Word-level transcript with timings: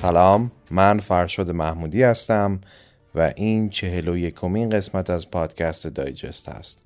سلام 0.00 0.52
من 0.70 0.98
فرشاد 0.98 1.50
محمودی 1.50 2.02
هستم 2.02 2.60
و 3.14 3.32
این 3.36 3.70
چهل 3.70 4.08
و 4.08 4.16
یکمین 4.16 4.70
قسمت 4.70 5.10
از 5.10 5.30
پادکست 5.30 5.86
دایجست 5.86 6.48
است 6.48 6.78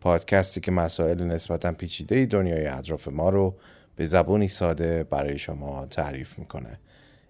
پادکستی 0.00 0.60
که 0.60 0.70
مسائل 0.70 1.22
نسبتا 1.22 1.72
پیچیده 1.72 2.26
دنیای 2.26 2.66
اطراف 2.66 3.08
ما 3.08 3.28
رو 3.28 3.54
به 3.96 4.06
زبونی 4.06 4.48
ساده 4.48 5.04
برای 5.04 5.38
شما 5.38 5.86
تعریف 5.86 6.38
می‌کنه. 6.38 6.78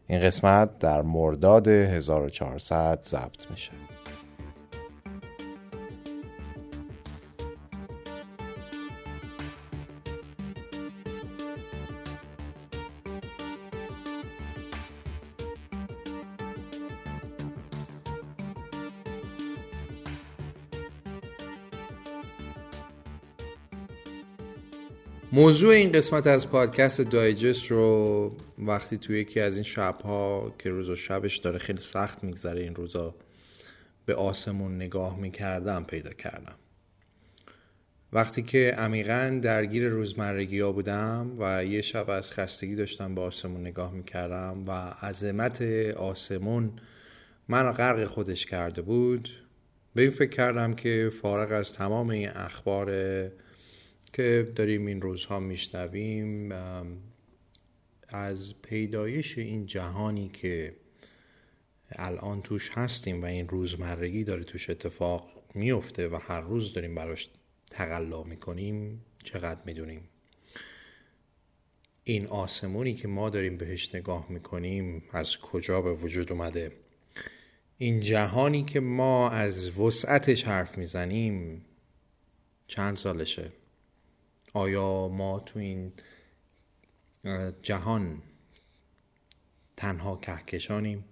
این 0.06 0.20
قسمت 0.20 0.78
در 0.78 1.02
مرداد 1.02 1.68
1400 1.68 3.02
ضبط 3.02 3.50
میشه. 3.50 3.72
موضوع 25.34 25.74
این 25.74 25.92
قسمت 25.92 26.26
از 26.26 26.50
پادکست 26.50 27.00
دایجست 27.00 27.70
رو 27.70 28.36
وقتی 28.58 28.98
توی 28.98 29.20
یکی 29.20 29.40
از 29.40 29.54
این 29.54 29.62
شبها 29.62 30.54
که 30.58 30.70
روز 30.70 30.90
و 30.90 30.96
شبش 30.96 31.36
داره 31.36 31.58
خیلی 31.58 31.80
سخت 31.80 32.24
میگذره 32.24 32.62
این 32.62 32.74
روزا 32.74 33.14
به 34.06 34.14
آسمون 34.14 34.76
نگاه 34.76 35.18
می‌کردم 35.20 35.84
پیدا 35.84 36.10
کردم. 36.10 36.54
وقتی 38.12 38.42
که 38.42 38.74
عمیقا 38.78 39.40
درگیر 39.42 39.88
روزمرگی 39.88 40.60
ها 40.60 40.72
بودم 40.72 41.30
و 41.38 41.64
یه 41.64 41.82
شب 41.82 42.10
از 42.10 42.32
خستگی 42.32 42.74
داشتم 42.74 43.14
به 43.14 43.20
آسمون 43.20 43.60
نگاه 43.60 43.92
می‌کردم 43.92 44.64
و 44.66 44.70
عظمت 45.06 45.62
آسمون 45.96 46.72
من 47.48 47.72
غرق 47.72 48.04
خودش 48.04 48.46
کرده 48.46 48.82
بود 48.82 49.28
به 49.94 50.02
این 50.02 50.10
فکر 50.10 50.30
کردم 50.30 50.74
که 50.74 51.10
فارغ 51.22 51.52
از 51.52 51.72
تمام 51.72 52.10
این 52.10 52.28
اخبار 52.28 52.90
که 54.14 54.52
داریم 54.56 54.86
این 54.86 55.00
روزها 55.00 55.40
میشنویم 55.40 56.52
از 58.08 58.54
پیدایش 58.62 59.38
این 59.38 59.66
جهانی 59.66 60.28
که 60.28 60.76
الان 61.92 62.42
توش 62.42 62.70
هستیم 62.70 63.22
و 63.22 63.24
این 63.24 63.48
روزمرگی 63.48 64.24
داره 64.24 64.44
توش 64.44 64.70
اتفاق 64.70 65.42
میفته 65.54 66.08
و 66.08 66.18
هر 66.22 66.40
روز 66.40 66.72
داریم 66.72 66.94
براش 66.94 67.30
تقلا 67.70 68.22
می‌کنیم 68.22 69.04
چقدر 69.24 69.60
می‌دونیم؟ 69.64 70.08
این 72.04 72.26
آسمونی 72.26 72.94
که 72.94 73.08
ما 73.08 73.30
داریم 73.30 73.56
بهش 73.56 73.94
نگاه 73.94 74.26
می‌کنیم 74.28 75.02
از 75.12 75.38
کجا 75.38 75.82
به 75.82 75.92
وجود 75.92 76.32
اومده؟ 76.32 76.72
این 77.78 78.00
جهانی 78.00 78.64
که 78.64 78.80
ما 78.80 79.30
از 79.30 79.78
وسعتش 79.78 80.44
حرف 80.44 80.78
می‌زنیم 80.78 81.64
چند 82.66 82.96
سالشه؟ 82.96 83.52
آیا 84.56 85.08
ما 85.08 85.40
تو 85.40 85.58
این 85.58 85.92
جهان 87.62 88.22
تنها 89.76 90.16
کهکشانیم؟ 90.16 91.04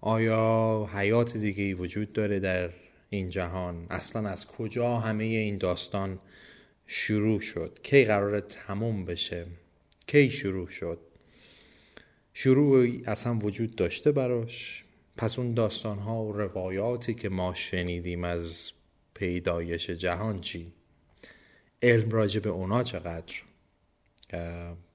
آیا 0.00 0.88
حیات 0.94 1.36
دیگه 1.36 1.62
ای 1.62 1.74
وجود 1.74 2.12
داره 2.12 2.40
در 2.40 2.70
این 3.10 3.30
جهان؟ 3.30 3.86
اصلا 3.90 4.28
از 4.28 4.46
کجا 4.46 4.98
همه 4.98 5.24
این 5.24 5.58
داستان 5.58 6.18
شروع 6.86 7.40
شد؟ 7.40 7.78
کی 7.82 8.04
قرار 8.04 8.40
تموم 8.40 9.04
بشه؟ 9.04 9.46
کی 10.06 10.30
شروع 10.30 10.68
شد؟ 10.68 10.98
شروعی 12.32 13.02
اصلا 13.06 13.38
وجود 13.38 13.76
داشته 13.76 14.12
براش؟ 14.12 14.84
پس 15.16 15.38
اون 15.38 15.54
داستان 15.54 15.98
ها 15.98 16.24
و 16.24 16.32
روایاتی 16.32 17.14
که 17.14 17.28
ما 17.28 17.54
شنیدیم 17.54 18.24
از 18.24 18.72
پیدایش 19.14 19.90
جهان 19.90 20.38
چی؟ 20.38 20.72
علم 21.82 22.10
راجع 22.10 22.40
به 22.40 22.50
اونا 22.50 22.82
چقدر 22.82 23.34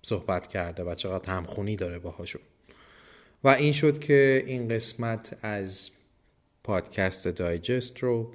صحبت 0.02 0.48
کرده 0.48 0.84
و 0.84 0.96
چقدر 0.96 1.32
همخونی 1.32 1.76
داره 1.76 2.00
باهاشون. 2.00 2.42
و 3.44 3.48
این 3.48 3.74
شد 3.74 4.00
که 4.00 4.44
این 4.48 4.68
قسمت 4.68 5.38
از 5.42 5.90
پادکست 6.64 7.28
دایجست 7.28 8.00
رو 8.00 8.34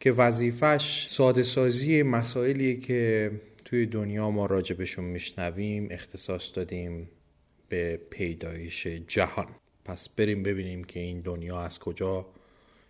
که 0.00 0.12
وظیفش 0.12 1.06
ساده 1.08 1.42
سازی 1.42 2.02
مسائلی 2.02 2.76
که 2.76 3.30
توی 3.64 3.86
دنیا 3.86 4.30
ما 4.30 4.46
راجبشون 4.46 5.04
میشنویم 5.04 5.88
اختصاص 5.90 6.50
دادیم 6.54 7.08
به 7.68 8.00
پیدایش 8.10 8.86
جهان. 8.86 9.46
پس 9.84 10.08
بریم 10.08 10.42
ببینیم 10.42 10.84
که 10.84 11.00
این 11.00 11.20
دنیا 11.20 11.60
از 11.60 11.78
کجا 11.78 12.26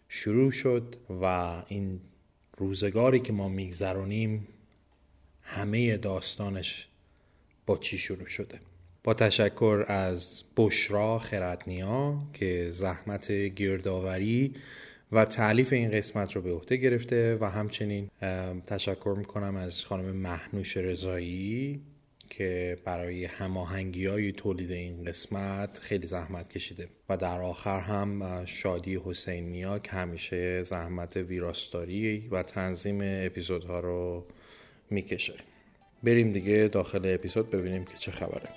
شروع 0.09 0.51
شد 0.51 0.97
و 1.23 1.25
این 1.69 2.01
روزگاری 2.57 3.21
که 3.21 3.33
ما 3.33 3.49
میگذرونیم 3.49 4.49
همه 5.55 5.97
داستانش 5.97 6.89
با 7.67 7.79
چی 7.79 7.99
شروع 7.99 8.27
شده؟ 8.27 8.61
با 9.05 9.15
تشکر 9.15 9.85
از 9.89 10.43
بشرا 10.57 11.19
خردنیا 11.19 12.19
که 12.33 12.71
زحمت 12.71 13.33
گردآوری 13.33 14.55
و 15.13 15.25
تعلیف 15.25 15.73
این 15.73 15.91
قسمت 15.91 16.37
رو 16.37 16.43
به 16.43 16.53
عهده 16.53 16.77
گرفته 16.77 17.39
و 17.41 17.45
همچنین 17.45 18.11
تشکر 18.67 19.15
می‌کنم 19.19 19.57
از 19.57 19.85
خانم 19.85 20.17
محنوش 20.17 20.77
رضایی 20.77 21.81
که 22.31 22.79
برای 22.85 23.25
هماهنگی 23.25 24.07
های 24.07 24.33
تولید 24.33 24.71
این 24.71 25.05
قسمت 25.05 25.79
خیلی 25.79 26.07
زحمت 26.07 26.49
کشیده 26.49 26.89
و 27.09 27.17
در 27.17 27.41
آخر 27.41 27.81
هم 27.81 28.45
شادی 28.45 29.01
حسین 29.05 29.51
نیا 29.51 29.79
که 29.79 29.91
همیشه 29.91 30.63
زحمت 30.63 31.17
ویراستاری 31.17 32.29
و 32.31 32.43
تنظیم 32.43 33.01
اپیزودها 33.03 33.81
رو 33.81 34.27
می‌کشه 34.93 35.35
بریم 36.03 36.33
دیگه 36.33 36.69
داخل 36.73 37.15
اپیزود 37.15 37.51
ببینیم 37.51 37.85
که 37.85 37.99
چه 37.99 38.13
خبره 38.13 38.49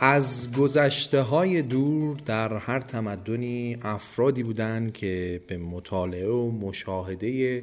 از 0.00 0.52
گذشته 0.52 1.20
های 1.20 1.62
دور 1.62 2.16
در 2.26 2.56
هر 2.56 2.80
تمدنی 2.80 3.78
افرادی 3.82 4.42
بودند 4.42 4.92
که 4.92 5.40
به 5.46 5.56
مطالعه 5.56 6.28
و 6.28 6.50
مشاهده 6.50 7.62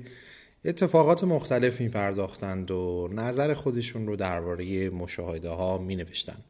اتفاقات 0.65 1.23
مختلف 1.23 1.81
می 1.81 1.89
پرداختند 1.89 2.71
و 2.71 3.09
نظر 3.11 3.53
خودشون 3.53 4.07
رو 4.07 4.15
درباره 4.15 4.89
مشاهده 4.89 5.49
ها 5.49 5.77
می 5.77 5.95
نوشتند. 5.95 6.43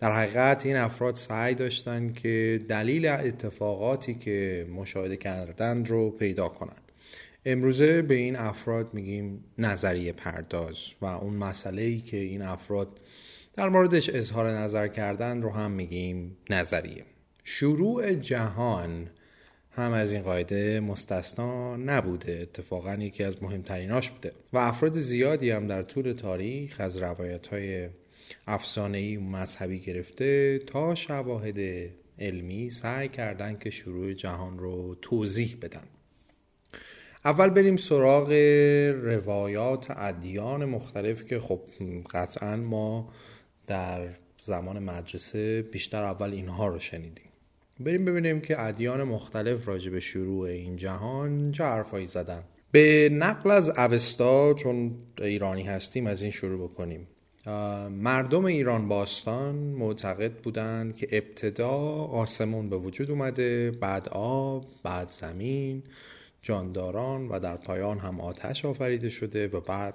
در 0.00 0.12
حقیقت 0.12 0.66
این 0.66 0.76
افراد 0.76 1.16
سعی 1.16 1.54
داشتند 1.54 2.14
که 2.14 2.60
دلیل 2.68 3.06
اتفاقاتی 3.06 4.14
که 4.14 4.66
مشاهده 4.74 5.16
کردند 5.16 5.88
رو 5.88 6.10
پیدا 6.10 6.48
کنند 6.48 6.92
امروزه 7.44 8.02
به 8.02 8.14
این 8.14 8.36
افراد 8.36 8.94
میگیم 8.94 9.44
نظریه 9.58 10.12
پرداز 10.12 10.76
و 11.00 11.06
اون 11.06 11.34
مسئله 11.34 11.82
ای 11.82 11.98
که 11.98 12.16
این 12.16 12.42
افراد 12.42 13.00
در 13.54 13.68
موردش 13.68 14.10
اظهار 14.10 14.50
نظر 14.50 14.88
کردن 14.88 15.42
رو 15.42 15.50
هم 15.50 15.70
میگیم 15.70 16.36
نظریه. 16.50 17.04
شروع 17.44 18.14
جهان 18.14 19.10
هم 19.70 19.92
از 19.92 20.12
این 20.12 20.22
قاعده 20.22 20.80
مستثنا 20.80 21.76
نبوده 21.76 22.38
اتفاقا 22.42 22.94
یکی 22.94 23.24
از 23.24 23.42
مهمتریناش 23.42 24.10
بوده 24.10 24.32
و 24.52 24.58
افراد 24.58 24.98
زیادی 24.98 25.50
هم 25.50 25.66
در 25.66 25.82
طول 25.82 26.12
تاریخ 26.12 26.76
از 26.78 26.96
روایت 26.96 27.46
های 27.46 27.88
افسانه‌ای 28.46 29.16
و 29.16 29.20
مذهبی 29.20 29.80
گرفته 29.80 30.58
تا 30.58 30.94
شواهد 30.94 31.90
علمی 32.18 32.70
سعی 32.70 33.08
کردن 33.08 33.58
که 33.58 33.70
شروع 33.70 34.12
جهان 34.12 34.58
رو 34.58 34.96
توضیح 35.02 35.56
بدن. 35.62 35.84
اول 37.24 37.50
بریم 37.50 37.76
سراغ 37.76 38.32
روایات 39.02 39.90
ادیان 39.90 40.64
مختلف 40.64 41.24
که 41.24 41.38
خب 41.38 41.60
قطعا 42.10 42.56
ما 42.56 43.12
در 43.66 44.08
زمان 44.42 44.78
مدرسه 44.78 45.62
بیشتر 45.62 46.04
اول 46.04 46.30
اینها 46.30 46.68
رو 46.68 46.78
شنیدیم. 46.78 47.30
بریم 47.80 48.04
ببینیم 48.04 48.40
که 48.40 48.60
ادیان 48.60 49.02
مختلف 49.02 49.68
راجع 49.68 49.90
به 49.90 50.00
شروع 50.00 50.48
این 50.48 50.76
جهان 50.76 51.52
چه 51.52 51.64
حرفایی 51.64 52.06
زدن. 52.06 52.42
به 52.72 53.08
نقل 53.12 53.50
از 53.50 53.68
اوستا 53.68 54.54
چون 54.54 54.94
ایرانی 55.18 55.62
هستیم 55.62 56.06
از 56.06 56.22
این 56.22 56.30
شروع 56.30 56.68
بکنیم. 56.68 57.06
مردم 57.90 58.44
ایران 58.44 58.88
باستان 58.88 59.54
معتقد 59.54 60.32
بودند 60.32 60.96
که 60.96 61.08
ابتدا 61.12 61.78
آسمون 62.04 62.70
به 62.70 62.76
وجود 62.76 63.10
اومده 63.10 63.70
بعد 63.70 64.08
آب 64.08 64.66
بعد 64.82 65.10
زمین 65.10 65.82
جانداران 66.42 67.28
و 67.28 67.40
در 67.40 67.56
پایان 67.56 67.98
هم 67.98 68.20
آتش 68.20 68.64
آفریده 68.64 69.08
شده 69.08 69.48
و 69.48 69.60
بعد 69.60 69.94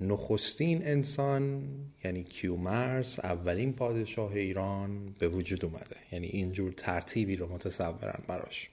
نخستین 0.00 0.86
انسان 0.86 1.62
یعنی 2.04 2.24
کیومرس 2.24 3.18
اولین 3.18 3.72
پادشاه 3.72 4.32
ایران 4.32 5.14
به 5.18 5.28
وجود 5.28 5.64
اومده. 5.64 5.96
یعنی 6.12 6.26
اینجور 6.26 6.72
ترتیبی 6.72 7.36
رو 7.36 7.52
متصورن 7.52 8.22
براش. 8.28 8.70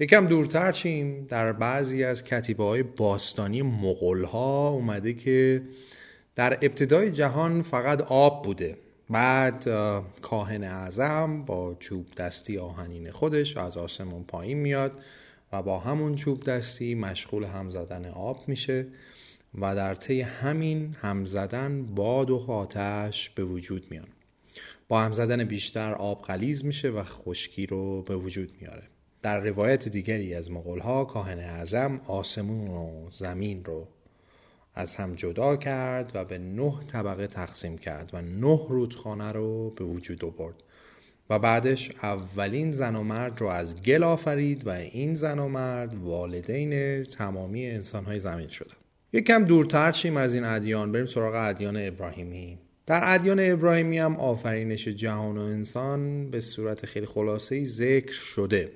یکم 0.00 0.26
دورتر 0.26 0.72
چیم 0.72 1.26
در 1.26 1.52
بعضی 1.52 2.04
از 2.04 2.24
کتیبه 2.24 2.64
های 2.64 2.82
باستانی 2.82 3.62
مغول 3.62 4.24
ها 4.24 4.68
اومده 4.68 5.14
که 5.14 5.62
در 6.38 6.58
ابتدای 6.62 7.12
جهان 7.12 7.62
فقط 7.62 8.00
آب 8.02 8.44
بوده. 8.44 8.76
بعد 9.10 9.68
کاهن 10.22 10.64
اعظم 10.64 11.44
با 11.44 11.76
چوب 11.80 12.14
دستی 12.14 12.58
آهنین 12.58 13.10
خودش 13.10 13.56
از 13.56 13.76
آسمون 13.76 14.24
پایین 14.24 14.58
میاد 14.58 14.92
و 15.52 15.62
با 15.62 15.78
همون 15.78 16.14
چوب 16.14 16.44
دستی 16.44 16.94
مشغول 16.94 17.44
هم 17.44 17.70
زدن 17.70 18.04
آب 18.04 18.48
میشه 18.48 18.86
و 19.60 19.76
در 19.76 19.94
طی 19.94 20.20
همین 20.20 20.96
هم 21.00 21.24
زدن 21.24 21.86
باد 21.94 22.30
و 22.30 22.44
آتش 22.48 23.30
به 23.30 23.44
وجود 23.44 23.86
میان. 23.90 24.08
با 24.88 25.00
هم 25.00 25.12
زدن 25.12 25.44
بیشتر 25.44 25.92
آب 25.92 26.22
غلیز 26.22 26.64
میشه 26.64 26.90
و 26.90 27.02
خشکی 27.04 27.66
رو 27.66 28.02
به 28.02 28.16
وجود 28.16 28.52
میاره. 28.60 28.82
در 29.22 29.40
روایت 29.40 29.88
دیگری 29.88 30.34
از 30.34 30.50
مغول 30.50 30.78
ها 30.78 31.04
کاهن 31.04 31.38
اعظم 31.38 32.00
آسمون 32.06 32.68
و 32.68 33.10
زمین 33.10 33.64
رو 33.64 33.88
از 34.78 34.94
هم 34.94 35.14
جدا 35.14 35.56
کرد 35.56 36.12
و 36.14 36.24
به 36.24 36.38
نه 36.38 36.74
طبقه 36.92 37.26
تقسیم 37.26 37.78
کرد 37.78 38.10
و 38.12 38.22
نه 38.22 38.66
رودخانه 38.68 39.32
رو 39.32 39.70
به 39.70 39.84
وجود 39.84 40.24
آورد. 40.24 40.54
و 41.30 41.38
بعدش 41.38 41.90
اولین 42.02 42.72
زن 42.72 42.96
و 42.96 43.02
مرد 43.02 43.40
رو 43.40 43.46
از 43.46 43.82
گل 43.82 44.02
آفرید 44.02 44.66
و 44.66 44.70
این 44.70 45.14
زن 45.14 45.38
و 45.38 45.48
مرد 45.48 45.94
والدین 45.94 47.02
تمامی 47.02 47.66
انسانهای 47.66 48.18
زمین 48.18 48.48
شدن 48.48 48.76
یکم 49.12 49.44
دورتر 49.44 49.92
شیم 49.92 50.16
از 50.16 50.34
این 50.34 50.44
ادیان 50.44 50.92
بریم 50.92 51.06
سراغ 51.06 51.34
ادیان 51.34 51.76
ابراهیمی. 51.76 52.58
در 52.86 53.00
ادیان 53.04 53.40
ابراهیمی 53.40 53.98
هم 53.98 54.16
آفرینش 54.16 54.88
جهان 54.88 55.38
و 55.38 55.40
انسان 55.40 56.30
به 56.30 56.40
صورت 56.40 56.86
خیلی 56.86 57.06
خلاصه 57.06 57.64
ذکر 57.64 58.12
شده. 58.12 58.72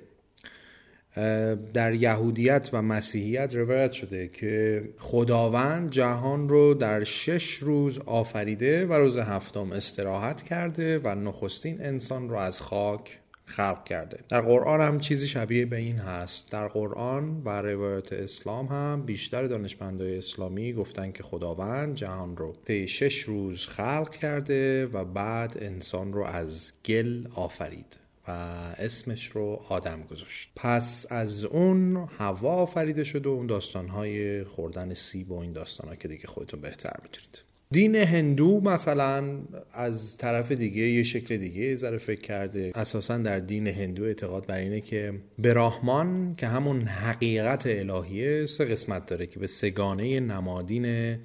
در 1.75 1.95
یهودیت 1.95 2.71
و 2.73 2.83
مسیحیت 2.83 3.55
روایت 3.55 3.93
شده 3.93 4.29
که 4.29 4.85
خداوند 4.99 5.91
جهان 5.91 6.49
رو 6.49 6.75
در 6.75 7.05
شش 7.05 7.55
روز 7.55 7.99
آفریده 7.99 8.87
و 8.87 8.93
روز 8.93 9.17
هفتم 9.17 9.73
استراحت 9.73 10.43
کرده 10.43 10.99
و 10.99 11.15
نخستین 11.15 11.83
انسان 11.83 12.29
رو 12.29 12.37
از 12.37 12.61
خاک 12.61 13.19
خلق 13.45 13.85
کرده. 13.85 14.19
در 14.29 14.41
قرآن 14.41 14.81
هم 14.81 15.01
چیزی 15.01 15.29
شبیه 15.29 15.67
به 15.67 15.77
این 15.77 15.99
هست. 15.99 16.51
در 16.51 16.69
قرآن 16.69 17.43
و 17.45 17.63
روایات 17.63 18.13
اسلام 18.13 18.67
هم 18.67 19.03
بیشتر 19.07 19.47
دانشمندای 19.47 20.19
اسلامی 20.19 20.73
گفتن 20.73 21.13
که 21.13 21.23
خداوند 21.23 21.95
جهان 21.95 22.37
رو 22.37 22.55
طی 22.65 22.89
شش 22.89 23.23
روز 23.23 23.67
خلق 23.67 24.11
کرده 24.11 24.87
و 24.87 25.05
بعد 25.05 25.59
انسان 25.61 26.13
رو 26.13 26.25
از 26.25 26.73
گل 26.85 27.27
آفرید. 27.35 28.02
و 28.29 28.31
اسمش 28.79 29.27
رو 29.27 29.63
آدم 29.69 30.03
گذاشت. 30.11 30.51
پس 30.57 31.07
از 31.11 31.45
اون 31.45 32.09
هوا 32.19 32.55
آفریده 32.55 33.05
شده 33.05 33.29
و 33.29 33.33
اون 33.33 33.47
داستانهای 33.47 34.45
خوردن 34.45 34.95
سیب 34.95 35.31
و 35.31 35.39
این 35.39 35.53
داستان 35.53 35.97
که 35.97 36.09
دیگه 36.09 36.27
خودتون 36.27 36.61
بهتر 36.61 36.97
می‌تونید. 37.03 37.43
دین 37.71 37.97
هندو 37.97 38.61
مثلا 38.61 39.39
از 39.73 40.17
طرف 40.17 40.53
دیگه 40.53 40.83
یه 40.83 41.03
شکل 41.03 41.37
دیگه 41.37 41.77
ذره 41.77 41.99
فکر 41.99 42.21
کرده. 42.21 42.73
اساسا 42.75 43.19
در 43.19 43.39
دین 43.39 43.67
هندو 43.67 44.05
اعتقاد 44.05 44.47
بر 44.47 44.57
اینه 44.57 44.81
که 44.81 45.15
براهمان 45.39 46.35
که 46.37 46.47
همون 46.47 46.83
حقیقت 46.83 47.67
الهیه 47.67 48.47
سه 48.47 48.65
قسمت 48.65 49.07
داره 49.07 49.27
که 49.27 49.39
به 49.39 49.47
سگانه 49.47 50.21
نمادین 50.21 51.17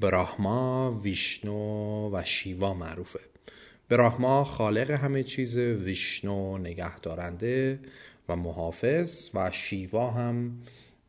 براهما 0.00 1.00
ویشنو 1.04 2.10
و 2.12 2.22
شیوا 2.24 2.74
معروفه. 2.74 3.20
براهما 3.88 4.44
خالق 4.44 4.90
همه 4.90 5.22
چیز 5.22 5.56
ویشنو 5.56 6.58
نگه 6.58 6.98
دارنده 6.98 7.78
و 8.28 8.36
محافظ 8.36 9.28
و 9.34 9.50
شیوا 9.50 10.10
هم 10.10 10.58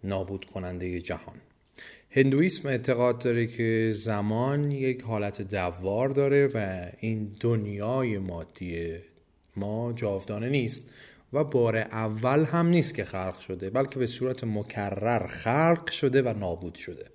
نابود 0.04 0.46
کننده 0.46 1.02
جهان. 1.02 1.36
هندویسم 2.12 2.68
اعتقاد 2.68 3.20
داره 3.20 3.48
که 3.48 3.92
زمان 3.96 4.72
یک 4.72 5.02
حالت 5.02 5.42
دوار 5.42 6.10
داره 6.10 6.48
و 6.54 6.88
این 7.00 7.36
دنیای 7.40 8.18
مادی 8.18 8.96
ما 9.56 9.94
جاودانه 9.94 10.50
نیست 10.50 10.84
و 11.34 11.44
بار 11.44 11.78
اول 11.78 12.46
هم 12.46 12.68
نیست 12.68 12.96
که 12.96 13.04
خلق 13.04 13.40
شده 13.40 13.70
بلکه 13.70 14.00
به 14.00 14.08
صورت 14.08 14.44
مکرر 14.44 15.28
خلق 15.28 15.92
شده 15.92 16.22
و 16.22 16.34
نابود 16.40 16.76
شده. 16.76 17.15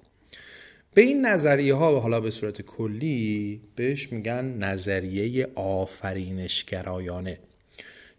به 0.95 1.03
این 1.03 1.27
نظریه 1.27 1.75
ها 1.75 2.01
حالا 2.01 2.21
به 2.21 2.31
صورت 2.31 2.63
کلی 2.63 3.61
بهش 3.77 4.13
میگن 4.13 4.45
نظریه 4.45 5.49
آفرینشگرایانه. 5.55 7.39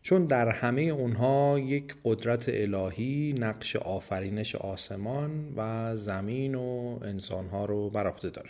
چون 0.03 0.25
در 0.25 0.50
همه 0.50 0.81
اونها 0.81 1.59
یک 1.59 1.95
قدرت 2.03 2.45
الهی 2.47 3.35
نقش 3.39 3.75
آفرینش 3.75 4.56
آسمان 4.56 5.53
و 5.56 5.91
زمین 5.95 6.56
و 6.56 7.00
انسانها 7.01 7.65
رو 7.65 7.89
بر 7.89 8.07
عهده 8.07 8.29
داره. 8.29 8.50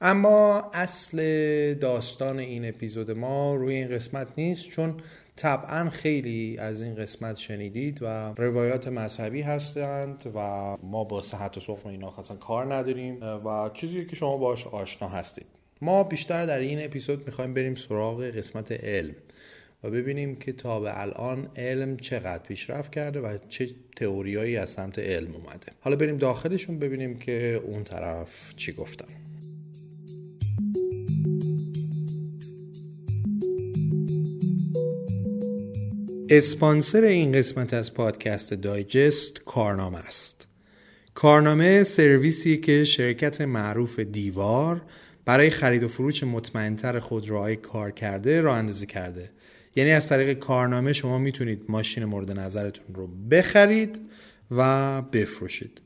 اما 0.00 0.70
اصل 0.74 1.18
داستان 1.74 2.38
این 2.38 2.68
اپیزود 2.68 3.10
ما 3.10 3.54
روی 3.54 3.74
این 3.74 3.88
قسمت 3.88 4.28
نیست 4.36 4.70
چون 4.70 4.96
طبعا 5.36 5.90
خیلی 5.90 6.58
از 6.58 6.82
این 6.82 6.94
قسمت 6.94 7.36
شنیدید 7.36 7.98
و 8.02 8.34
روایات 8.36 8.88
مذهبی 8.88 9.42
هستند 9.42 10.32
و 10.34 10.38
ما 10.82 11.04
با 11.04 11.22
صحت 11.22 11.56
و 11.56 11.60
سخن 11.60 11.88
اینا 11.88 12.14
اصلا 12.18 12.36
کار 12.36 12.74
نداریم 12.74 13.20
و 13.22 13.70
چیزی 13.74 14.06
که 14.06 14.16
شما 14.16 14.36
باش 14.36 14.66
آشنا 14.66 15.08
هستید. 15.08 15.46
ما 15.82 16.04
بیشتر 16.04 16.46
در 16.46 16.58
این 16.58 16.84
اپیزود 16.84 17.26
می‌خوایم 17.26 17.54
بریم 17.54 17.74
سراغ 17.74 18.22
قسمت 18.22 18.72
علم 18.72 19.14
و 19.84 19.90
ببینیم 19.90 20.36
که 20.36 20.52
تا 20.52 20.80
به 20.80 21.00
الان 21.00 21.48
علم 21.56 21.96
چقدر 21.96 22.42
پیشرفت 22.42 22.92
کرده 22.92 23.20
و 23.20 23.38
چه 23.48 23.70
تئوریایی 23.96 24.56
از 24.56 24.70
سمت 24.70 24.98
علم 24.98 25.34
اومده. 25.34 25.66
حالا 25.80 25.96
بریم 25.96 26.18
داخلشون 26.18 26.78
ببینیم 26.78 27.18
که 27.18 27.62
اون 27.66 27.84
طرف 27.84 28.54
چی 28.56 28.72
گفتن. 28.72 29.06
اسپانسر 36.34 37.02
این 37.02 37.32
قسمت 37.32 37.74
از 37.74 37.94
پادکست 37.94 38.54
دایجست 38.54 39.44
کارنامه 39.44 39.98
است. 39.98 40.46
کارنامه 41.14 41.82
سرویسی 41.82 42.56
که 42.56 42.84
شرکت 42.84 43.40
معروف 43.40 44.00
دیوار 44.00 44.82
برای 45.24 45.50
خرید 45.50 45.84
و 45.84 45.88
فروش 45.88 46.22
مطمئنتر 46.22 46.98
خودروهای 46.98 47.56
کار 47.56 47.90
کرده 47.90 48.40
راه 48.40 48.58
اندازی 48.58 48.86
کرده. 48.86 49.30
یعنی 49.76 49.90
از 49.90 50.08
طریق 50.08 50.38
کارنامه 50.38 50.92
شما 50.92 51.18
می‌تونید 51.18 51.62
ماشین 51.68 52.04
مورد 52.04 52.30
نظرتون 52.30 52.94
رو 52.94 53.06
بخرید 53.30 53.98
و 54.50 55.02
بفروشید. 55.02 55.80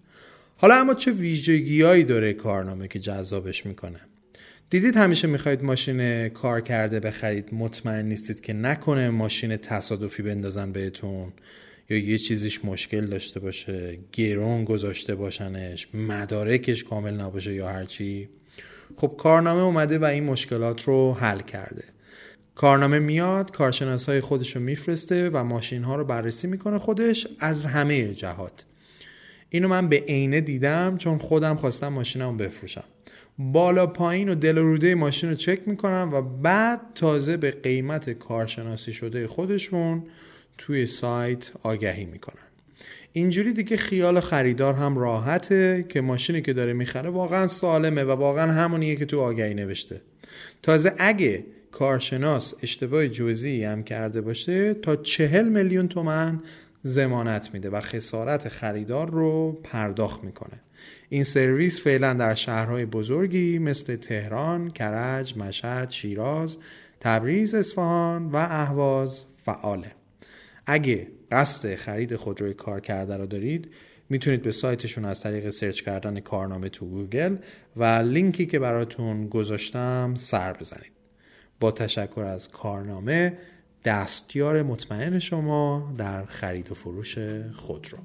حالا 0.57 0.75
اما 0.75 0.95
چه 0.95 1.13
ویژگیهایی 1.13 2.05
داره 2.05 2.33
کارنامه 2.33 2.89
که 2.89 2.99
جذابش 2.99 3.67
می‌کنه؟ 3.67 4.01
دیدید 4.71 4.97
همیشه 4.97 5.29
می‌خواید 5.29 5.63
ماشین 5.63 6.29
کار 6.29 6.61
کرده 6.61 7.01
بخرید 7.01 7.55
مطمئن 7.55 8.05
نیستید 8.05 8.41
که 8.41 8.53
نکنه 8.53 9.11
ماشین 9.11 9.57
تصادفی 9.57 10.23
بندازن 10.23 10.73
بهتون. 10.73 11.33
یا 11.91 11.99
یه 11.99 12.19
چیزیش 12.19 12.65
مشکل 12.65 13.07
داشته 13.07 13.41
باشه 13.41 13.99
گرون 14.13 14.65
گذاشته 14.65 15.15
باشنش 15.15 15.89
مدارکش 15.95 16.85
کامل 16.85 17.15
نباشه 17.15 17.55
یا 17.55 17.69
هرچی 17.69 18.29
خب 18.97 19.15
کارنامه 19.19 19.63
اومده 19.63 19.99
و 19.99 20.05
این 20.05 20.25
مشکلات 20.25 20.85
رو 20.85 21.15
حل 21.15 21.41
کرده. 21.41 21.85
کارنامه 22.55 22.99
میاد 22.99 23.53
کارشناس 23.53 24.07
های 24.07 24.21
خودش 24.21 24.57
رو 24.57 24.63
میفرسته 24.63 25.31
و 25.31 25.45
ماشین 25.45 25.85
ها 25.85 25.97
رو 25.97 26.05
بررسی 26.05 26.47
می‌کنه 26.47 26.79
خودش 26.79 27.27
از 27.41 27.67
همه 27.67 28.15
جهات. 28.15 28.65
اینو 29.49 29.69
من 29.69 29.89
به 29.89 29.97
عینه 30.09 30.41
دیدم 30.41 30.97
چون 30.99 31.19
خودم 31.19 31.57
خواستم 31.57 31.89
ماشینم 31.89 32.37
بفروشم. 32.37 32.85
بالا 33.39 33.87
پایین 33.87 34.29
و 34.29 34.35
دل 34.35 34.59
روده 34.59 34.95
ماشین 34.95 35.31
رو 35.31 35.37
چک 35.37 35.61
می‌کنن 35.67 36.03
و 36.13 36.23
بعد 36.23 36.81
تازه 36.95 37.37
به 37.37 37.51
قیمت 37.51 38.11
کارشناسی 38.11 38.93
شده 38.93 39.27
خودشون 39.27 40.03
توی 40.59 40.87
سایت 40.87 41.51
آگهی 41.63 42.05
می‌کنن. 42.05 42.43
اینجوری 43.13 43.53
دیگه 43.53 43.77
خیال 43.77 44.21
خریدار 44.21 44.75
هم 44.75 44.99
راحته 44.99 45.85
که 45.89 46.01
ماشینی 46.01 46.43
که 46.43 46.53
داره 46.53 46.73
می‌خره 46.73 47.11
واقعا 47.11 47.47
سالمه 47.47 48.05
و 48.05 48.11
واقعا 48.11 48.53
همونیه 48.53 48.97
که 48.97 49.05
تو 49.05 49.21
آگهی 49.21 49.55
نوشته. 49.55 50.01
تازه 50.63 50.95
اگه 50.99 51.45
کارشناس 51.73 52.55
اشتباه 52.63 53.09
جزئی 53.09 53.65
هم 53.65 53.83
کرده 53.83 54.21
باشه 54.21 54.75
تا 54.75 54.97
چهل 54.97 55.49
میلیون 55.49 55.89
تومن 55.89 56.43
زمانت 56.83 57.55
میده 57.55 57.71
و 57.71 57.81
خسارت 57.81 58.49
خریدار 58.49 59.11
رو 59.11 59.53
پرداخت 59.65 60.25
می‌کنه. 60.25 60.61
این 61.09 61.25
سرویس 61.25 61.81
فعلا 61.81 62.13
در 62.13 62.35
شهرهای 62.35 62.87
بزرگی 62.87 63.59
مثل 63.59 63.97
تهران، 63.97 64.71
کرج، 64.71 65.37
مشهد، 65.37 65.91
شیراز، 65.91 66.59
تبریز، 67.01 67.55
اصفهان 67.55 68.27
و 68.27 68.37
اهواز 68.37 69.23
فعاله. 69.45 69.93
اگه 70.67 71.07
قصد 71.33 71.75
خرید 71.75 72.17
خودروی 72.17 72.55
کار 72.55 72.81
کرده 72.81 73.17
رو 73.17 73.27
دارید 73.27 73.71
می‌تونید 74.09 74.43
به 74.43 74.53
سایتشون 74.53 75.05
از 75.05 75.21
طریق 75.21 75.51
سرچ 75.51 75.83
کردن 75.83 76.21
کارنامه 76.21 76.69
تو 76.69 76.87
گوگل 76.87 77.37
و 77.77 77.85
لینکی 77.85 78.47
که 78.47 78.59
براتون 78.59 79.29
گذاشتم 79.29 80.15
سر 80.19 80.53
بزنید. 80.53 80.93
با 81.61 81.71
تشکر 81.71 82.21
از 82.21 82.49
کارنامه 82.49 83.39
دستیار 83.85 84.63
مطمئن 84.63 85.19
شما 85.19 85.95
در 85.99 86.25
خرید 86.25 86.71
و 86.71 86.75
فروش 86.75 87.19
خودرو 87.55 87.99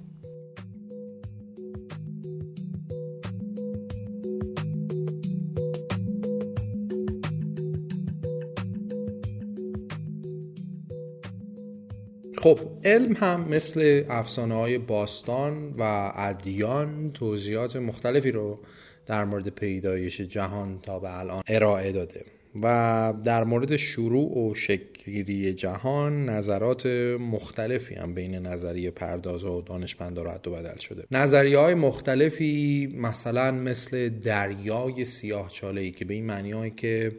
خب 12.42 12.60
علم 12.84 13.14
هم 13.14 13.48
مثل 13.50 14.04
افسانه 14.10 14.56
های 14.56 14.78
باستان 14.78 15.74
و 15.78 16.12
ادیان 16.16 17.12
توضیحات 17.14 17.76
مختلفی 17.76 18.32
رو 18.32 18.60
در 19.06 19.26
مورد 19.26 19.50
پیدایش 19.50 20.22
جهان 20.22 20.80
تا 20.80 21.00
به 21.00 21.20
الان 21.20 21.44
ارائه 21.48 21.92
داده 21.92 22.26
و 22.62 23.14
در 23.24 23.44
مورد 23.44 23.78
شروع 23.78 24.38
و 24.38 24.56
شکلی 24.56 25.54
جهان 25.54 26.30
نظرات 26.30 26.86
مختلفی 27.20 27.96
هم 27.96 28.14
بین 28.14 28.36
نظریه 28.36 28.92
پرداز 28.92 29.44
و 29.44 29.62
دانشمندا 29.62 30.24
رد 30.24 30.48
و 30.48 30.52
بدل 30.52 30.78
شده. 30.78 31.04
نظریه 31.12 31.58
های 31.58 31.74
مختلفی 31.74 32.94
مثلا 32.98 33.52
مثل 33.52 34.10
دریای 34.10 35.06
سیاه 35.06 35.50
چاله 35.50 35.92
که 35.92 36.06
به 36.06 36.14
این 36.14 36.26
معنی 36.26 36.72
که 36.72 37.12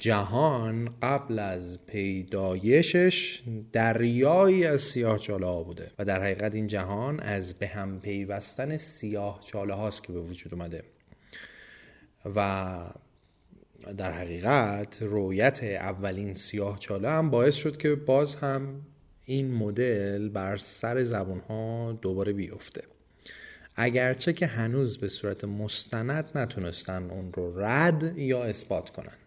جهان 0.00 0.88
قبل 1.02 1.38
از 1.38 1.86
پیدایشش 1.86 3.42
دریایی 3.72 4.64
از 4.66 4.80
سیاه 4.80 5.18
چاله 5.18 5.46
ها 5.46 5.62
بوده 5.62 5.90
و 5.98 6.04
در 6.04 6.22
حقیقت 6.22 6.54
این 6.54 6.66
جهان 6.66 7.20
از 7.20 7.54
به 7.54 7.66
هم 7.66 8.00
پیوستن 8.00 8.76
سیاه 8.76 9.40
چاله 9.46 9.74
هاست 9.74 10.04
که 10.04 10.12
به 10.12 10.20
وجود 10.20 10.54
اومده. 10.54 10.82
و 12.36 12.78
در 13.96 14.12
حقیقت 14.12 14.98
رویت 15.02 15.62
اولین 15.62 16.34
سیاه 16.34 16.78
چاله 16.78 17.10
هم 17.10 17.30
باعث 17.30 17.54
شد 17.54 17.76
که 17.76 17.94
باز 17.94 18.34
هم 18.34 18.80
این 19.24 19.54
مدل 19.54 20.28
بر 20.28 20.56
سر 20.56 21.04
زبان 21.04 21.40
ها 21.40 21.92
دوباره 22.02 22.32
بیفته. 22.32 22.82
اگرچه 23.76 24.32
که 24.32 24.46
هنوز 24.46 24.98
به 24.98 25.08
صورت 25.08 25.44
مستند 25.44 26.30
نتونستن 26.34 27.10
اون 27.10 27.32
رو 27.32 27.60
رد 27.60 28.18
یا 28.18 28.44
اثبات 28.44 28.90
کنن. 28.90 29.19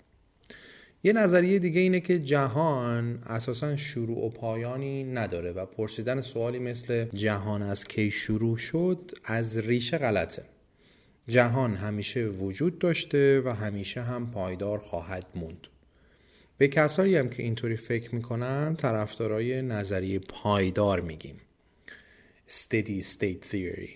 یه 1.05 1.13
نظریه 1.13 1.59
دیگه 1.59 1.81
اینه 1.81 1.99
که 1.99 2.19
جهان 2.19 3.23
اساسا 3.25 3.77
شروع 3.77 4.25
و 4.25 4.29
پایانی 4.29 5.03
نداره 5.03 5.51
و 5.51 5.65
پرسیدن 5.65 6.21
سوالی 6.21 6.59
مثل 6.59 7.05
جهان 7.05 7.61
از 7.61 7.85
کی 7.85 8.11
شروع 8.11 8.57
شد 8.57 9.11
از 9.23 9.57
ریشه 9.57 9.97
غلطه. 9.97 10.43
جهان 11.27 11.75
همیشه 11.75 12.25
وجود 12.25 12.79
داشته 12.79 13.41
و 13.41 13.49
همیشه 13.49 14.01
هم 14.01 14.31
پایدار 14.31 14.77
خواهد 14.77 15.25
موند. 15.35 15.67
به 16.57 16.67
کسایی 16.67 17.17
هم 17.17 17.29
که 17.29 17.43
اینطوری 17.43 17.75
فکر 17.75 18.15
می‌کنن 18.15 18.75
طرفدارای 18.75 19.61
نظریه 19.61 20.19
پایدار 20.19 21.01
میگیم. 21.01 21.35
Steady 22.47 23.03
State 23.03 23.51
Theory. 23.51 23.89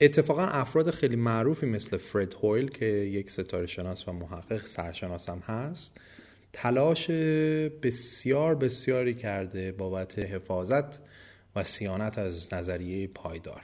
اتفاقا 0.00 0.46
افراد 0.46 0.90
خیلی 0.90 1.16
معروفی 1.16 1.66
مثل 1.66 1.96
فرد 1.96 2.34
هویل 2.34 2.68
که 2.68 2.86
یک 2.86 3.30
ستاره 3.30 3.66
شناس 3.66 4.08
و 4.08 4.12
محقق 4.12 4.66
سرشناس 4.66 5.28
هم 5.28 5.38
هست 5.38 5.92
تلاش 6.52 7.10
بسیار 7.82 8.54
بسیاری 8.54 9.14
کرده 9.14 9.72
بابت 9.72 10.18
حفاظت 10.18 10.98
و 11.56 11.64
سیانت 11.64 12.18
از 12.18 12.54
نظریه 12.54 13.06
پایدار. 13.06 13.62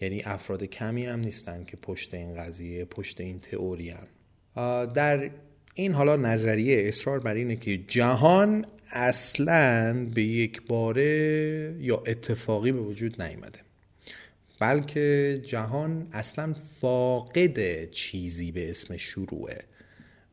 یعنی 0.00 0.22
افراد 0.22 0.64
کمی 0.64 1.06
هم 1.06 1.20
نیستن 1.20 1.64
که 1.64 1.76
پشت 1.76 2.14
این 2.14 2.34
قضیه 2.34 2.84
پشت 2.84 3.20
این 3.20 3.40
تئوری 3.40 3.90
هم. 3.90 4.06
در 4.86 5.30
این 5.74 5.92
حالا 5.92 6.16
نظریه 6.16 6.88
اصرار 6.88 7.20
بر 7.20 7.34
اینه 7.34 7.56
که 7.56 7.76
جهان 7.76 8.66
اصلا 8.90 10.06
به 10.14 10.22
یک 10.22 10.62
باره 10.66 11.76
یا 11.80 12.02
اتفاقی 12.06 12.72
به 12.72 12.80
وجود 12.80 13.22
نیامده. 13.22 13.58
بلکه 14.60 15.40
جهان 15.46 16.08
اصلا 16.12 16.54
فاقد 16.80 17.90
چیزی 17.90 18.52
به 18.52 18.70
اسم 18.70 18.96
شروعه. 18.96 19.64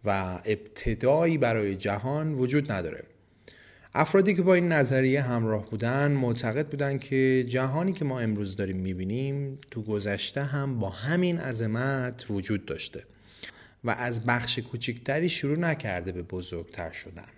و 0.05 0.39
ابتدایی 0.45 1.37
برای 1.37 1.75
جهان 1.75 2.33
وجود 2.33 2.71
نداره. 2.71 3.03
افرادی 3.95 4.35
که 4.35 4.41
با 4.41 4.53
این 4.53 4.67
نظریه 4.67 5.21
همراه 5.21 5.69
بودن 5.69 6.11
معتقد 6.11 6.67
بودن 6.67 6.97
که 6.97 7.45
جهانی 7.49 7.93
که 7.93 8.05
ما 8.05 8.19
امروز 8.19 8.55
داریم 8.55 8.77
می‌بینیم 8.77 9.59
تو 9.71 9.81
گذشته 9.81 10.43
هم 10.43 10.79
با 10.79 10.89
همین 10.89 11.39
عظمت 11.39 12.25
وجود 12.29 12.65
داشته 12.65 13.03
و 13.83 13.89
از 13.89 14.25
بخش 14.25 14.59
کوچکتری 14.59 15.29
شروع 15.29 15.59
نکرده 15.59 16.11
به 16.11 16.23
بزرگتر 16.23 16.91
شدن. 16.91 17.29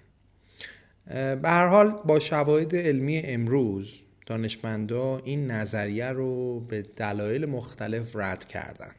به 1.35 1.49
هر 1.49 1.67
حال 1.67 1.91
با 2.05 2.19
شواهد 2.19 2.75
علمی 2.75 3.19
امروز 3.19 4.01
دانشمندا 4.25 5.17
این 5.17 5.51
نظریه 5.51 6.05
رو 6.05 6.59
به 6.59 6.81
دلایل 6.81 7.45
مختلف 7.45 8.15
رد 8.15 8.45
کردن. 8.45 8.91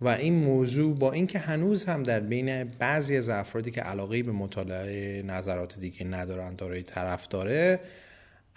و 0.00 0.08
این 0.08 0.34
موضوع 0.34 0.94
با 0.94 1.12
اینکه 1.12 1.38
هنوز 1.38 1.84
هم 1.84 2.02
در 2.02 2.20
بین 2.20 2.64
بعضی 2.64 3.16
از 3.16 3.28
افرادی 3.28 3.70
که 3.70 3.80
علاقه 3.80 4.22
به 4.22 4.32
مطالعه 4.32 5.22
نظرات 5.22 5.80
دیگه 5.80 6.06
ندارن 6.06 6.54
دارای 6.54 6.82
طرف 6.82 7.28
داره 7.28 7.80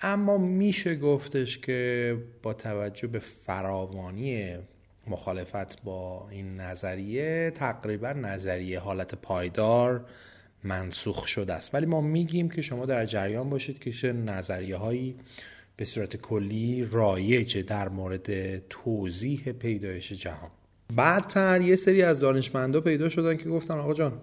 اما 0.01 0.37
میشه 0.37 0.95
گفتش 0.95 1.57
که 1.57 2.17
با 2.43 2.53
توجه 2.53 3.07
به 3.07 3.19
فراوانی 3.19 4.57
مخالفت 5.07 5.83
با 5.83 6.27
این 6.31 6.55
نظریه 6.55 7.51
تقریبا 7.55 8.11
نظریه 8.11 8.79
حالت 8.79 9.15
پایدار 9.15 10.05
منسوخ 10.63 11.27
شده 11.27 11.53
است. 11.53 11.75
ولی 11.75 11.85
ما 11.85 12.01
میگیم 12.01 12.49
که 12.49 12.61
شما 12.61 12.85
در 12.85 13.05
جریان 13.05 13.49
باشید 13.49 13.79
که 13.79 13.91
چه 13.91 14.13
نظریه 14.13 14.75
هایی 14.75 15.15
به 15.77 15.85
صورت 15.85 16.15
کلی 16.15 16.87
رایجه 16.91 17.61
در 17.61 17.89
مورد 17.89 18.57
توضیح 18.67 19.51
پیدایش 19.51 20.13
جهان. 20.13 20.51
بعدتر 20.95 21.61
یه 21.61 21.75
سری 21.75 22.01
از 22.01 22.19
دانشمندا 22.19 22.81
پیدا 22.81 23.09
شدن 23.09 23.37
که 23.37 23.49
گفتن 23.49 23.73
آقا 23.73 23.93
جان 23.93 24.13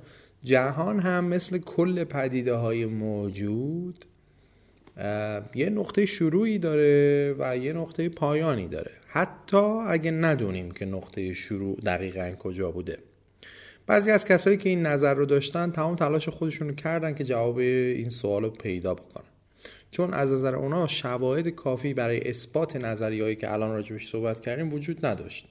جهان 0.45 1.01
هم 1.01 1.25
مثل 1.25 1.59
کل 1.59 2.05
پدیده 2.05 2.55
های 2.55 2.87
موجود 2.87 4.05
یه 5.55 5.71
نقطه 5.71 6.07
شروعی 6.07 6.59
داره 6.59 7.35
و 7.39 7.57
یه 7.57 7.73
نقطه 7.73 8.09
پایانی 8.09 8.69
داره. 8.69 8.91
حتی 9.07 9.57
اگه 9.57 10.11
ندونیم 10.11 10.71
که 10.71 10.85
نقطه 10.85 11.35
شروع 11.35 11.77
دقیقا 11.81 12.33
کجا 12.39 12.71
بوده. 12.71 12.99
بعضی 13.87 14.11
از 14.11 14.25
کسایی 14.25 14.57
که 14.57 14.69
این 14.69 14.83
نظر 14.87 15.15
رو 15.15 15.27
داشتن 15.27 15.71
تمام 15.71 15.97
تلاش 15.97 16.29
خودشون 16.29 16.69
رو 16.69 16.75
کردن 16.75 17.15
که 17.15 17.25
جواب 17.25 17.59
این 17.59 18.11
سوال 18.11 18.43
رو 18.43 18.51
پیدا 18.51 18.95
بکنن. 18.95 19.25
چون 19.91 20.15
از 20.15 20.33
نظر 20.33 20.55
اونا 20.55 20.87
شواهد 20.87 21.49
کافی 21.49 21.95
برای 21.95 22.29
اثبات 22.29 22.77
نظریهایی 22.77 23.37
که 23.37 23.53
الان 23.53 23.71
راجبش 23.71 24.11
صحبت 24.11 24.41
کردیم 24.41 24.73
وجود 24.75 25.07
نداشت. 25.07 25.47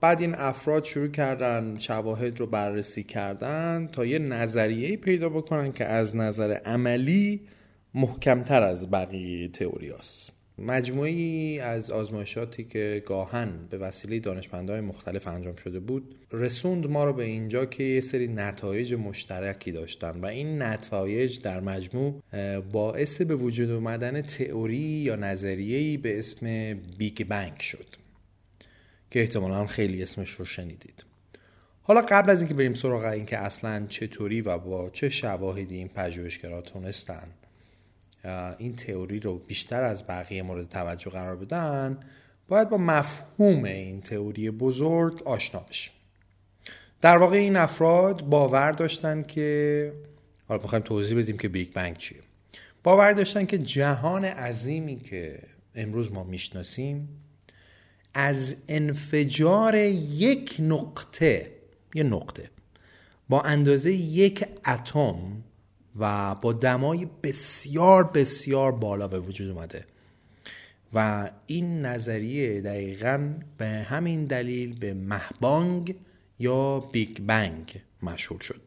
بعد 0.00 0.20
این 0.20 0.34
افراد 0.34 0.84
شروع 0.84 1.08
کردن 1.08 1.78
شواهد 1.78 2.40
رو 2.40 2.46
بررسی 2.46 3.02
کردن 3.02 3.88
تا 3.92 4.04
یه 4.04 4.18
نظریه 4.18 4.96
پیدا 4.96 5.28
بکنن 5.28 5.72
که 5.72 5.84
از 5.84 6.16
نظر 6.16 6.52
علمی 6.52 7.40
محکمتر 7.94 8.62
از 8.62 8.90
بقیه 8.90 9.48
تئوریاست 9.48 10.32
مجموعه‌ی 10.58 11.60
از 11.60 11.90
آزمایشاتی 11.90 12.64
که 12.64 13.02
گاهاً 13.06 13.66
به 13.70 13.78
وسیله 13.78 14.18
دانشمندهای 14.18 14.80
مختلف 14.80 15.28
انجام 15.28 15.56
شده 15.56 15.80
بود 15.80 16.14
رسوند 16.32 16.90
ما 16.90 17.04
رو 17.04 17.12
به 17.12 17.24
اینجا 17.24 17.66
که 17.66 17.84
یه 17.84 18.00
سری 18.00 18.28
نتایج 18.28 18.94
مشترکی 18.94 19.72
داشتن 19.72 20.20
و 20.20 20.26
این 20.26 20.62
نتایج 20.62 21.40
در 21.40 21.60
مجموع 21.60 22.22
باعث 22.72 23.22
به 23.22 23.36
وجود 23.36 23.70
اومدن 23.70 24.22
تئوری 24.22 24.76
یا 24.76 25.16
نظریه‌ای 25.16 25.96
به 25.96 26.18
اسم 26.18 26.74
بیگ 26.98 27.24
بنگ 27.24 27.60
شد. 27.60 28.07
که 29.10 29.20
احتمالا 29.20 29.66
خیلی 29.66 30.02
اسمش 30.02 30.30
رو 30.30 30.44
شنیدید. 30.44 31.04
حالا 31.82 32.00
قبل 32.00 32.30
از 32.30 32.40
اینکه 32.40 32.54
بریم 32.54 32.74
سراغ 32.74 33.04
اینکه 33.04 33.38
اصلا 33.38 33.86
چطوری 33.88 34.40
و 34.40 34.58
با 34.58 34.90
چه 34.90 35.10
شواهدی 35.10 35.76
این 35.76 35.88
پژوهشگرا 35.88 36.60
تونستن 36.60 37.28
این 38.58 38.76
تئوری 38.76 39.20
رو 39.20 39.38
بیشتر 39.38 39.82
از 39.82 40.06
بقیه 40.06 40.42
مورد 40.42 40.68
توجه 40.68 41.10
قرار 41.10 41.36
بدن 41.36 41.98
باید 42.48 42.68
با 42.68 42.76
مفهوم 42.76 43.64
این 43.64 44.00
تئوری 44.00 44.50
بزرگ 44.50 45.22
آشنا 45.22 45.60
بشیم. 45.60 45.92
در 47.00 47.16
واقع 47.16 47.36
این 47.36 47.56
افراد 47.56 48.22
باور 48.22 48.72
داشتن 48.72 49.22
که 49.22 49.92
حالا 50.48 50.62
بخوایم 50.62 50.84
توضیح 50.84 51.18
بدیم 51.18 51.38
که 51.38 51.48
بیگ 51.48 51.72
بنگ 51.72 51.96
چیه. 51.96 52.18
باور 52.82 53.12
داشتن 53.12 53.46
که 53.46 53.58
جهان 53.58 54.24
عظیمی 54.24 54.96
که 54.96 55.38
امروز 55.74 56.12
ما 56.12 56.24
می‌شناسیم 56.24 57.08
از 58.20 58.56
انفجار 58.68 59.74
یک 59.74 60.56
نقطه 60.60 61.50
یه 61.94 62.02
نقطه 62.02 62.50
با 63.28 63.40
اندازه 63.40 63.92
یک 63.92 64.44
اتم 64.66 65.16
و 65.98 66.34
با 66.34 66.52
دمای 66.52 67.06
بسیار 67.22 68.04
بسیار 68.04 68.72
بالا 68.72 69.08
به 69.08 69.20
وجود 69.20 69.50
اومده. 69.50 69.84
و 70.94 71.30
این 71.46 71.86
نظریه 71.86 72.60
دقیقا 72.60 73.34
به 73.58 73.66
همین 73.66 74.24
دلیل 74.24 74.78
به 74.78 74.94
مهبانگ 74.94 75.94
یا 76.38 76.80
بیگ 76.80 77.18
بنگ 77.20 77.80
مشهور 78.02 78.40
شد. 78.40 78.60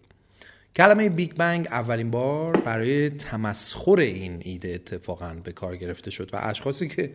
کلمه 0.75 1.09
بیگ 1.09 1.33
بنگ 1.33 1.67
اولین 1.71 2.11
بار 2.11 2.57
برای 2.57 3.09
تمسخر 3.09 3.99
این 3.99 4.41
ایده 4.45 4.69
اتفاقا 4.69 5.35
به 5.43 5.51
کار 5.51 5.77
گرفته 5.77 6.11
شد 6.11 6.29
و 6.33 6.37
اشخاصی 6.41 6.87
که 6.87 7.13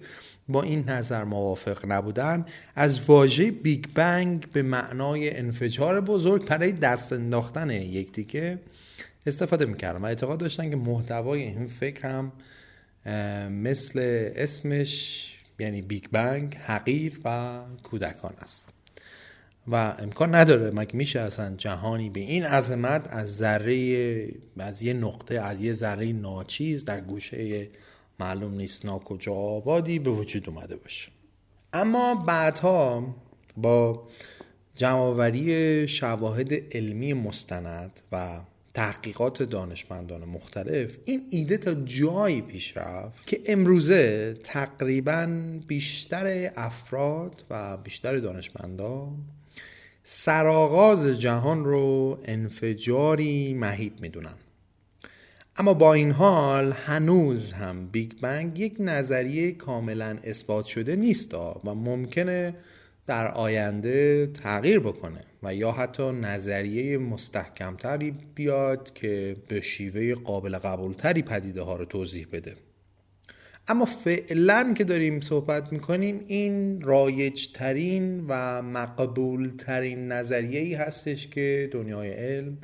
با 0.49 0.63
این 0.63 0.89
نظر 0.89 1.25
موافق 1.25 1.79
نبودن 1.93 2.47
از 2.75 3.01
واژه 3.11 3.51
بیگ 3.51 3.85
بنگ 3.95 4.53
به 4.53 4.63
معنای 4.63 5.37
انفجار 5.37 6.01
بزرگ 6.01 6.47
برای 6.47 6.73
دست 6.73 7.13
انداختن 7.13 7.71
یکدیگه 7.71 8.59
استفاده 9.27 9.67
می‌کردن 9.67 10.03
و 10.03 10.05
اعتقاد 10.05 10.39
داشتن 10.39 10.71
که 10.71 10.77
محتوای 10.77 11.43
این 11.43 11.67
فکر 11.67 12.09
هم 12.09 12.33
مثل 13.51 14.31
اسمش 14.37 15.33
یعنی 15.59 15.83
بیگ 15.83 16.05
بنگ 16.13 16.55
حقیر 16.57 17.21
و 17.25 17.61
کودکانه 17.83 18.35
است. 18.43 18.69
و 19.69 19.75
امکان 19.99 20.35
نداره 20.35 20.71
مگه 20.71 20.97
میشه 20.97 21.21
اصلا 21.21 21.55
جهانی 21.57 22.11
به 22.11 22.21
این 22.21 22.45
عظمت 22.45 23.09
از 23.11 23.37
ذره 23.37 24.29
از 24.59 24.83
یه 24.83 24.93
نقطه 24.93 25.41
از 25.41 25.63
یه 25.63 25.73
ذره 25.73 26.13
ناچیز 26.13 26.85
در 26.85 27.01
گوشه 27.01 27.69
معلوم 28.21 28.55
نیست 28.55 28.85
ناکجا 28.85 29.33
آبادی 29.33 29.99
به 29.99 30.11
وجود 30.11 30.49
اومده 30.49 30.77
باشه. 30.77 31.09
اما 31.73 32.15
بعدها 32.15 33.15
با 33.57 34.09
جمعآوری 34.77 35.89
شواهد 35.89 36.53
علمی 36.77 37.13
مستند 37.13 38.01
و 38.13 38.41
تحقیقات 38.75 39.43
دانشمندان 39.43 40.25
مختلف 40.25 40.97
این 41.05 41.27
ایده 41.31 41.59
تا 41.59 41.75
جایی 41.75 42.41
پیش 42.41 42.77
رفت 42.77 43.27
که 43.27 43.41
امروزه 43.47 44.35
تقریبا 44.45 45.43
بیشتر 45.67 46.51
افراد 46.57 47.45
و 47.51 47.77
بیشتر 47.77 48.17
دانشمندان 48.17 49.17
سرآغاز 50.03 51.07
جهان 51.07 51.65
رو 51.65 52.19
انفجاری 52.25 53.55
مهیب 53.55 54.01
می‌دونن. 54.01 54.35
اما 55.59 55.75
با 55.75 55.95
این 55.95 56.11
حال 56.11 56.73
هنوز 56.73 57.53
هم 57.53 57.87
بیگ 57.87 58.13
بنگ 58.21 58.59
یک 58.59 58.77
نظریه 58.79 59.53
کاملا 59.53 60.19
اثبات 60.25 60.65
شده 60.65 60.97
نیست 60.97 61.35
و 61.35 61.75
ممکنه 61.75 62.55
در 63.07 63.29
آینده 63.29 64.27
تغییر 64.27 64.81
بکنه 64.81 65.21
و 65.43 65.55
یا 65.55 65.73
حتی 65.73 66.13
نظریه 66.13 66.99
مستحکمتری 66.99 68.15
بیاد 68.35 68.93
که 68.95 69.37
به 69.49 69.61
شیوه 69.61 70.15
قابل 70.15 70.59
قبولتری 70.59 71.23
پدیده 71.23 71.63
ها 71.63 71.77
رو 71.77 71.85
توضیح 71.85 72.27
بده. 72.33 72.57
اما 73.69 73.85
فعلا 73.85 74.75
که 74.77 74.85
داریم 74.85 75.21
صحبت 75.21 75.73
می‌کنیم 75.73 76.25
این 76.27 76.81
رایج 76.81 77.53
ترین 77.53 78.25
و 78.29 78.63
مقبول 78.63 79.51
ترین 79.59 80.13
نظریه 80.13 80.61
ای 80.61 80.75
هستش 80.75 81.29
که 81.29 81.69
دنیای 81.73 82.11
علم 82.11 82.59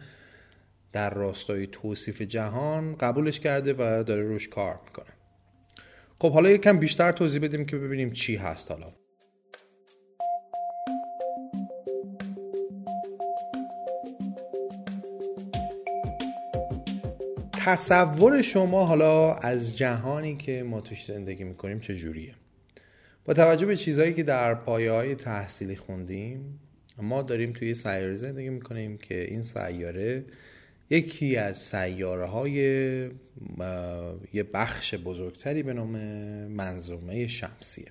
در 0.93 1.11
راستای 1.11 1.67
توصیف 1.67 2.23
جهان 2.23 2.97
قبولش 2.97 3.41
کرده 3.41 3.73
و 3.73 4.03
داره 4.03 4.23
روش 4.23 4.49
کار 4.49 4.81
می‌کنه. 4.85 5.13
خب 6.19 6.33
حالا 6.33 6.51
یکم 6.51 6.79
بیشتر 6.79 7.13
توضیح 7.13 7.41
بدیم 7.41 7.67
که 7.67 7.77
ببینیم 7.77 8.11
چی 8.11 8.37
هست 8.37 8.71
حالا. 8.71 8.93
تصور 17.65 18.43
شما 18.43 18.87
حالا 18.87 19.35
از 19.35 19.79
جهانی 19.79 20.37
که 20.37 20.63
ما 20.63 20.81
توش 20.81 21.05
زندگی 21.05 21.45
می‌کنیم 21.45 21.81
چجوریه 21.81 22.35
با 23.25 23.35
توجه 23.35 23.67
به 23.67 23.77
چیزهایی 23.77 24.13
که 24.13 24.23
در 24.23 24.55
پایه 24.55 24.93
های 24.93 25.15
تحصیلی 25.15 25.77
خوندیم 25.77 26.61
ما 26.99 27.23
داریم 27.23 27.53
توی 27.53 27.75
سیاره 27.75 28.15
زندگی 28.15 28.51
می‌کنیم 28.51 28.99
که 28.99 29.25
این 29.25 29.43
سیاره 29.43 30.25
یکی 30.93 31.37
از 31.37 31.59
سیاره 31.59 32.27
های 32.27 32.53
یه 34.33 34.43
بخش 34.55 34.95
بزرگتری 34.95 35.63
به 35.63 35.73
نام 35.73 35.97
منظومه 36.47 37.27
شمسیه. 37.27 37.87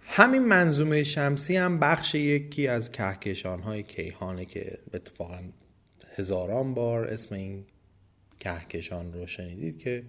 همین 0.00 0.44
منظومه 0.44 1.02
شمسی 1.02 1.56
هم 1.56 1.78
بخش 1.78 2.14
یکی 2.14 2.68
از 2.68 2.92
کهکشان 2.92 3.60
های 3.60 3.82
کیهانه 3.82 4.44
که 4.44 4.78
اتفاقا 4.94 5.42
هزاران 6.16 6.74
بار 6.74 7.04
اسم 7.04 7.34
این 7.34 7.64
کهکشان 8.40 9.12
رو 9.12 9.26
شنیدید 9.26 9.78
که 9.78 10.02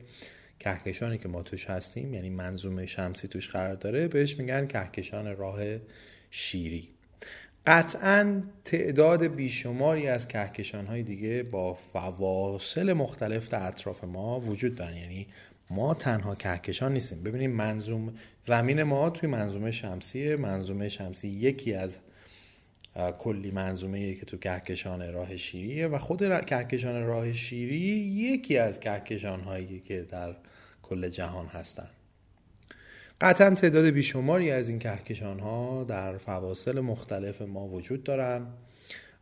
کهکشانی 0.60 1.18
که 1.18 1.28
ما 1.28 1.42
توش 1.44 1.70
هستیم 1.70 2.14
یعنی 2.14 2.30
منظومه 2.30 2.86
شمسی 2.86 3.28
توش 3.28 3.50
قرار 3.50 3.76
داره 3.76 4.08
بهش 4.08 4.40
میگن 4.40 4.68
کهکشان 4.68 5.38
راه 5.38 5.60
شیری. 6.32 6.97
قطعا 7.68 8.44
تعداد 8.66 9.24
بیشماری 9.24 10.08
از 10.08 10.28
کهکشان 10.28 10.86
های 10.86 11.04
دیگه 11.04 11.44
با 11.44 11.74
فواصل 11.74 12.94
مختلف 12.94 13.50
در 13.50 13.68
اطراف 13.68 14.04
ما 14.04 14.40
وجود 14.40 14.76
دارن. 14.76 14.98
یعنی 14.98 15.28
ما 15.70 15.94
تنها 15.94 16.36
کهکشان 16.36 16.94
نیستیم. 16.94 17.24
ببینیم 17.24 17.52
منظوم 17.52 18.14
زمین 18.48 18.84
ما 18.84 19.10
توی 19.10 19.30
منظومه 19.30 19.72
شمسیه. 19.72 20.36
منظومه 20.36 20.90
شمسی 20.90 21.28
یکی 21.28 21.74
از 21.74 21.98
کلی 23.20 23.52
منظومه 23.52 24.14
که 24.14 24.26
تو 24.26 24.38
کهکشان 24.38 25.14
راه 25.14 25.38
شیریه 25.38 25.88
و 25.88 25.98
خود 25.98 26.46
کهکشان 26.46 27.04
راه 27.04 27.34
شیری 27.34 27.78
یکی 27.78 28.58
از 28.58 28.80
کهکشان 28.80 29.42
هایی 29.42 29.80
که 29.80 30.02
در 30.02 30.36
کل 30.84 31.10
جهان 31.10 31.46
هستند 31.46 31.90
قطعا 33.22 33.50
تعداد 33.50 33.86
بیشماری 33.86 34.52
از 34.52 34.70
این 34.70 34.80
کهکشان 34.80 35.40
ها 35.40 35.84
در 35.84 36.18
فواصل 36.18 36.80
مختلف 36.80 37.42
ما 37.42 37.68
وجود 37.68 38.04
دارن 38.04 38.48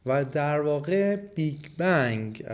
و 0.05 0.25
در 0.25 0.61
واقع 0.61 1.15
بیگ 1.15 1.65
بنگ 1.77 2.45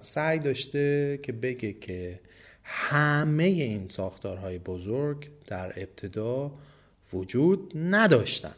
سعی 0.00 0.38
داشته 0.38 1.18
که 1.22 1.32
بگه 1.32 1.72
که 1.72 2.20
همه 2.62 3.44
این 3.44 3.88
ساختارهای 3.88 4.58
بزرگ 4.58 5.28
در 5.46 5.66
ابتدا 5.76 6.52
وجود 7.12 7.72
نداشتن 7.74 8.54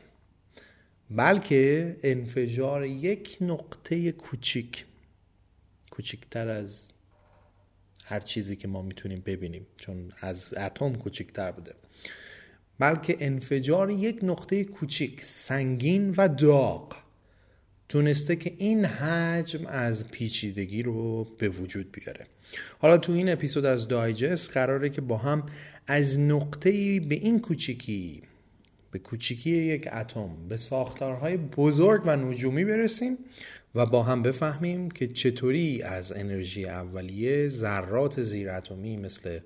بلکه 1.11 1.97
انفجار 2.03 2.87
یک 2.87 3.39
نقطه 3.41 4.13
کوچیک 4.13 4.85
کوچیکتر 5.91 6.49
از 6.49 6.93
هر 8.05 8.21
چیزی 8.21 8.57
که 8.57 8.69
ما 8.69 8.83
می‌تونیم 8.83 9.23
ببینیم 9.27 9.67
چون 9.77 10.13
از 10.21 10.55
اتم 10.57 10.95
کوچیکتر 10.95 11.53
بوده. 11.53 11.75
بلکه 12.83 13.16
انفجار 13.21 13.90
یک 13.90 14.18
نقطه 14.23 14.64
کوچیک 14.64 15.25
سنگین 15.25 16.14
و 16.16 16.29
داغ 16.29 16.97
تونسته 17.88 18.37
که 18.37 18.53
این 18.59 18.85
حجم 18.85 19.66
از 19.66 20.09
پیچیدگی 20.09 20.83
رو 20.83 21.25
به 21.38 21.49
وجود 21.49 21.92
بیاره. 21.92 22.27
حالا 22.79 22.99
تو 22.99 23.12
این 23.12 23.33
اپیزود 23.33 23.64
از 23.64 23.88
دایجست 23.88 24.51
قراره 24.51 24.90
که 24.90 25.01
با 25.01 25.16
هم 25.16 25.47
از 25.87 26.18
نقطه 26.21 27.01
به 27.01 27.14
این 27.14 27.40
کوچیکی 27.40 28.23
به 28.90 28.99
کوچیکی 28.99 29.51
یک 29.51 29.88
اتم 29.92 30.31
به 30.49 30.57
ساختارهای 30.57 31.37
بزرگ 31.37 32.03
و 32.07 32.16
نجومی 32.16 32.64
برسیم 32.64 33.18
و 33.75 33.87
با 33.87 34.03
هم 34.03 34.23
بفهمیم 34.23 34.90
که 34.90 35.09
چطوری 35.09 35.83
از 35.83 36.12
انرژی 36.12 36.64
اولیه 36.64 37.49
ذرات 37.49 38.23
زیر 38.23 38.51
اتمی 38.51 38.97
مثل 38.97 39.38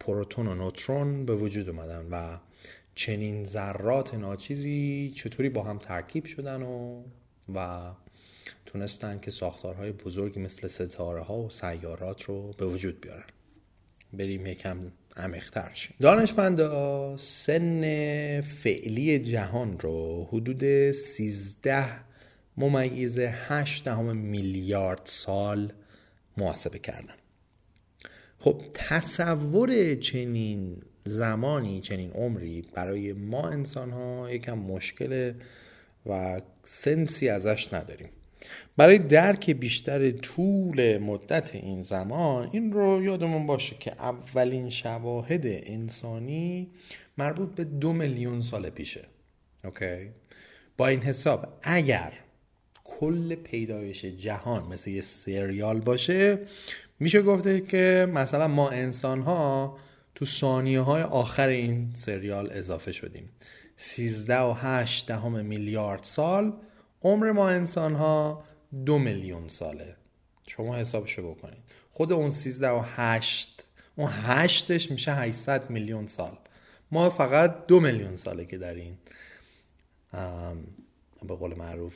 پروتون 0.00 0.46
و 0.46 0.54
نوترون 0.54 1.26
به 1.26 1.34
وجود 1.34 1.68
اومدن 1.68 2.06
و 2.10 2.38
چنین 2.98 3.44
ذرات 3.44 4.14
ناچیزی 4.14 5.12
چطوری 5.16 5.48
با 5.48 5.62
هم 5.62 5.78
ترکیب 5.78 6.24
شدن 6.24 6.62
و 6.62 7.02
و 7.54 7.90
تونستن 8.66 9.18
که 9.18 9.30
ساختارهای 9.30 9.92
بزرگی 9.92 10.40
مثل 10.40 10.68
ستاره 10.68 11.22
ها 11.22 11.38
و 11.38 11.50
سیارات 11.50 12.22
رو 12.22 12.52
به 12.52 12.66
وجود 12.66 13.00
بیارن. 13.00 13.24
بریم 14.12 14.46
یکم 14.46 14.78
عمیق‌تر 15.16 15.70
شیم. 15.74 15.94
دانشمندا 16.00 17.16
سن 17.16 17.80
فعلی 18.40 19.18
جهان 19.18 19.78
رو 19.78 20.28
حدود 20.32 20.90
13 20.90 21.86
ممیز 22.56 23.18
8 23.18 23.84
دهم 23.84 24.16
میلیارد 24.16 25.02
سال 25.04 25.72
محاسبه 26.36 26.78
کردن. 26.78 27.14
خب 28.38 28.62
تصور 28.74 29.94
چنین 29.94 30.82
زمانی 31.08 31.80
چنین 31.80 32.10
عمری 32.10 32.64
برای 32.74 33.12
ما 33.12 33.48
انسان 33.48 33.90
ها 33.90 34.30
یکم 34.30 34.58
مشکله 34.58 35.34
و 36.06 36.40
سنسی 36.64 37.28
ازش 37.28 37.72
نداریم. 37.72 38.08
برای 38.76 38.98
درک 38.98 39.50
بیشتر 39.50 40.10
طول 40.10 40.98
مدت 40.98 41.54
این 41.54 41.82
زمان 41.82 42.48
این 42.52 42.72
رو 42.72 43.02
یادمون 43.02 43.46
باشه 43.46 43.76
که 43.80 43.92
اولین 43.92 44.70
شواهد 44.70 45.42
انسانی 45.44 46.70
مربوط 47.18 47.54
به 47.54 47.64
دو 47.64 47.92
میلیون 47.92 48.42
سال 48.42 48.70
پیشه. 48.70 49.04
اوکی؟ 49.64 50.10
با 50.76 50.86
این 50.88 51.00
حساب 51.00 51.58
اگر 51.62 52.12
کل 52.84 53.34
پیدایش 53.34 54.04
جهان 54.04 54.64
مثل 54.72 54.90
یه 54.90 55.00
سریال 55.00 55.80
باشه 55.80 56.38
میشه 57.00 57.22
گفته 57.22 57.60
که 57.60 58.08
مثلا 58.14 58.48
ما 58.48 58.68
انسان 58.68 59.20
ها 59.22 59.78
تو 60.18 60.24
ثانیه 60.24 60.80
های 60.80 61.02
آخر 61.02 61.48
این 61.48 61.90
سریال 61.94 62.50
اضافه 62.52 62.92
شدیم. 62.92 63.28
13 63.76 64.38
و 64.38 64.52
8 64.52 65.06
دهم 65.06 65.44
میلیارد 65.44 66.02
سال 66.02 66.52
عمر 67.02 67.32
ما 67.32 67.48
انسان 67.48 67.94
ها 67.94 68.44
دو 68.86 68.98
میلیون 68.98 69.48
ساله. 69.48 69.96
شما 70.46 70.76
حسابشو 70.76 71.34
بکنید. 71.34 71.62
خود 71.92 72.12
اون 72.12 72.30
13 72.30 72.68
و 72.68 72.82
8 72.84 73.64
اون 73.96 74.10
هشتش 74.12 74.90
میشه 74.90 75.14
800 75.14 75.70
میلیون 75.70 76.06
سال. 76.06 76.38
ما 76.90 77.10
فقط 77.10 77.66
دو 77.66 77.80
میلیون 77.80 78.16
ساله 78.16 78.44
که 78.44 78.58
در 78.58 78.74
این 78.74 78.98
به 81.22 81.34
قول 81.34 81.54
معروف 81.54 81.94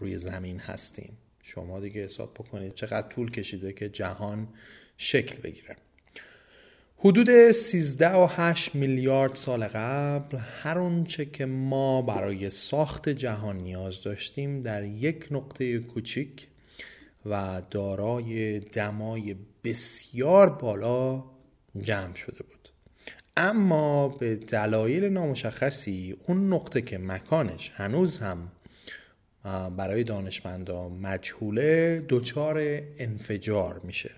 روی 0.00 0.16
زمین 0.16 0.60
هستیم. 0.60 1.18
شما 1.42 1.80
دیگه 1.80 2.04
حساب 2.04 2.34
بکنید 2.34 2.74
چقدر 2.74 3.08
طول 3.08 3.30
کشیده 3.30 3.72
که 3.72 3.88
جهان 3.88 4.48
شکل 4.96 5.36
بگیره. 5.36 5.76
حدود 7.04 7.52
13 7.52 8.10
و 8.10 8.26
8 8.30 8.74
میلیارد 8.74 9.34
سال 9.34 9.64
قبل 9.64 10.38
هر 10.38 10.78
اونچه 10.78 11.24
که 11.24 11.46
ما 11.46 12.02
برای 12.02 12.50
ساخت 12.50 13.08
جهان 13.08 13.56
نیاز 13.56 14.02
داشتیم 14.02 14.62
در 14.62 14.84
یک 14.84 15.26
نقطه 15.30 15.78
کوچیک 15.78 16.46
و 17.26 17.62
دارای 17.70 18.60
دمای 18.60 19.36
بسیار 19.64 20.50
بالا 20.50 21.24
جمع 21.80 22.14
شده 22.14 22.42
بود. 22.42 22.68
اما 23.36 24.08
به 24.08 24.36
دلایل 24.36 25.04
نامشخصی 25.04 26.16
اون 26.26 26.52
نقطه 26.52 26.82
که 26.82 26.98
مکانش 26.98 27.72
هنوز 27.74 28.18
هم 28.18 28.52
برای 29.76 30.04
دانشمندان 30.04 30.92
مجهوله 30.92 32.04
دچار 32.08 32.80
انفجار 32.98 33.80
میشه. 33.84 34.10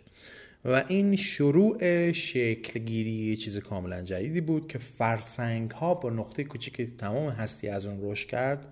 و 0.65 0.85
این 0.89 1.17
شروع 1.17 2.13
شکلگیری 2.13 3.37
چیز 3.37 3.59
کاملا 3.59 4.03
جدیدی 4.03 4.41
بود 4.41 4.69
که 4.69 4.79
فرسنگ 4.79 5.71
ها 5.71 5.95
با 5.95 6.11
نقطه 6.11 6.45
کوچیک 6.45 6.97
تمام 6.99 7.29
هستی 7.29 7.69
از 7.69 7.87
اون 7.87 7.99
رشد 8.03 8.29
کرد 8.29 8.67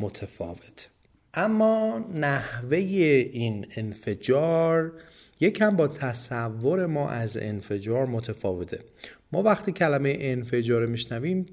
متفاوت. 0.00 0.88
اما 1.34 2.04
نحوه 2.14 2.76
این 2.76 3.66
انفجار 3.76 4.92
یکم 5.40 5.76
با 5.76 5.88
تصور 5.88 6.86
ما 6.86 7.10
از 7.10 7.36
انفجار 7.36 8.06
متفاوته. 8.06 8.80
ما 9.32 9.42
وقتی 9.42 9.72
کلمه 9.72 10.16
انفجار 10.20 10.86
میشنویم 10.86 11.46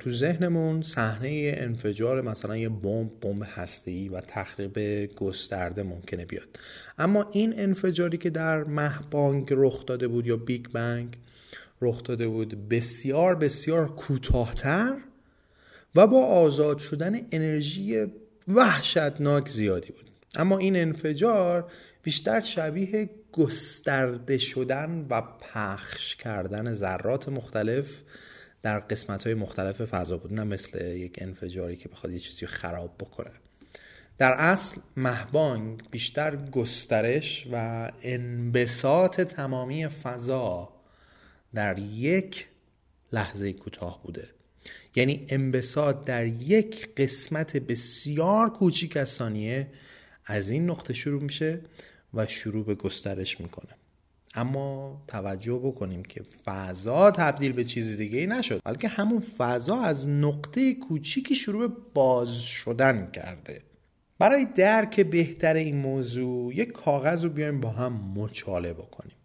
تو 0.00 0.12
ذهنمون 0.12 0.82
صحنه 0.82 1.54
انفجار 1.56 2.20
مثلا 2.20 2.56
یه 2.56 2.68
بمب 2.68 3.10
بمب 3.20 3.42
هسته‌ای 3.46 4.08
و 4.08 4.20
تخریب 4.20 5.06
گسترده 5.14 5.82
ممکنه 5.82 6.24
بیاد. 6.24 6.48
اما 6.98 7.30
این 7.32 7.60
انفجاری 7.60 8.18
که 8.18 8.30
در 8.30 8.64
مهبانگ 8.64 9.48
رخ 9.50 9.86
داده 9.86 10.08
بود 10.08 10.26
یا 10.26 10.36
بیگ 10.36 10.66
بنگ 10.72 11.16
رخ 11.82 12.02
داده 12.02 12.28
بود 12.28 12.68
بسیار 12.68 13.34
بسیار 13.34 13.88
کوتاهتر 13.88 14.96
و 15.94 16.06
با 16.06 16.26
آزاد 16.26 16.78
شدن 16.78 17.20
انرژی 17.32 18.06
وحشتناک 18.48 19.48
زیادی 19.48 19.92
بود. 19.92 20.10
اما 20.36 20.58
این 20.58 20.76
انفجار 20.76 21.70
بیشتر 22.02 22.40
شبیه 22.40 23.10
گسترده 23.32 24.38
شدن 24.38 25.06
و 25.10 25.22
پخش 25.40 26.16
کردن 26.16 26.72
ذرات 26.72 27.28
مختلف 27.28 28.02
در 28.64 28.78
قسمت 28.78 29.24
های 29.24 29.34
مختلف 29.34 29.80
فضا 29.80 30.16
بود 30.16 30.32
نه 30.32 30.44
مثل 30.44 30.96
یک 30.96 31.18
انفجاری 31.18 31.76
که 31.76 31.88
بخواد 31.88 32.12
یه 32.12 32.18
چیزی 32.18 32.46
خراب 32.46 32.94
بکنه. 32.98 33.30
در 34.18 34.32
اصل 34.32 34.76
مهبانگ 34.96 35.82
بیشتر 35.90 36.36
گسترش 36.36 37.46
و 37.52 37.90
انبساط 38.02 39.20
تمامی 39.20 39.88
فضا 39.88 40.72
در 41.54 41.78
یک 41.78 42.46
لحظه 43.12 43.52
کوتاه 43.52 44.02
بوده. 44.02 44.28
یعنی 44.96 45.26
انبساط 45.28 46.04
در 46.04 46.26
یک 46.26 46.94
قسمت 46.94 47.56
بسیار 47.56 48.50
کوچیک 48.50 48.96
از 48.96 49.08
ثانیه 49.08 49.66
از 50.26 50.50
این 50.50 50.70
نقطه 50.70 50.94
شروع 50.94 51.22
میشه 51.22 51.60
و 52.14 52.26
شروع 52.26 52.64
به 52.64 52.74
گسترش 52.74 53.40
می‌کنه. 53.40 53.74
اما 54.34 55.02
توجه 55.08 55.60
بکنیم 55.64 56.02
که 56.02 56.22
فضا 56.44 57.10
تبدیل 57.10 57.52
به 57.52 57.64
چیز 57.64 57.96
دیگه 57.96 58.18
ای 58.18 58.26
نشد. 58.26 58.60
بلکه 58.64 58.88
همون 58.88 59.20
فضا 59.20 59.80
از 59.80 60.08
نقطه 60.08 60.74
کوچیکی 60.74 61.34
شروع 61.34 61.68
به 61.68 61.74
باز 61.94 62.42
شدن 62.42 63.10
کرده. 63.10 63.62
برای 64.18 64.46
درک 64.54 65.00
بهتر 65.00 65.54
این 65.54 65.76
موضوع 65.76 66.54
یک 66.54 66.72
کاغذ 66.72 67.24
رو 67.24 67.30
بیایم 67.30 67.60
با 67.60 67.70
هم 67.70 68.12
مچاله 68.16 68.72
بکنیم. 68.72 69.16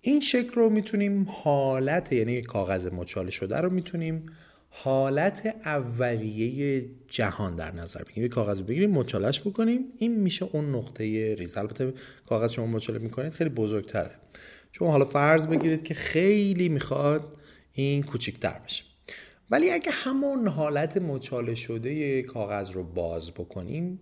این 0.00 0.20
شکل 0.20 0.52
رو 0.54 0.70
می‌تونیم 0.70 1.26
حالت 1.30 2.12
یعنی 2.12 2.42
کاغذ 2.42 2.86
مچاله 2.86 3.30
شده 3.30 3.56
رو 3.56 3.70
می‌تونیم 3.70 4.26
حالت 4.76 5.54
اولیه 5.64 6.84
جهان 7.08 7.56
در 7.56 7.74
نظر 7.74 8.02
بگیریم. 8.02 8.22
یه 8.22 8.28
کاغذ 8.28 8.62
بگیریم 8.62 8.90
مچالش 8.90 9.40
بکنیم. 9.40 9.80
این 9.98 10.20
میشه 10.20 10.46
اون 10.52 10.74
نقطه 10.74 11.34
ریز. 11.34 11.56
البته 11.56 11.92
کاغذ 12.26 12.52
شما 12.52 12.66
مچاله 12.66 12.98
می‌کنید 12.98 13.32
خیلی 13.32 13.50
بزرگتره. 13.50 14.10
شما 14.72 14.90
حالا 14.90 15.04
فرض 15.04 15.46
بگیرید 15.46 15.84
که 15.84 15.94
خیلی 15.94 16.68
می‌خواد 16.68 17.36
این 17.72 18.02
کوچیکتر 18.02 18.58
بشه. 18.64 18.84
ولی 19.50 19.70
اگه 19.70 19.90
همون 19.90 20.48
حالت 20.48 20.96
مچاله 20.96 21.54
شده 21.54 22.22
کاغذ 22.22 22.70
رو 22.70 22.84
باز 22.84 23.30
بکنیم 23.30 24.00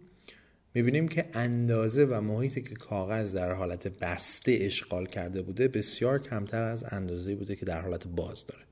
می‌بینیم 0.75 1.09
که 1.09 1.25
اندازه 1.35 2.05
و 2.05 2.21
محیطی 2.21 2.63
که 2.63 2.75
کاغذ 2.75 3.35
در 3.35 3.53
حالت 3.53 3.89
بسته 3.89 4.59
اشغال 4.61 5.07
کرده 5.07 5.43
بوده 5.43 5.69
بسیار 5.69 6.23
کمتر 6.23 6.63
از 6.63 6.85
اندازه 6.89 7.35
بوده 7.35 7.57
که 7.57 7.65
در 7.65 7.81
حالت 7.81 8.07
باز 8.07 8.47
داره. 8.47 8.63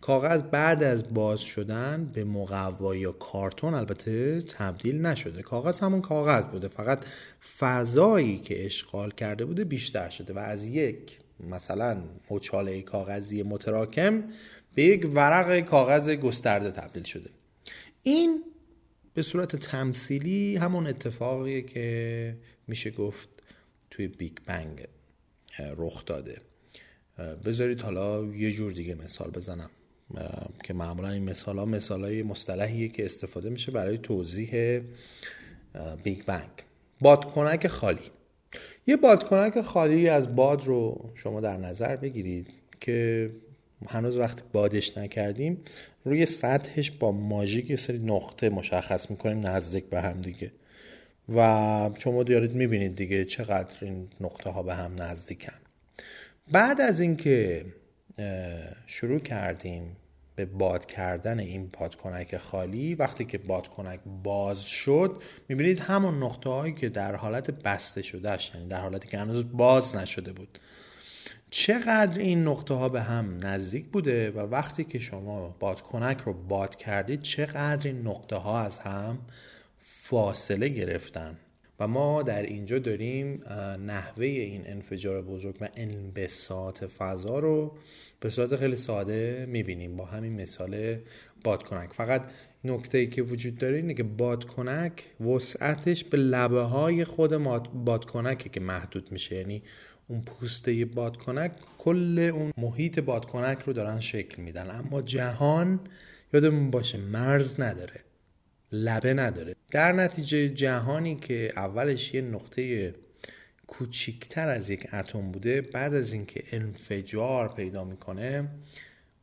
کاغذ 0.00 0.42
بعد 0.42 0.82
از 0.82 1.14
باز 1.14 1.40
شدن 1.40 2.10
به 2.14 2.24
مقوا 2.24 2.96
یا 2.96 3.12
کارتون 3.12 3.74
البته 3.74 4.40
تبدیل 4.40 5.00
نشده. 5.00 5.42
کاغذ 5.42 5.80
همون 5.80 6.00
کاغذ 6.00 6.44
بوده. 6.44 6.68
فقط 6.68 7.04
فضایی 7.58 8.38
که 8.38 8.66
اشغال 8.66 9.10
کرده 9.10 9.44
بوده 9.44 9.64
بیشتر 9.64 10.08
شده 10.08 10.32
و 10.32 10.38
از 10.38 10.66
یک 10.66 11.18
مثلا 11.40 12.02
مچاله 12.30 12.82
کاغذی 12.82 13.42
متراکم 13.42 14.24
به 14.74 14.84
یک 14.84 15.10
ورق 15.14 15.60
کاغذ 15.60 16.10
گسترده 16.10 16.70
تبدیل 16.70 17.02
شده. 17.02 17.30
این 18.02 18.44
به 19.14 19.22
صورت 19.22 19.56
تمثیلی 19.56 20.56
همون 20.56 20.86
اتفاقیه 20.86 21.62
که 21.62 22.36
میشه 22.66 22.90
گفت 22.90 23.28
توی 23.90 24.08
بیگ 24.08 24.32
بنگ 24.46 24.84
رخ 25.76 26.04
داده. 26.04 26.40
بذارید 27.44 27.80
حالا 27.80 28.24
یه 28.24 28.52
جور 28.52 28.72
دیگه 28.72 28.94
مثال 28.94 29.30
بزنم. 29.30 29.70
که 30.64 30.74
معمولا 30.74 31.08
این 31.08 31.24
مثال 31.24 31.58
ها 31.58 31.64
مثال 31.64 32.04
های 32.04 32.22
مصطلحیه 32.22 32.88
که 32.88 33.04
استفاده 33.04 33.50
میشه 33.50 33.72
برای 33.72 33.98
توضیح 33.98 34.80
بیگ 36.04 36.24
بنگ 36.26 36.50
بادکنک 37.00 37.66
خالی. 37.66 38.10
یه 38.86 38.96
بادکنک 38.96 39.60
خالی 39.60 40.08
از 40.08 40.36
باد 40.36 40.64
رو 40.64 41.10
شما 41.14 41.40
در 41.40 41.56
نظر 41.56 41.96
بگیرید 41.96 42.46
که 42.80 43.30
هنوز 43.86 44.16
وقتی 44.16 44.42
بادش 44.52 44.98
نکردیم 44.98 45.60
روی 46.04 46.26
سطحش 46.26 46.90
با 46.90 47.12
ماژیک 47.12 47.70
یه 47.70 47.76
سری 47.76 47.98
نقطه 47.98 48.50
مشخص 48.50 49.10
می‌کنیم 49.10 49.46
نزدیک 49.46 49.84
به 49.84 50.00
هم 50.00 50.20
دیگه. 50.20 50.52
و 51.34 51.90
شما 51.98 52.22
دارید 52.22 52.54
می‌بینید 52.54 52.96
دیگه 52.96 53.24
چقدر 53.24 53.76
این 53.80 54.08
نقطه 54.20 54.50
ها 54.50 54.62
به 54.62 54.74
هم 54.74 55.02
نزدیکن. 55.02 55.58
بعد 56.52 56.80
از 56.80 57.00
اینکه 57.00 57.64
شروع 58.86 59.18
کردیم 59.18 59.96
به 60.36 60.44
باد 60.44 60.86
کردن 60.86 61.38
این 61.38 61.70
بادکنک 61.80 62.36
خالی. 62.36 62.94
وقتی 62.94 63.24
که 63.24 63.38
بادکنک 63.38 64.00
باز 64.22 64.64
شد 64.64 65.22
می‌بینید 65.48 65.80
همون 65.80 66.22
نقطه 66.22 66.50
هایی 66.50 66.74
که 66.74 66.88
در 66.88 67.16
حالت 67.16 67.50
بسته 67.50 68.02
شدهش 68.02 68.52
یعنی 68.54 68.68
در 68.68 68.80
حالتی 68.80 69.08
که 69.08 69.18
هنوز 69.18 69.44
باز 69.52 69.96
نشده 69.96 70.32
بود. 70.32 70.58
چقدر 71.50 72.18
این 72.18 72.44
نقطه 72.44 72.74
ها 72.74 72.88
به 72.88 73.00
هم 73.00 73.46
نزدیک 73.46 73.86
بوده 73.86 74.30
و 74.30 74.38
وقتی 74.38 74.84
که 74.84 74.98
شما 74.98 75.56
بادکنک 75.60 76.18
رو 76.18 76.32
باد 76.32 76.76
کردید 76.76 77.20
چقدر 77.20 77.86
این 77.86 78.06
نقطه 78.06 78.36
ها 78.36 78.60
از 78.60 78.78
هم 78.78 79.18
فاصله 79.82 80.68
گرفتن. 80.68 81.38
و 81.80 81.88
ما 81.88 82.22
در 82.22 82.42
اینجا 82.42 82.78
داریم 82.78 83.42
نحوه 83.86 84.26
این 84.26 84.66
انفجار 84.66 85.22
بزرگ 85.22 85.56
و 85.60 85.68
انبساط 85.76 86.84
فضا 86.84 87.38
رو 87.38 87.76
به 88.20 88.28
صورت 88.28 88.56
خیلی 88.56 88.76
ساده 88.76 89.46
می‌بینیم. 89.48 89.96
با 89.96 90.04
همین 90.04 90.40
مثال 90.40 90.96
بادکنک. 91.44 91.92
فقط 91.92 92.22
نکته 92.64 92.98
ای 92.98 93.06
که 93.06 93.22
وجود 93.22 93.58
داره 93.58 93.76
اینه 93.76 93.94
که 93.94 94.02
بادکنک 94.02 95.20
وسعتش 95.20 96.04
به 96.04 96.16
لبه 96.16 96.60
های 96.60 97.04
خود 97.04 97.30
بادکنکه 97.84 98.48
که 98.48 98.60
محدود 98.60 99.12
میشه. 99.12 99.36
یعنی 99.36 99.62
اون 100.08 100.22
پوسته 100.22 100.84
بادکنک 100.84 101.52
کل 101.78 102.18
اون 102.34 102.52
محیط 102.58 103.00
بادکنک 103.00 103.58
رو 103.58 103.72
دارن 103.72 104.00
شکل 104.00 104.42
میدن. 104.42 104.70
اما 104.70 105.02
جهان 105.02 105.80
یادمون 106.32 106.70
باشه 106.70 106.98
مرز 106.98 107.60
نداره. 107.60 108.00
لبه 108.72 109.14
نداره. 109.14 109.54
در 109.70 109.92
نتیجه 109.92 110.48
جهانی 110.48 111.16
که 111.16 111.52
اولش 111.56 112.14
یه 112.14 112.20
نقطه 112.20 112.94
کوچیکتر 113.68 114.48
از 114.48 114.70
یک 114.70 114.94
اتم 114.94 115.32
بوده 115.32 115.60
بعد 115.60 115.94
از 115.94 116.12
اینکه 116.12 116.44
انفجار 116.52 117.54
پیدا 117.54 117.84
می‌کنه 117.84 118.48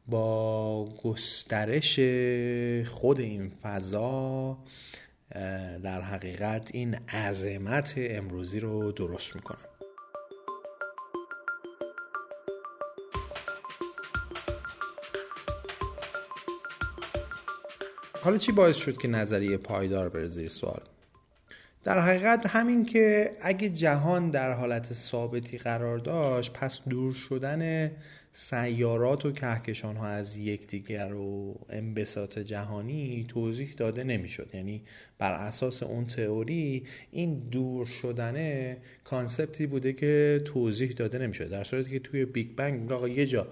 با 0.08 0.86
گسترش 1.04 2.00
خود 2.88 3.20
این 3.20 3.52
فضا 3.64 4.58
در 5.84 6.02
حقیقت 6.02 6.70
این 6.74 6.96
عظمت 6.96 7.94
امروزی 7.98 8.60
رو 8.60 8.92
درست 8.92 9.36
می‌کنن 9.36 9.58
حالا 18.22 18.38
چی 18.38 18.52
باعث 18.52 18.76
شد 18.76 18.98
که 18.98 19.08
نظریه 19.08 19.58
پایدار 19.58 20.10
بره 20.10 20.28
زیر 20.28 20.50
سوال؟ 20.50 20.82
در 21.86 22.00
حقیقت 22.00 22.45
همین 22.48 22.86
که 22.86 23.32
اگه 23.41 23.69
جهان 23.69 24.30
در 24.30 24.52
حالت 24.52 24.93
ثابتی 24.93 25.58
قرار 25.58 25.98
داشت 25.98 26.54
پس 26.54 26.82
دور 26.89 27.13
شدن 27.13 27.91
سیارات 28.34 29.26
و 29.26 29.32
کهکشان 29.32 29.95
ها 29.95 30.08
از 30.08 30.38
یکدیگر 30.38 31.13
و 31.13 31.60
انبساط 31.69 32.39
جهانی 32.39 33.26
توضیح 33.30 33.74
داده 33.78 34.04
نمی‌شد. 34.04 34.50
یعنی 34.54 34.82
بر 35.17 35.34
اساس 35.34 35.84
اون 35.84 36.06
تئوری 36.06 36.84
این 37.12 37.39
دور 37.52 37.86
شدن 37.86 38.78
concept 39.04 39.60
ی 39.60 39.68
بوده 39.67 39.93
که 39.93 40.41
توضیح 40.45 40.91
داده 40.91 41.17
نمی‌شد. 41.17 41.50
در 41.50 41.63
صورتی 41.63 41.91
که 41.91 42.00
توی 42.00 42.26
بیگ 42.26 42.48
بنگ 42.56 42.91
آقا 42.91 43.08
یه 43.08 43.26
جا 43.26 43.48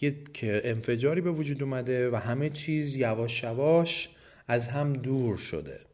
یک 0.00 0.40
انفجاری 0.42 1.20
به 1.20 1.30
وجود 1.30 1.62
اومده 1.62 2.10
و 2.10 2.16
همه 2.16 2.50
چیز 2.50 2.96
یواش 2.96 3.42
یواش 3.42 4.08
از 4.48 4.68
هم 4.68 4.92
دور 4.92 5.36
شده. 5.36 5.89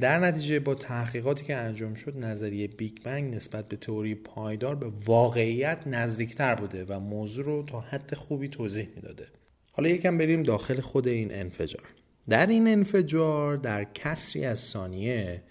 در 0.00 0.18
نتیجه 0.18 0.60
با 0.60 0.74
تحقیقاتی 0.74 1.44
که 1.44 1.56
انجام 1.56 1.94
شد 1.94 2.16
نظریه 2.16 2.68
بیگ 2.68 3.02
بنگ 3.04 3.34
نسبت 3.34 3.68
به 3.68 3.76
تئوری 3.76 4.14
پایدار 4.14 4.74
به 4.74 4.92
واقعیت 5.06 5.86
نزدیکتر 5.86 6.54
بوده 6.54 6.84
و 6.84 7.00
موضوع 7.00 7.44
رو 7.44 7.62
تا 7.62 7.80
حد 7.80 8.14
خوبی 8.14 8.48
توضیح 8.48 8.88
می‌داده. 8.96 9.26
حالا 9.72 9.88
یکم 9.88 10.18
بریم 10.18 10.42
داخل 10.42 10.80
خود 10.80 11.08
این 11.08 11.34
انفجار. 11.34 11.82
در 12.28 12.46
این 12.46 12.68
انفجار 12.68 13.56
در 13.56 13.84
کسری 13.84 14.44
از 14.44 14.60
ثانیه 14.60 15.42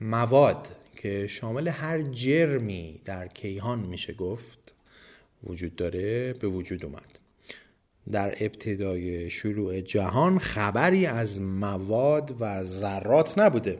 مواد 0.00 0.68
که 0.96 1.26
شامل 1.26 1.68
هر 1.68 2.02
جرمی 2.02 3.00
در 3.04 3.28
کیهان 3.28 3.78
میشه 3.78 4.12
گفت 4.12 4.72
وجود 5.44 5.76
داره 5.76 6.32
به 6.32 6.48
وجود 6.48 6.84
اومد. 6.84 7.15
در 8.12 8.34
ابتدای 8.40 9.30
شروع 9.30 9.80
جهان 9.80 10.38
خبری 10.38 11.06
از 11.06 11.40
مواد 11.40 12.36
و 12.40 12.64
ذرات 12.64 13.38
نبوده. 13.38 13.78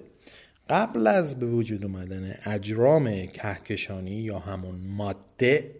قبل 0.70 1.06
از 1.06 1.38
به 1.38 1.46
وجود 1.46 1.84
اومدن 1.84 2.34
اجرام 2.44 3.26
کهکشانی 3.26 4.10
یا 4.10 4.38
همون 4.38 4.74
ماده 4.74 5.70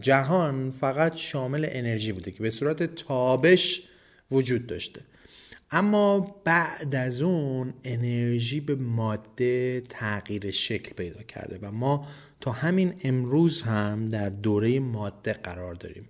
جهان 0.00 0.70
فقط 0.70 1.16
شامل 1.16 1.66
انرژی 1.68 2.12
بوده 2.12 2.30
که 2.30 2.42
به 2.42 2.50
صورت 2.50 2.82
تابش 2.94 3.82
وجود 4.30 4.66
داشته. 4.66 5.00
اما 5.70 6.36
بعد 6.44 6.94
از 6.94 7.22
اون 7.22 7.74
انرژی 7.84 8.60
به 8.60 8.74
ماده 8.74 9.82
تغییر 9.88 10.50
شکل 10.50 10.92
پیدا 10.92 11.22
کرده 11.22 11.58
و 11.62 11.72
ما 11.72 12.06
تا 12.40 12.52
همین 12.52 12.94
امروز 13.04 13.62
هم 13.62 14.06
در 14.06 14.28
دوره 14.28 14.80
ماده 14.80 15.32
قرار 15.32 15.74
داریم. 15.74 16.08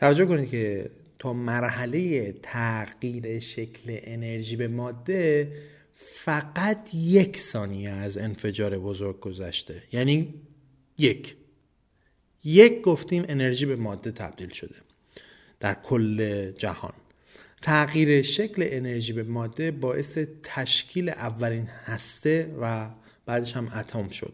توجه 0.00 0.26
کنید 0.26 0.50
که 0.50 0.90
تا 1.18 1.32
مرحله 1.32 2.32
تغییر 2.42 3.38
شکل 3.38 3.98
انرژی 4.02 4.56
به 4.56 4.68
ماده 4.68 5.52
فقط 5.94 6.94
یک 6.94 7.38
ثانیه 7.38 7.90
از 7.90 8.18
انفجار 8.18 8.78
بزرگ 8.78 9.20
گذشته. 9.20 9.82
یعنی 9.92 10.34
یک. 10.98 11.36
یک 12.44 12.80
گفتیم 12.80 13.24
انرژی 13.28 13.66
به 13.66 13.76
ماده 13.76 14.10
تبدیل 14.10 14.50
شده 14.50 14.74
در 15.60 15.74
کل 15.74 16.50
جهان. 16.50 16.92
تغییر 17.62 18.22
شکل 18.22 18.66
انرژی 18.68 19.12
به 19.12 19.22
ماده 19.22 19.70
باعث 19.70 20.18
تشکیل 20.42 21.08
اولین 21.08 21.68
هسته 21.84 22.54
و 22.60 22.90
بعدش 23.26 23.56
هم 23.56 23.68
اتم 23.74 24.08
شد. 24.08 24.32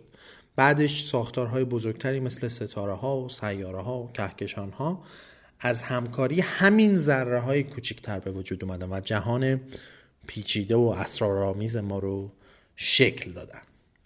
بعدش 0.56 1.04
ساختارهای 1.04 1.64
بزرگتری 1.64 2.20
مثل 2.20 2.48
ستاره 2.48 2.92
ها 2.92 3.20
و 3.20 3.28
سیاره 3.28 3.82
ها 3.82 4.02
و 4.02 4.12
کهکشان 4.12 4.70
ها 4.70 5.04
از 5.64 5.82
همکاری 5.82 6.40
همین 6.40 6.96
ذره 6.96 7.40
های 7.40 7.62
کوچکتر 7.62 8.18
به 8.18 8.30
وجود 8.30 8.64
اومدن 8.64 8.92
و 8.92 9.00
جهان 9.00 9.60
پیچیده 10.26 10.76
و 10.76 10.94
اسرارآمیز 10.98 11.76
ما 11.76 11.98
رو 11.98 12.30
شکل 12.76 13.32
دادن. 13.32 13.60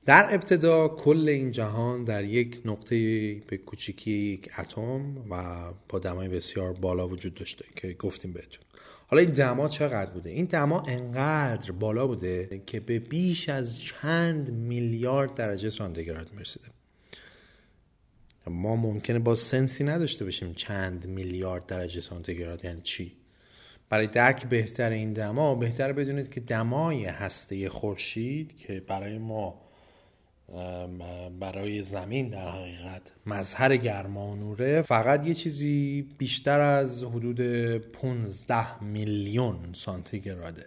در 0.06 0.34
ابتدا 0.34 0.88
کل 0.88 1.28
این 1.28 1.52
جهان 1.52 2.04
در 2.04 2.24
یک 2.24 2.60
نقطه 2.64 2.96
به 3.34 3.56
کوچیکی 3.56 4.10
یک 4.10 4.50
اتم 4.58 5.16
و 5.30 5.64
با 5.88 5.98
دمای 5.98 6.28
بسیار 6.28 6.72
بالا 6.72 7.08
وجود 7.08 7.34
داشته 7.34 7.64
که 7.76 7.92
گفتیم 7.92 8.32
بهتون. 8.32 8.64
حالا 9.06 9.22
این 9.22 9.30
دما 9.30 9.68
چقدر 9.68 10.10
بوده؟ 10.10 10.30
این 10.30 10.44
دما 10.44 10.80
انقدر 10.80 11.72
بالا 11.72 12.06
بوده 12.06 12.62
که 12.66 12.80
به 12.80 12.98
بیش 12.98 13.48
از 13.48 13.80
چند 13.80 14.50
میلیارد 14.50 15.34
درجه 15.34 15.70
سانتیگراد 15.70 16.32
می‌رسیده. 16.32 16.77
ما 18.48 18.76
ممکنه 18.76 19.18
با 19.18 19.34
سنسی 19.34 19.84
نداشته 19.84 20.24
باشیم 20.24 20.54
چند 20.54 21.06
میلیارد 21.06 21.66
درجه 21.66 22.00
سانتیگراد 22.00 22.64
یعنی 22.64 22.80
چی؟ 22.80 23.12
برای 23.88 24.06
درک 24.06 24.46
بهتر 24.46 24.90
این 24.90 25.12
دما 25.12 25.54
بهتر 25.54 25.92
بدونید 25.92 26.30
که 26.30 26.40
دمای 26.40 27.04
هسته 27.04 27.68
خورشید 27.68 28.56
که 28.56 28.80
برای 28.80 29.18
ما 29.18 29.68
برای 31.40 31.82
زمین 31.82 32.28
در 32.28 32.50
حقیقت 32.50 33.12
مظهر 33.26 33.76
گرما 33.76 34.26
و 34.26 34.36
نوره 34.36 34.82
فقط 34.82 35.26
یه 35.26 35.34
چیزی 35.34 36.02
بیشتر 36.18 36.60
از 36.60 37.02
حدود 37.02 37.40
15 37.76 38.82
میلیون 38.84 39.72
سانتیگراده. 39.72 40.66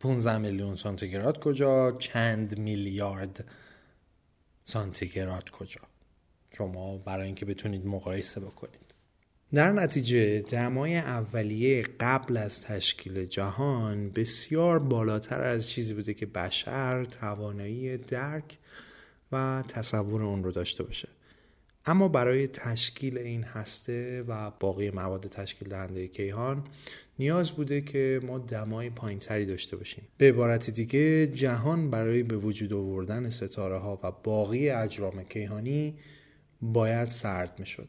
15 0.00 0.38
میلیون 0.38 0.76
سانتیگراد 0.76 1.38
کجا؟ 1.40 1.92
چند 1.92 2.58
میلیارد 2.58 3.44
سانتیگراد 4.64 5.50
کجا؟ 5.50 5.80
شما 6.58 6.98
برای 6.98 7.26
اینکه 7.26 7.44
بتونید 7.44 7.86
مقایسه 7.86 8.40
بکنید. 8.40 8.94
در 9.54 9.72
نتیجه 9.72 10.40
دمای 10.40 10.96
اولیه 10.96 11.82
قبل 12.00 12.36
از 12.36 12.62
تشکیل 12.62 13.24
جهان 13.24 14.10
بسیار 14.10 14.78
بالاتر 14.78 15.40
از 15.40 15.70
چیزی 15.70 15.94
بوده 15.94 16.14
که 16.14 16.26
بشر 16.26 17.04
توانایی 17.04 17.96
درک 17.96 18.58
و 19.32 19.64
تصور 19.68 20.22
اون 20.22 20.44
رو 20.44 20.52
داشته 20.52 20.82
باشه. 20.82 21.08
اما 21.86 22.08
برای 22.08 22.48
تشکیل 22.48 23.18
این 23.18 23.42
هسته 23.42 24.24
و 24.28 24.50
باقی 24.60 24.90
مواد 24.90 25.26
تشکیل 25.26 25.68
دهنده 25.68 26.08
کیهان 26.08 26.64
نیاز 27.18 27.52
بوده 27.52 27.80
که 27.80 28.20
ما 28.26 28.38
دمای 28.38 28.90
پایینتری 28.90 29.46
داشته 29.46 29.76
باشیم. 29.76 30.04
به 30.18 30.28
عبارت 30.28 30.70
دیگه 30.70 31.26
جهان 31.26 31.90
برای 31.90 32.22
به 32.22 32.36
وجود 32.36 32.72
آوردن 32.72 33.30
ستاره 33.30 33.78
ها 33.78 34.00
و 34.02 34.12
باقی 34.24 34.70
اجرام 34.70 35.24
کیهانی 35.24 35.94
باید 36.62 37.10
سرد 37.10 37.58
می‌شد. 37.58 37.88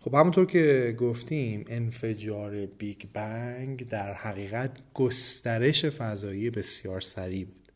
خب 0.00 0.14
همونطور 0.14 0.46
که 0.46 0.96
گفتیم 1.00 1.64
انفجار 1.68 2.66
بیگ 2.66 3.02
بنگ 3.12 3.88
در 3.88 4.12
حقیقت 4.12 4.70
گسترش 4.94 5.84
فضایی 5.84 6.50
بسیار 6.50 7.00
سریع 7.00 7.44
بود. 7.44 7.72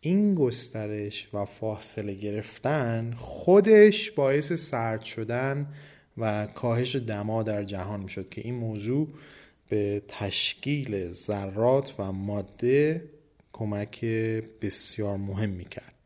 این 0.00 0.34
گسترش 0.34 1.28
و 1.32 1.44
فاصله 1.44 2.14
گرفتن 2.14 3.14
خودش 3.16 4.10
باعث 4.10 4.52
سرد 4.52 5.02
شدن 5.02 5.74
و 6.18 6.46
کاهش 6.46 6.96
دما 6.96 7.42
در 7.42 7.64
جهان 7.64 8.00
می‌شد 8.00 8.28
که 8.28 8.40
این 8.40 8.54
موضوع 8.54 9.08
به 9.68 10.02
تشکیل 10.08 11.10
ذرات 11.10 11.94
و 11.98 12.12
ماده 12.12 13.04
کمک 13.52 14.04
بسیار 14.62 15.16
مهم 15.16 15.50
می‌کرد. 15.50 15.97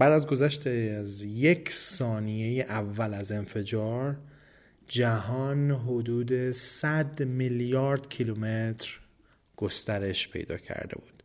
بعد 0.00 0.12
از 0.12 0.26
گذشت 0.26 0.66
از 0.66 1.22
یک 1.22 1.72
ثانیه 1.72 2.64
اول 2.64 3.14
از 3.14 3.32
انفجار 3.32 4.16
جهان 4.88 5.70
حدود 5.70 6.52
100 6.52 7.22
میلیارد 7.22 8.08
کیلومتر 8.08 8.98
گسترش 9.56 10.28
پیدا 10.28 10.56
کرده 10.56 10.96
بود 10.96 11.22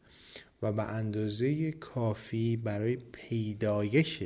و 0.62 0.72
به 0.72 0.84
اندازه 0.84 1.72
کافی 1.72 2.58
برای 2.58 2.96
پیدایش 2.96 4.24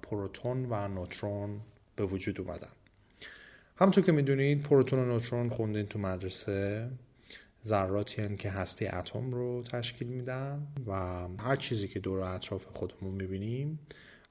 پروتون 0.02 0.66
و 0.70 0.88
نوترون 0.88 1.60
به 1.96 2.06
وجود 2.06 2.40
اومدن. 2.40 2.72
همونطور 3.78 4.04
که 4.04 4.12
می‌دونید 4.12 4.62
پروتون 4.62 4.98
و 4.98 5.04
نوترون 5.04 5.48
خوندین 5.48 5.86
تو 5.86 5.98
مدرسه 5.98 6.88
ذراتی 7.66 8.36
که 8.36 8.50
هسته 8.50 8.96
اتم 8.96 9.30
رو 9.30 9.62
تشکیل 9.62 10.08
میدن 10.08 10.66
و 10.86 10.92
هر 11.38 11.56
چیزی 11.56 11.88
که 11.88 12.00
دور 12.00 12.20
اطراف 12.20 12.64
خودمون 12.74 13.14
می‌بینیم 13.14 13.78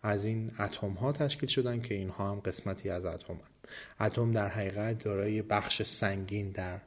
از 0.04 0.26
این 0.26 0.52
اتم 0.60 0.92
ها 0.92 1.12
تشکیل 1.12 1.50
شدن 1.50 1.82
که 1.82 1.96
اینها 1.96 2.32
هم 2.32 2.40
قسمتی 2.40 2.90
از 2.90 3.06
اتم 3.06 3.34
هن. 3.34 4.06
اتم 4.06 4.32
در 4.32 4.48
حقیقت 4.48 5.04
دارای 5.04 5.42
بخش 5.42 5.82
سنگین 5.82 6.52
در 6.52 6.80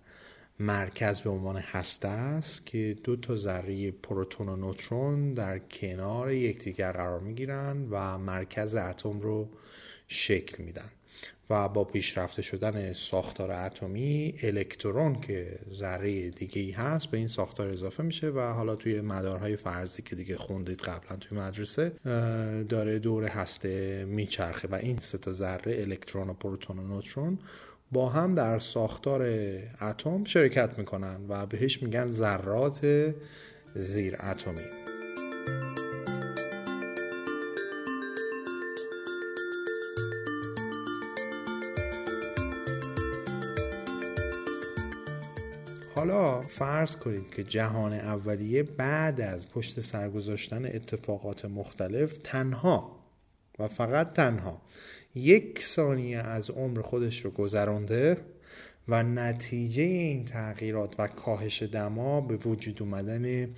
مرکز 0.61 1.21
به 1.21 1.31
عنوان 1.31 1.57
هسته 1.57 2.09
است 2.09 2.67
که 2.67 2.97
دو 3.05 3.17
تا 3.17 3.37
ذره 3.37 3.91
پروتون 3.91 4.49
و 4.49 4.57
نوترون 4.57 5.35
در 5.35 5.59
کنار 5.59 6.33
یکدیگر 6.33 6.93
قرار 6.93 7.21
می‌گیرن 7.21 7.87
و 7.91 8.19
مرکز 8.19 8.75
اتم 8.75 9.21
رو 9.21 9.49
شکل 10.09 10.63
میدن 10.63 10.91
و 11.51 11.69
با 11.69 11.85
پیشرفته 11.85 12.43
شدن 12.43 12.93
ساختار 12.93 13.53
اتمی 13.53 14.35
الکترون 14.43 15.21
که 15.21 15.59
ذره 15.75 16.31
دیگه 16.31 16.63
ای 16.63 16.71
هست 16.71 17.07
به 17.07 17.19
این 17.19 17.29
ساختار 17.29 17.69
اضافه 17.69 18.03
میشه 18.03 18.29
و 18.29 18.41
حالا 18.41 18.77
توی 18.77 19.01
مدارهای 19.01 19.57
فرضی 19.57 20.03
که 20.03 20.17
دیگه 20.17 20.37
خوندید 20.37 20.81
قبلا 20.81 21.17
توی 21.17 21.39
مدرسه 21.39 21.93
داره 22.69 22.99
دور 22.99 23.25
هسته 23.25 24.05
میچرخه 24.05 24.69
و 24.69 24.75
این 24.75 24.99
سه 25.01 25.19
تا 25.19 25.33
ذره 25.33 25.81
الکترون 25.81 26.31
و 26.31 26.35
پروتون 26.35 26.79
و 26.79 26.83
نوترون 26.83 27.39
با 27.93 28.09
هم 28.09 28.35
در 28.35 28.59
ساختار 28.59 29.23
اتم 29.81 30.25
شرکت 30.25 30.79
می‌کنن 30.79 31.21
و 31.29 31.47
بهش 31.47 31.83
میگن 31.83 32.11
ذرات 32.11 33.15
زیر 33.75 34.17
اتمی. 34.21 34.78
حالا 45.99 46.43
فرض 46.43 46.97
کنید 46.97 47.31
که 47.31 47.45
جهان 47.45 47.93
اولیه 47.93 48.63
بعد 48.63 49.21
از 49.21 49.49
پشت 49.49 49.81
سر 49.81 50.11
گذاشتن 50.11 50.65
اتفاقات 50.65 51.45
مختلف 51.45 52.19
تنها 52.25 53.05
و 53.59 53.69
فقط 53.69 54.13
تنها 54.13 54.63
یک 55.15 55.63
ثانیه 55.63 56.19
از 56.19 56.51
عمر 56.51 56.83
خودش 56.83 57.25
رو 57.25 57.31
گذرانده 57.31 58.17
و 58.89 59.03
نتیجه 59.03 59.83
این 59.83 60.25
تغییرات 60.25 60.95
و 61.01 61.07
کاهش 61.07 61.63
دما 61.63 62.21
به 62.21 62.37
وجود 62.37 62.83
اومدن 62.83 63.55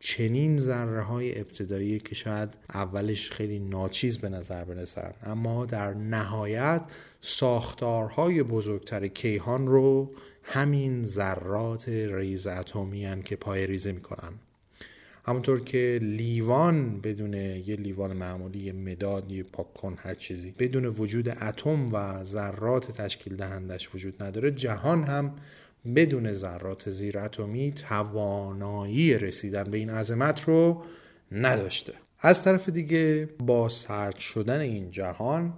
چنین 0.00 0.56
ذره 0.56 1.02
های 1.02 1.40
ابتدایی 1.40 1.98
که 1.98 2.14
شاید 2.14 2.48
اولش 2.74 3.30
خیلی 3.30 3.58
ناچیز 3.58 4.18
به 4.18 4.28
نظر 4.28 4.64
برسن. 4.64 5.14
اما 5.22 5.66
در 5.66 5.94
نهایت 5.94 6.82
ساختارهای 7.20 8.42
بزرگتر 8.42 9.06
کیهان 9.06 9.66
رو 9.66 10.10
همین 10.42 11.04
ذرات 11.04 11.88
ریز 11.88 12.46
اتمی 12.46 13.22
که 13.24 13.36
پای 13.36 13.66
ریزه 13.66 13.92
می‌کنن. 13.92 14.32
همونطور 15.24 15.60
که 15.60 15.98
لیوان 16.02 17.00
بدون 17.00 17.34
یه 17.34 17.76
لیوان 17.76 18.12
معمولی 18.12 18.58
یه 18.58 18.72
مداد 18.72 19.32
یه 19.32 19.42
پاکن 19.42 19.96
هر 19.98 20.14
چیزی 20.14 20.54
بدون 20.58 20.86
وجود 20.86 21.28
اتم 21.28 21.86
و 21.92 22.24
ذرات 22.24 22.92
تشکیل 22.92 23.36
دهندش 23.36 23.94
وجود 23.94 24.22
نداره 24.22 24.50
جهان 24.50 25.04
هم 25.04 25.34
بدون 25.96 26.34
ذرات 26.34 26.90
زیر 26.90 27.18
اتمی 27.18 27.72
توانایی 27.72 29.18
رسیدن 29.18 29.64
به 29.64 29.78
این 29.78 29.90
عظمت 29.90 30.44
رو 30.44 30.82
نداشته. 31.32 31.92
از 32.20 32.44
طرف 32.44 32.68
دیگه 32.68 33.28
با 33.38 33.68
سرد 33.68 34.16
شدن 34.16 34.60
این 34.60 34.90
جهان 34.90 35.52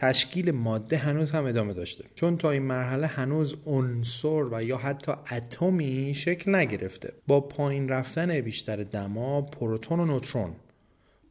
تشکیل 0.00 0.50
ماده 0.50 0.96
هنوز 0.96 1.30
هم 1.30 1.46
ادامه 1.46 1.72
داشته. 1.72 2.04
چون 2.14 2.36
تا 2.36 2.50
این 2.50 2.62
مرحله 2.62 3.06
هنوز 3.06 3.56
عنصر 3.66 4.54
و 4.54 4.64
یا 4.64 4.76
حتی 4.76 5.12
اتمی 5.32 6.14
شکل 6.14 6.54
نگرفته. 6.54 7.12
با 7.26 7.40
پایین 7.40 7.88
رفتن 7.88 8.40
بیشتر 8.40 8.76
دما 8.76 9.42
پروتون 9.42 10.00
و 10.00 10.04
نوترون 10.04 10.52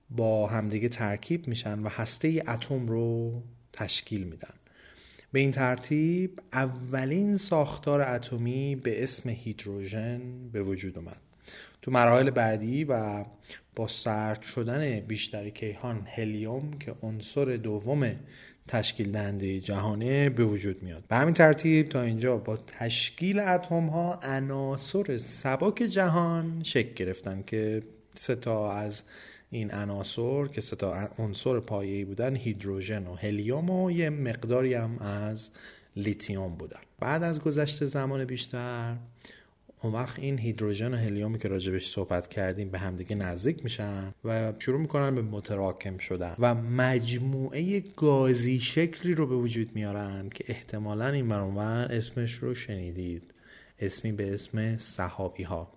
با 0.10 0.48
همدیگه 0.48 0.90
ترکیب 0.90 1.48
میشن 1.48 1.80
و 1.80 1.90
هسته 1.90 2.44
اتم 2.48 2.88
رو 2.88 3.42
تشکیل 3.74 4.24
میدن. 4.24 4.54
به 5.32 5.40
این 5.40 5.52
ترتیب 5.52 6.40
اولین 6.54 7.38
ساختار 7.38 8.02
اتمی 8.02 8.76
به 8.76 9.04
اسم 9.04 9.30
هیدروژن 9.30 10.50
به 10.52 10.64
وجود 10.64 10.98
اومد. 10.98 11.22
تو 11.82 11.92
مراحل 11.92 12.30
بعدی 12.30 12.84
و 12.84 13.26
با 13.76 13.88
سرد 13.88 14.42
شدن 14.42 15.00
بیشتر 15.00 15.50
کیهان 15.50 16.08
هلیوم 16.16 16.72
که 16.80 16.96
عنصر 17.02 17.46
دوم 17.46 18.16
تشکیل 18.68 19.12
دهنده 19.12 19.60
جهانه 19.60 20.30
به 20.30 20.46
وجود 20.46 20.84
میاد. 20.84 21.04
به 21.08 21.16
همین 21.16 21.34
ترتیب 21.34 21.90
تا 21.90 22.02
اینجا 22.02 22.38
با 22.38 22.58
تشکیل 22.58 23.40
اتم 23.40 23.86
ها 23.88 24.20
عناصر 24.24 25.18
سبک 25.18 25.76
جهان 25.76 26.64
شکل 26.64 26.94
گرفتن 26.94 27.44
که 27.48 27.84
سه 28.16 28.36
تا 28.36 28.72
از 28.72 29.04
این 29.50 29.72
عناصر 29.72 30.48
که 30.48 30.62
سه 30.62 30.76
تا 30.76 30.94
عنصر 31.20 31.60
پایه‌ای 31.60 32.06
بودن 32.06 32.36
هیدروژن 32.36 33.08
و 33.08 33.16
هلیوم 33.16 33.70
و 33.70 33.92
یه 33.92 34.10
مقداری 34.10 34.74
هم 34.74 34.98
از 35.00 35.50
لیتیوم 35.96 36.56
بودن. 36.56 36.80
بعد 37.00 37.24
از 37.24 37.40
گذشت 37.40 37.86
زمان 37.86 38.26
بیشتر 38.26 38.96
اون 39.82 39.94
وقت 39.94 40.20
این 40.20 40.40
هیدروژن 40.40 40.94
و 40.94 40.98
هلیومی 40.98 41.40
که 41.40 41.48
راجبش 41.48 41.92
صحبت 41.92 42.28
کردیم 42.28 42.70
به 42.70 42.80
همدیگه 42.80 43.16
نزدیک 43.16 43.64
میشن 43.64 44.14
و 44.26 44.54
شروع 44.60 44.80
می‌کنن 44.80 45.16
به 45.16 45.22
متراکم 45.22 45.98
شدن 45.98 46.36
و 46.40 46.56
مجموعه 46.56 47.84
گازی 47.96 48.60
شکلی 48.60 49.14
رو 49.14 49.28
به 49.28 49.36
وجود 49.36 49.76
میارن 49.76 50.30
که 50.30 50.44
احتمالا 50.48 51.08
این 51.08 51.28
برانور 51.28 51.88
اسمش 51.92 52.34
رو 52.34 52.56
شنیدید. 52.56 53.24
اسمی 53.80 54.12
به 54.12 54.34
اسم 54.34 54.78
صحابی 54.78 55.44
ها 55.44 55.68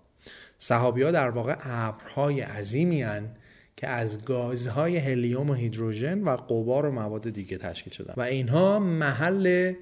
صحابی 0.59 1.01
ها 1.01 1.11
در 1.11 1.29
واقع 1.29 1.55
ابرهای 1.59 2.41
عظیمی 2.41 3.01
هن 3.01 3.29
که 3.77 3.87
از 3.87 4.25
گازهای 4.25 4.97
هلیوم 4.97 5.49
و 5.49 5.53
هیدروژن 5.53 6.23
و 6.23 6.29
قبار 6.29 6.85
و 6.85 6.91
مواد 6.91 7.29
دیگه 7.29 7.57
تشکیل 7.57 7.93
شدن. 7.93 8.13
و 8.17 8.21
اینها 8.21 8.79
محل 8.79 9.73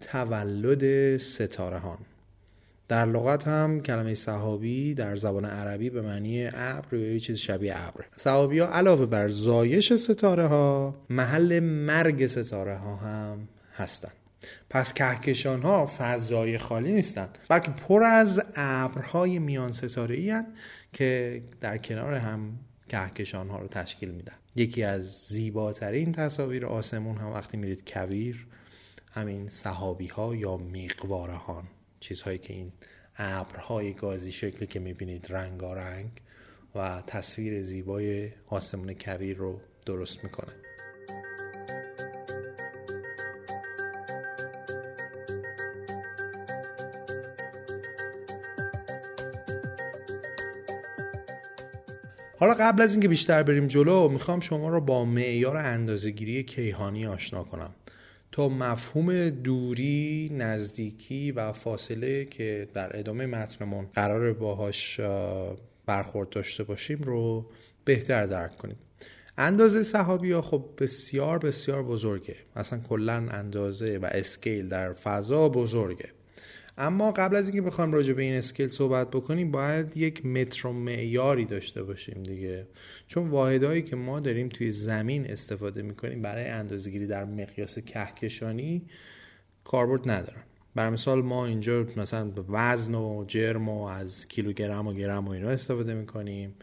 تولد 0.00 1.16
ستاره 1.16 1.78
هان 1.78 1.98
در 2.88 3.06
لغت 3.06 3.48
هم 3.48 3.80
کلمه 3.80 4.14
صحابی 4.14 4.94
در 4.94 5.16
زبان 5.16 5.44
عربی 5.44 5.90
به 5.90 6.02
معنی 6.02 6.46
ابر 6.54 6.94
یا 6.94 7.18
چیز 7.18 7.36
شبیه 7.36 7.88
ابر. 7.88 8.04
صحابی 8.16 8.58
ها 8.58 8.66
علاوه 8.66 9.06
بر 9.06 9.28
زایش 9.28 9.92
ستاره 9.92 10.46
ها 10.46 10.94
محل 11.10 11.60
مرگ 11.60 12.26
ستاره 12.26 12.76
ها 12.76 12.96
هم 12.96 13.48
هستند 13.76 14.12
پس 14.70 14.92
کهکشان 14.92 15.62
ها 15.62 15.90
فضای 15.98 16.58
خالی 16.58 16.92
نیستند 16.92 17.38
بلکه 17.48 17.70
پر 17.70 18.02
از 18.02 18.42
ابرهای 18.56 19.38
میان 19.38 19.72
ستاره 19.72 20.16
ای 20.16 20.42
که 20.92 21.42
در 21.60 21.78
کنار 21.78 22.14
هم 22.14 22.58
کهکشان 22.88 23.48
ها 23.48 23.58
رو 23.58 23.68
تشکیل 23.68 24.10
میدن. 24.10 24.32
یکی 24.56 24.82
از 24.82 25.04
زیباترین 25.28 26.12
تصاویر 26.12 26.66
آسمون 26.66 27.16
هم 27.16 27.32
وقتی 27.32 27.56
میرید 27.56 27.92
کویر 27.92 28.46
همین 29.12 29.48
صحابی 29.48 30.06
ها 30.06 30.34
یا 30.34 30.56
میقوارهان. 30.56 31.64
چیزهایی 32.00 32.38
که 32.38 32.52
این 32.52 32.72
ابرهای 33.16 33.92
گازی 33.92 34.32
شکلی 34.32 34.66
که 34.66 34.80
می‌بینید 34.80 35.26
رنگارنگ 35.30 36.10
و 36.74 37.02
تصویر 37.06 37.62
زیبای 37.62 38.30
آسمون 38.46 38.94
کویر 38.94 39.36
رو 39.36 39.60
درست 39.86 40.24
می‌کنه. 40.24 40.52
حالا 52.40 52.54
قبل 52.54 52.82
از 52.82 52.92
اینکه 52.92 53.08
بیشتر 53.08 53.42
بریم 53.42 53.66
جلو 53.66 54.08
می‌خوام 54.08 54.40
شما 54.40 54.68
رو 54.68 54.80
با 54.80 55.04
معیار 55.04 55.56
اندازهگیری 55.56 56.42
کیهانی 56.42 57.06
آشنا 57.06 57.44
کنم. 57.44 57.74
تا 58.32 58.48
مفهوم 58.48 59.30
دوری 59.30 60.30
نزدیکی 60.32 61.32
و 61.32 61.52
فاصله 61.52 62.24
که 62.24 62.68
در 62.74 62.98
ادامه 62.98 63.26
متنمون 63.26 63.86
قرار 63.94 64.32
باهاش 64.32 65.00
برخورد 65.86 66.30
داشته 66.30 66.64
باشیم 66.64 66.98
رو 67.02 67.50
بهتر 67.84 68.26
درک 68.26 68.56
کنیم. 68.56 68.76
اندازه 69.38 69.82
صحابی 69.82 70.32
ها 70.32 70.42
خب 70.42 70.64
بسیار 70.78 71.38
بسیار 71.38 71.82
بزرگه. 71.82 72.36
مثلا 72.56 72.78
کلا 72.78 73.26
اندازه 73.30 73.98
و 73.98 74.08
اسکیل 74.12 74.68
در 74.68 74.92
فضا 74.92 75.48
بزرگه. 75.48 76.08
اما 76.80 77.12
قبل 77.12 77.36
از 77.36 77.48
اینکه 77.48 77.62
بخوام 77.62 77.92
راجع 77.92 78.12
به 78.12 78.22
این 78.22 78.34
اسکیل 78.34 78.68
صحبت 78.68 79.10
بکنیم 79.10 79.50
باید 79.50 79.96
یک 79.96 80.26
متر 80.26 80.66
و 80.66 80.72
معیاری 80.72 81.44
داشته 81.44 81.82
باشیم 81.82 82.22
دیگه. 82.22 82.66
چون 83.06 83.28
واحدهایی 83.28 83.82
که 83.82 83.96
ما 83.96 84.20
داریم 84.20 84.48
توی 84.48 84.70
زمین 84.70 85.30
استفاده 85.30 85.82
می‌کنیم 85.82 86.22
برای 86.22 86.44
اندازهگیری 86.44 87.06
در 87.06 87.24
مقیاس 87.24 87.78
کهکشانی 87.78 88.82
کاربرد 89.64 90.10
ندارن. 90.10 90.42
بر 90.74 90.90
مثال 90.90 91.22
ما 91.22 91.46
اینجا 91.46 91.86
مثلا 91.96 92.32
وزن 92.48 92.94
و 92.94 93.24
جرم 93.28 93.68
و 93.68 93.82
از 93.82 94.28
کیلوگرم 94.28 94.86
و 94.86 94.92
گرم 94.92 95.28
و 95.28 95.30
اینا 95.30 95.48
استفاده 95.48 95.94
می‌کنیم 95.94 96.54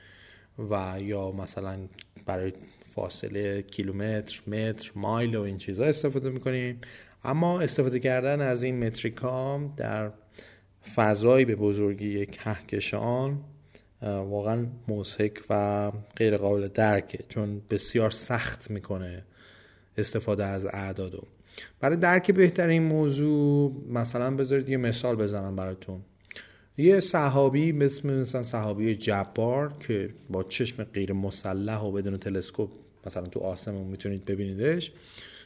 و 0.69 0.97
یا 1.01 1.31
مثلا 1.31 1.79
برای 2.25 2.53
فاصله 2.89 3.61
کیلومتر 3.61 4.41
متر 4.47 4.91
مایل 4.95 5.35
و 5.35 5.41
این 5.41 5.57
چیزها 5.57 5.85
استفاده 5.85 6.29
می‌کنیم. 6.29 6.81
اما 7.25 7.61
استفاده 7.61 7.99
کردن 7.99 8.41
از 8.41 8.63
این 8.63 8.85
متریکام 8.87 9.73
در 9.77 10.11
فضایی 10.95 11.45
به 11.45 11.55
بزرگی 11.55 12.25
کهکشان 12.25 13.39
واقعا 14.01 14.65
موسیک 14.87 15.43
و 15.49 15.91
غیر 16.15 16.37
قابل 16.37 16.67
درکه 16.67 17.19
چون 17.29 17.61
بسیار 17.69 18.11
سخت 18.11 18.71
می‌کنه 18.71 19.23
استفاده 19.97 20.45
از 20.45 20.65
اعدادو 20.65 21.23
برای 21.79 21.97
درک 21.97 22.31
بهتر 22.31 22.67
این 22.67 22.83
موضوع 22.83 23.73
مثلا 23.89 24.35
بذارید 24.35 24.69
یه 24.69 24.77
مثال 24.77 25.15
بزنم 25.15 25.55
براتون. 25.55 26.01
یه 26.77 26.99
صحابی 26.99 27.71
مثل 27.71 28.09
مثلا 28.09 28.43
صحابی 28.43 28.95
جبار 28.95 29.73
که 29.79 30.09
با 30.29 30.43
چشم 30.43 30.83
غیر 30.83 31.13
مسلح 31.13 31.81
و 31.81 31.91
بدون 31.91 32.17
تلسکوپ 32.17 32.69
مثلا 33.05 33.25
تو 33.25 33.39
آسمون 33.39 33.87
می‌تونید 33.87 34.25
ببینیدش 34.25 34.91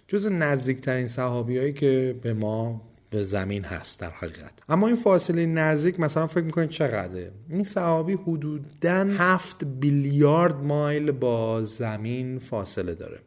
جز 0.09 0.25
نزدیکترین 0.25 1.07
صحابی 1.07 1.57
هایی 1.57 1.73
که 1.73 2.15
به 2.21 2.33
ما 2.33 2.81
به 3.09 3.23
زمین 3.23 3.63
هست 3.63 3.99
در 3.99 4.09
حقیقت. 4.09 4.51
اما 4.69 4.87
این 4.87 4.95
فاصله 4.95 5.45
نزدیک 5.45 5.99
مثلا 5.99 6.27
فکر 6.27 6.43
می‌کنید 6.43 6.69
چقدره؟ 6.69 7.31
این 7.49 7.63
صحابی 7.63 8.13
حدودا 8.13 9.07
7 9.17 9.63
بیلیارد 9.63 10.55
مایل 10.55 11.11
با 11.11 11.63
زمین 11.63 12.39
فاصله 12.39 12.95
داره. 12.95 13.19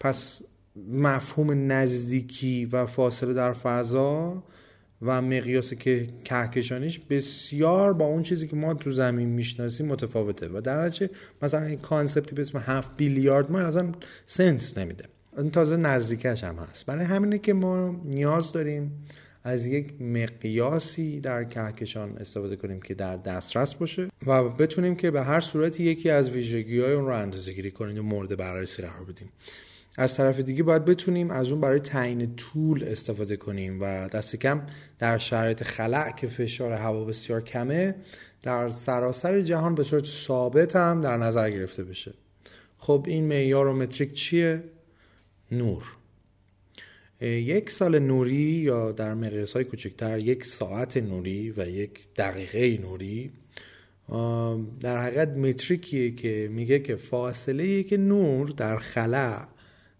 پس 0.00 0.42
مفهوم 0.92 1.72
نزدیکی 1.72 2.64
و 2.64 2.86
فاصله 2.86 3.32
در 3.34 3.52
فضا 3.52 4.42
و 5.02 5.22
مقیاس 5.22 6.08
کهکشانیش 6.24 6.98
بسیار 6.98 7.92
با 7.92 8.04
اون 8.04 8.22
چیزی 8.22 8.48
که 8.48 8.56
ما 8.56 8.74
تو 8.74 8.92
زمین 8.92 9.28
می‌شناسیم 9.28 9.86
متفاوته 9.86 10.48
و 10.48 10.60
در 10.60 10.82
نتیجه 10.82 11.10
مثلا 11.42 11.62
این 11.62 11.78
concept 11.78 12.27
ی 12.27 12.34
به 12.34 12.42
اسم 12.42 12.58
7 12.58 12.96
بیلیارد 12.96 13.50
مایل 13.50 13.66
اصلا 13.66 13.92
sense 14.26 14.78
نمیده. 14.78 15.04
این 15.38 15.50
تازه 15.50 15.76
نزدیکش 15.76 16.44
هم 16.44 16.56
هست. 16.56 16.86
برای 16.86 17.04
همینه 17.04 17.38
که 17.38 17.52
ما 17.52 18.00
نیاز 18.04 18.52
داریم 18.52 19.04
از 19.44 19.66
یک 19.66 20.02
مقیاسی 20.02 21.20
در 21.20 21.44
کهکشان 21.44 22.16
استفاده 22.18 22.56
کنیم 22.56 22.82
که 22.82 22.94
در 22.94 23.16
دسترس 23.16 23.74
باشه 23.74 24.08
و 24.26 24.48
بتونیم 24.48 24.96
که 24.96 25.10
به 25.10 25.22
هر 25.22 25.40
صورتی 25.40 25.82
یکی 25.82 26.10
از 26.10 26.30
ویژگی 26.30 26.80
های 26.80 26.92
اون 26.92 27.06
رو 27.06 27.14
اندازه 27.14 27.52
گیری 27.52 27.70
کنیم 27.70 27.98
و 27.98 28.02
مورد 28.02 28.36
بررسی 28.36 28.82
قرار 28.82 29.04
بدیم. 29.04 29.28
از 29.96 30.16
طرف 30.16 30.40
دیگه 30.40 30.62
باید 30.62 30.84
بتونیم 30.84 31.30
از 31.30 31.50
اون 31.50 31.60
برای 31.60 31.80
تعیین 31.80 32.36
طول 32.36 32.84
استفاده 32.84 33.36
کنیم 33.36 33.80
و 33.80 34.08
دست 34.08 34.36
کم 34.36 34.62
در 34.98 35.18
شرایط 35.18 35.62
خلع 35.62 36.12
که 36.12 36.26
فشار 36.26 36.72
هوا 36.72 37.04
بسیار 37.04 37.40
کمه 37.40 37.94
در 38.42 38.68
سراسر 38.68 39.40
جهان 39.40 39.74
به 39.74 39.82
صورت 39.82 40.04
ثابت 40.04 40.76
هم 40.76 41.00
در 41.00 41.16
نظر 41.16 41.50
گرفته 41.50 41.84
بشه. 41.84 42.14
خب 42.78 43.04
این 43.08 43.24
معیار 43.24 43.66
و 43.66 43.72
متریک 43.72 44.14
چیه؟ 44.14 44.64
نور. 45.52 45.84
یک 47.20 47.70
سال 47.70 47.98
نوری 47.98 48.34
یا 48.34 48.92
در 48.92 49.14
مقیاس 49.14 49.52
های 49.52 49.64
کوچکتر 49.64 50.18
یک 50.18 50.44
ساعت 50.44 50.96
نوری 50.96 51.54
و 51.56 51.68
یک 51.68 51.90
دقیقه 52.16 52.78
نوری 52.82 53.30
در 54.80 55.02
حقیقت 55.02 55.28
متریکیه 55.28 56.10
که 56.10 56.48
میگه 56.52 56.78
که 56.78 56.96
فاصله 56.96 57.82
که 57.82 57.96
نور 57.96 58.48
در 58.48 58.78
خلع 58.78 59.46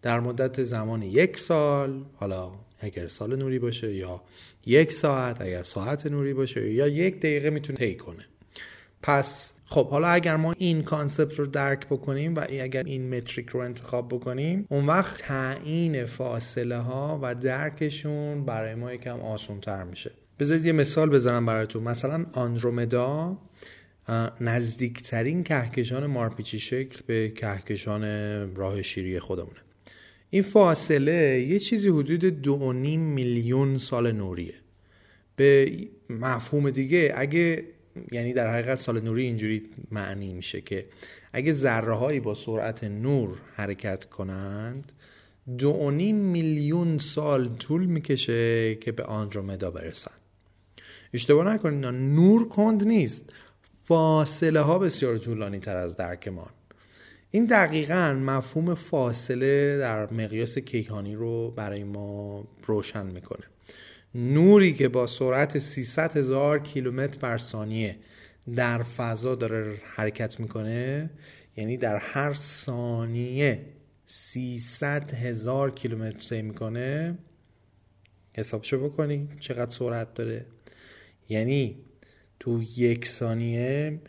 در 0.03 0.20
مدت 0.20 0.64
زمان 0.64 1.03
یک 1.03 1.38
سال 1.38 2.05
حالا 2.16 2.53
اگر 2.78 3.09
سال 3.09 3.36
نوری 3.36 3.59
باشه 3.59 3.94
یا 3.94 4.22
یک 4.66 4.92
ساعت 4.92 5.40
اگر 5.40 5.62
ساعت 5.62 6.07
نوری 6.07 6.34
باشه 6.34 6.72
یا 6.72 6.88
یک 6.88 7.18
دقیقه 7.18 7.51
می‌تونه 7.51 7.78
طی 7.78 7.94
کنه. 7.94 8.26
پس 9.03 9.53
خب 9.72 9.88
حالا 9.88 10.08
اگر 10.08 10.36
ما 10.36 10.54
این 10.58 10.82
کانسپت 10.82 11.38
رو 11.38 11.46
درک 11.46 11.86
بکنیم 11.86 12.34
و 12.34 12.44
اگر 12.60 12.82
این 12.82 13.16
متریک 13.16 13.48
رو 13.48 13.60
انتخاب 13.60 14.08
بکنیم 14.08 14.66
اون 14.70 14.86
وقت 14.86 15.18
تعیین 15.18 16.06
فاصله 16.06 16.76
ها 16.76 17.18
و 17.22 17.34
درکشون 17.34 18.44
برای 18.44 18.74
ما 18.74 18.92
یکم 18.92 19.20
آسان 19.20 19.60
تر 19.60 19.84
میشه. 19.84 20.10
بذارید 20.38 20.66
یه 20.66 20.72
مثال 20.72 21.10
بزنم 21.10 21.46
براتون. 21.46 21.82
مثلا 21.82 22.26
آندرومدا 22.32 23.38
نزدیکترین 24.40 25.44
کهکشان 25.44 26.06
مارپیچی 26.06 26.58
شکل 26.58 27.00
به 27.06 27.28
کهکشان 27.30 28.04
راه 28.56 28.82
شیری 28.82 29.20
خودمونه. 29.20 29.58
این 30.30 30.42
فاصله 30.42 31.46
یه 31.48 31.58
چیزی 31.58 31.88
حدود 31.88 32.24
دو 32.24 32.72
میلیون 32.72 33.78
سال 33.78 34.12
نوریه. 34.12 34.54
به 35.36 35.72
مفهوم 36.08 36.70
دیگه 36.70 37.12
اگه 37.16 37.64
یعنی 38.12 38.32
در 38.32 38.53
حقیقت 38.53 38.80
سال 38.80 39.01
نوری 39.01 39.22
اینجوری 39.22 39.62
معنی 39.90 40.32
میشه 40.32 40.61
که 40.61 40.86
اگه 41.32 41.53
ذره 41.53 41.94
هایی 41.94 42.20
با 42.20 42.34
سرعت 42.34 42.84
نور 42.84 43.38
حرکت 43.55 44.05
کنند 44.05 44.92
دو 45.59 45.90
میلیون 45.90 46.98
سال 46.98 47.48
طول 47.48 47.86
می‌کشه 47.86 48.74
که 48.74 48.92
به 48.92 49.03
آندرومدا 49.03 49.70
برسن. 49.70 50.11
اشتباه 51.14 51.55
نکنید 51.55 51.86
نور 51.86 52.48
کند 52.48 52.84
نیست. 52.84 53.24
فاصله 53.82 54.61
ها 54.61 54.78
بسیار 54.78 55.18
طولانی 55.18 55.59
تر 55.59 55.76
از 55.76 55.96
درکمان. 55.96 56.51
این 57.30 57.44
دقیقا 57.44 58.12
مفهوم 58.24 58.74
فاصله 58.74 59.78
در 59.78 60.12
مقیاس 60.12 60.59
کیهانی 60.59 61.14
رو 61.14 61.51
برای 61.51 61.84
ما 61.84 62.44
روشن 62.66 63.07
می‌کنه. 63.07 63.44
نوری 64.14 64.72
که 64.72 64.88
با 64.88 65.06
سرعت 65.06 65.58
300 65.58 66.16
هزار 66.16 66.58
کیلومتر 66.58 67.18
بر 67.18 67.38
ثانیه 67.38 67.96
در 68.56 68.82
فضا 68.82 69.34
داره 69.34 69.80
حرکت 69.96 70.40
می‌کنه 70.40 71.11
یعنی 71.56 71.76
در 71.76 71.96
هر 71.96 72.34
ثانیه 72.34 73.66
300 74.06 75.14
هزار 75.14 75.70
کیلومتر 75.70 76.28
طی 76.28 76.42
می‌کنه. 76.42 77.18
حسابشو 78.36 78.88
بکنی 78.88 79.28
چقدر 79.40 79.70
سرعت 79.70 80.14
داره. 80.14 80.46
یعنی 81.28 81.78
تو 82.40 82.62
یک 82.76 83.08
ثانیه 83.08 84.00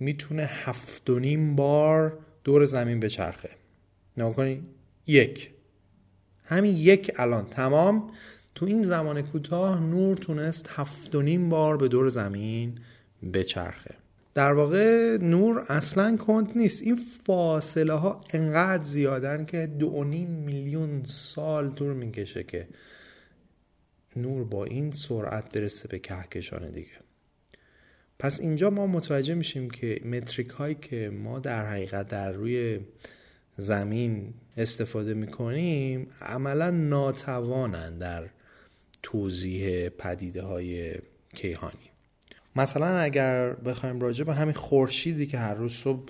می‌تونه 0.00 0.42
هفت 0.42 1.10
و 1.10 1.18
نیم 1.18 1.56
بار 1.56 2.18
دور 2.44 2.66
زمین 2.66 3.00
بچرخه. 3.00 3.50
نگاه 4.16 4.36
کنی 4.36 4.62
یک. 5.06 5.50
همین 6.44 6.76
یک 6.76 7.12
الان. 7.16 7.46
تمام. 7.46 8.10
تو 8.54 8.66
این 8.66 8.82
زمان 8.82 9.22
کوتاه 9.22 9.80
نور 9.80 10.16
تونست 10.16 10.68
هفت 10.68 11.14
و 11.14 11.22
نیم 11.22 11.48
بار 11.48 11.76
به 11.76 11.88
دور 11.88 12.08
زمین 12.08 12.78
بچرخه. 13.32 13.94
در 14.34 14.52
واقع 14.52 15.16
نور 15.20 15.64
اصلا 15.68 16.16
کند 16.16 16.52
نیست. 16.56 16.82
این 16.82 17.00
فاصله 17.26 17.92
ها 17.92 18.20
انقدر 18.32 18.82
زیادن 18.82 19.44
که 19.44 19.66
دو 19.66 20.04
میلیون 20.04 21.02
سال 21.04 21.70
طول 21.74 21.92
می‌کشه 21.92 22.42
که 22.42 22.68
نور 24.16 24.44
با 24.44 24.64
این 24.64 24.90
سرعت 24.90 25.54
برسه 25.54 25.88
به 25.88 25.98
کهکشان 25.98 26.70
دیگه. 26.70 27.00
پس 28.18 28.40
اینجا 28.40 28.70
ما 28.70 28.86
متوجه 28.86 29.34
میشیم 29.34 29.70
که 29.70 30.00
متریک 30.04 30.48
هایی 30.48 30.74
که 30.74 31.10
ما 31.10 31.38
در 31.38 31.66
حقیقت 31.66 32.08
در 32.08 32.32
روی 32.32 32.80
زمین 33.56 34.34
استفاده 34.56 35.14
می‌کنیم 35.14 36.06
عملا 36.20 36.70
ناتوانند 36.70 37.98
در 37.98 38.28
توضیح 39.02 39.88
پدیده 39.88 40.42
های 40.42 40.94
کیهانی. 41.34 41.90
مثلا 42.56 42.98
اگر 42.98 43.52
بخوایم 43.52 44.00
راجع 44.00 44.24
به 44.24 44.34
همین 44.34 44.54
خورشیدی 44.54 45.26
که 45.26 45.38
هر 45.38 45.54
روز 45.54 45.72
صبح 45.72 46.08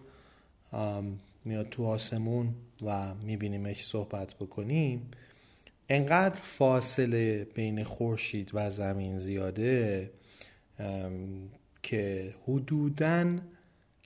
میاد 1.44 1.68
تو 1.68 1.84
آسمون 1.84 2.54
و 2.82 3.14
میبینیمش 3.14 3.86
صحبت 3.86 4.34
بکنیم 4.34 5.10
انقدر 5.88 6.40
فاصله 6.40 7.44
بین 7.44 7.84
خورشید 7.84 8.50
و 8.54 8.70
زمین 8.70 9.18
زیاده 9.18 10.10
که 11.82 12.34
حدوداً 12.48 13.38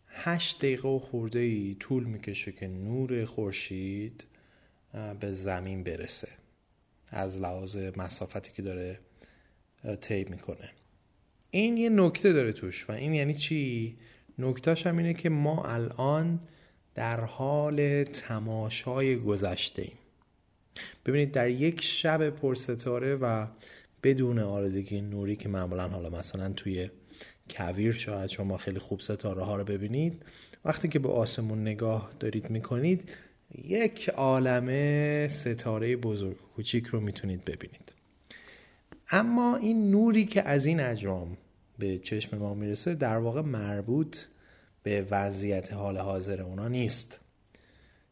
هشت 0.08 0.58
دقیقه 0.58 0.88
و 0.88 0.98
خورده 0.98 1.74
طول 1.74 2.04
می‌کشه 2.04 2.52
که 2.52 2.68
نور 2.68 3.24
خورشید 3.24 4.24
به 5.20 5.32
زمین 5.32 5.82
برسه. 5.84 6.28
از 7.10 7.40
لحاظ 7.40 7.76
مسافتی 7.76 8.52
که 8.52 8.62
داره 8.62 8.98
طی 10.00 10.24
می‌کنه. 10.24 10.70
این 11.50 11.76
یه 11.76 11.88
نکته 11.88 12.32
داره 12.32 12.52
توش 12.52 12.88
و 12.88 12.92
این 12.92 13.14
یعنی 13.14 13.34
چی؟ 13.34 13.96
نکتهش 14.38 14.86
هم 14.86 14.98
اینه 14.98 15.14
که 15.14 15.28
ما 15.28 15.64
الان 15.64 16.40
در 16.94 17.20
حال 17.24 18.04
تماشای 18.04 19.16
گذشته 19.16 19.82
ایم. 19.82 19.98
ببینید 21.06 21.32
در 21.32 21.50
یک 21.50 21.80
شب 21.80 22.30
پرستاره 22.30 23.14
و 23.14 23.46
بدون 24.02 24.38
آلودگی 24.38 25.00
نوری 25.00 25.36
که 25.36 25.48
معمولا 25.48 25.88
حالا 25.88 26.10
مثلا 26.10 26.52
توی 26.52 26.90
کویر 27.50 27.92
شاید 27.92 28.30
شما 28.30 28.56
خیلی 28.56 28.78
خوب 28.78 29.00
ستاره 29.00 29.42
ها 29.42 29.56
رو 29.56 29.64
ببینید 29.64 30.22
وقتی 30.64 30.88
که 30.88 30.98
به 30.98 31.08
آسمون 31.08 31.62
نگاه 31.62 32.10
دارید 32.20 32.50
می‌کنید 32.50 33.10
یک 33.54 34.08
عالمه 34.08 35.28
ستاره 35.28 35.96
بزرگ 35.96 36.36
کوچیک 36.56 36.86
رو 36.86 37.00
می‌تونید 37.00 37.44
ببینید. 37.44 37.92
اما 39.10 39.56
این 39.56 39.90
نوری 39.90 40.24
که 40.24 40.42
از 40.42 40.66
این 40.66 40.80
اجرام 40.80 41.36
به 41.78 41.98
چشم 41.98 42.38
ما 42.38 42.54
می‌رسه 42.54 42.94
در 42.94 43.18
واقع 43.18 43.40
مربوط 43.40 44.18
به 44.82 45.06
وضعیت 45.10 45.72
حال 45.72 45.98
حاضر 45.98 46.42
اونا 46.42 46.68
نیست. 46.68 47.20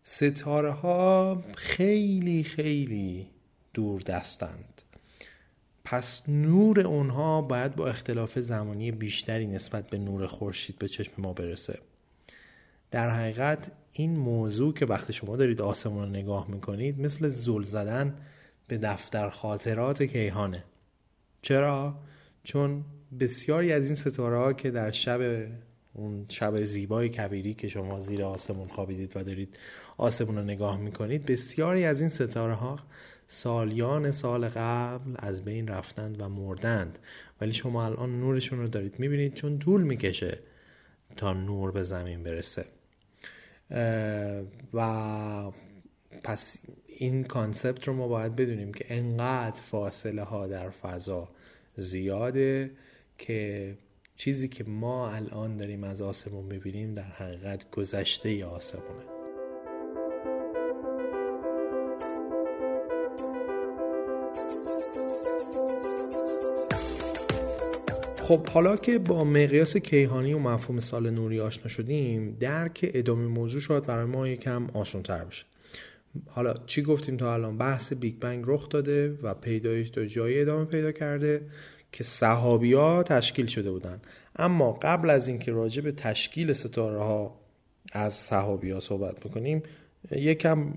ستاره 0.03 0.71
ها 0.71 1.45
خیلی 1.55 2.43
خیلی 2.43 3.27
دور 3.75 4.01
دستند. 4.01 4.83
پس 5.85 6.29
نور 6.29 6.81
اونها 6.81 7.43
باید 7.43 7.77
با 7.77 7.89
اختلاف 7.89 8.39
زمانی 8.39 8.91
بیشتری 8.91 9.47
نسبت 9.47 9.91
به 9.91 9.99
نور 9.99 10.27
خورشید 10.27 10.79
به 10.79 10.89
چشم 10.89 11.13
ما 11.19 11.33
برسه. 11.33 11.79
در 12.95 13.11
حقیقت 13.11 13.71
این 13.93 14.17
موضوع 14.17 14.75
که 14.75 14.87
وقتی 14.87 15.13
شما 15.13 15.37
دارید 15.37 15.61
آسمون 15.61 16.03
رو 16.03 16.11
نگاه 16.11 16.51
می‌کنید 16.51 17.01
مثل 17.01 17.29
زل 17.29 17.63
زدن 17.63 18.15
به 18.69 18.79
دفتر 18.79 19.29
خاطرات 19.29 20.03
کیهانه. 20.03 20.65
چرا؟ 21.43 21.95
چون 22.45 22.85
بسیاری 23.21 23.73
از 23.73 23.87
این 23.87 23.95
ستاره 23.95 24.37
ها 24.37 24.53
که 24.53 24.71
در 24.71 24.91
شب 24.91 25.21
اون 25.95 26.27
شب 26.29 26.65
زیبای 26.65 27.09
کبیری 27.09 27.55
که 27.55 27.69
شما 27.69 28.01
زیر 28.01 28.23
آسمون 28.23 28.69
خوابیدید 28.69 29.13
و 29.17 29.25
دارید 29.25 29.57
آسمون 29.97 30.37
رو 30.37 30.43
نگاه 30.43 30.79
می‌کنید 30.79 31.27
بسیاری 31.27 31.85
از 31.85 32.01
این 32.01 32.11
ستاره 32.11 32.55
ها 32.55 32.79
سالیان 33.27 34.11
سال 34.11 34.49
قبل 34.49 35.15
از 35.17 35.45
بین 35.45 35.69
رفتند 35.69 36.21
و 36.21 36.29
مردند. 36.29 36.99
ولی 37.41 37.53
شما 37.53 37.85
الان 37.85 38.21
نورشون 38.21 38.59
رو 38.59 38.69
دارید 38.69 38.99
می‌بینید 38.99 39.35
چون 39.35 39.59
طول 39.59 39.83
می‌کشه 39.83 40.39
تا 41.17 41.33
نور 41.33 41.73
به 41.73 41.83
زمین 41.83 42.23
برسه. 42.23 42.65
و 44.75 45.51
پس 46.25 46.59
این 46.87 47.25
کانسپت 47.25 47.89
رو 47.89 47.95
ما 47.95 48.09
باید 48.09 48.37
بدونیم 48.37 48.73
که 48.73 48.85
انقدر 48.89 49.61
فاصله 49.61 50.23
ها 50.23 50.47
در 50.47 50.71
فضا 50.71 51.29
زیاده 51.77 52.71
که 53.19 53.75
چیزی 54.17 54.49
که 54.49 54.65
ما 54.65 55.11
الان 55.11 55.57
داریم 55.57 55.85
از 55.85 56.01
آسمون 56.01 56.45
می‌بینیم 56.45 56.95
در 56.95 57.03
حقیقت 57.03 57.71
گذشته 57.71 58.45
آسمونه. 58.45 59.14
خب 68.25 68.49
حالا 68.49 68.77
که 68.77 68.99
با 68.99 69.25
مقیاس 69.25 69.77
کیهانی 69.77 70.33
و 70.33 70.39
مفهوم 70.39 70.81
سال 70.81 71.11
نوری 71.11 71.41
آشنا 71.41 71.69
شدیم 71.69 72.37
درک 72.41 72.91
ادامه 72.95 73.27
موضوع 73.27 73.61
شاید 73.61 73.87
برای 73.87 74.05
ما 74.05 74.29
یکم 74.29 74.67
آسان 74.75 75.03
تر 75.03 75.25
بشه. 75.25 75.45
حالا 76.27 76.55
چی 76.67 76.83
گفتیم 76.83 77.17
تا 77.17 77.35
الان؟ 77.35 77.59
بحث 77.59 77.93
بیگ 77.93 78.19
بنگ 78.19 78.45
رخ 78.47 78.69
داده 78.69 79.19
و 79.23 79.35
پیدایش 79.35 79.91
تا 79.91 80.05
جایی 80.05 80.41
ادامه 80.41 80.65
پیدا 80.65 80.93
کرده 80.93 81.47
که 81.93 82.05
صحابی 82.05 82.73
ها 82.73 83.03
تشکیل 83.03 83.47
شده 83.47 83.71
بودن. 83.71 84.01
اما 84.37 84.73
قبل 84.73 85.11
از 85.11 85.29
اینکه 85.29 85.53
راجع 85.53 85.83
به 85.83 85.93
تشکیل 85.93 86.53
ستاره 86.53 86.99
ها 86.99 87.41
از 87.93 88.15
صحابی 88.15 88.71
ها 88.71 88.81
صحبت 88.81 89.21
بکنیم 89.21 89.63
یکم 90.11 90.75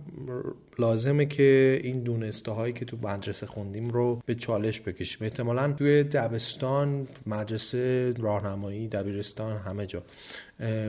لازمه 0.79 1.25
که 1.25 1.79
این 1.83 2.03
دونسته 2.03 2.51
هایی 2.51 2.73
که 2.73 2.85
تو 2.85 2.97
مدرسه 3.01 3.45
خوندیم 3.45 3.89
رو 3.89 4.21
به 4.25 4.35
چالش 4.35 4.79
بکشیم. 4.81 5.17
احتمالا 5.21 5.73
توی 5.73 6.03
دبستان 6.03 7.07
مدرسه 7.25 8.13
راهنمایی 8.13 8.87
دبیرستان 8.87 9.57
همه 9.57 9.85
جا. 9.85 10.03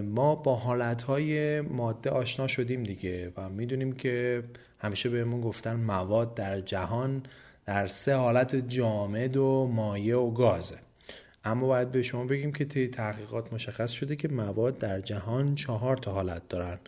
ما 0.05 0.35
با 0.35 0.57
حالت 0.57 1.03
های 1.03 1.61
ماده 1.61 2.11
آشنا 2.11 2.47
شدیم 2.47 2.83
دیگه 2.83 3.33
و 3.37 3.49
می‌دونیم 3.49 3.93
که 3.93 4.43
همیشه 4.79 5.09
بهمون 5.09 5.41
گفتن 5.41 5.77
مواد 5.77 6.35
در 6.35 6.61
جهان 6.61 7.23
در 7.67 7.87
سه 7.87 8.15
حالت 8.15 8.57
جامد 8.69 9.37
و 9.37 9.71
مایع 9.73 10.19
و 10.19 10.31
گازه. 10.31 10.77
اما 11.45 11.67
باید 11.67 11.93
به 11.93 12.03
شما 12.03 12.25
بگیم 12.25 12.53
که 12.53 12.89
تحقیقات 12.89 13.53
مشخص 13.53 13.91
شده 13.91 14.17
که 14.17 14.29
مواد 14.29 14.79
در 14.79 15.01
جهان 15.01 15.55
چهار 15.55 15.97
تا 15.97 16.13
حالت 16.13 16.49
دارن. 16.49 16.79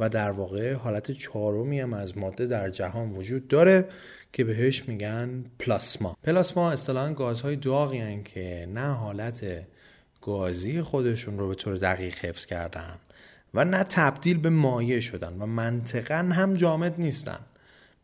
و 0.00 0.08
در 0.08 0.30
واقع 0.30 0.72
حالت 0.72 1.10
چهارمی 1.10 1.80
هم 1.80 1.92
از 1.92 2.18
ماده 2.18 2.46
در 2.46 2.70
جهان 2.70 3.10
وجود 3.12 3.48
داره 3.48 3.88
که 4.32 4.44
بهش 4.44 4.88
میگن 4.88 5.44
پلاسما. 5.58 6.16
پلاسما 6.22 6.70
اصطلاحا 6.70 7.12
گازهای 7.12 7.56
داغی 7.56 8.22
که 8.22 8.68
نه 8.74 8.94
حالت 8.94 9.66
گازی 10.22 10.82
خودشون 10.82 11.38
رو 11.38 11.48
به 11.48 11.54
طور 11.54 11.76
دقیق 11.76 12.14
حفظ 12.14 12.46
کردن 12.46 12.98
و 13.54 13.64
نه 13.64 13.84
تبدیل 13.84 14.38
به 14.38 14.50
مایع 14.50 15.00
شدن 15.00 15.36
و 15.38 15.46
منطقا 15.46 16.14
هم 16.14 16.54
جامد 16.54 16.94
نیستن. 16.98 17.38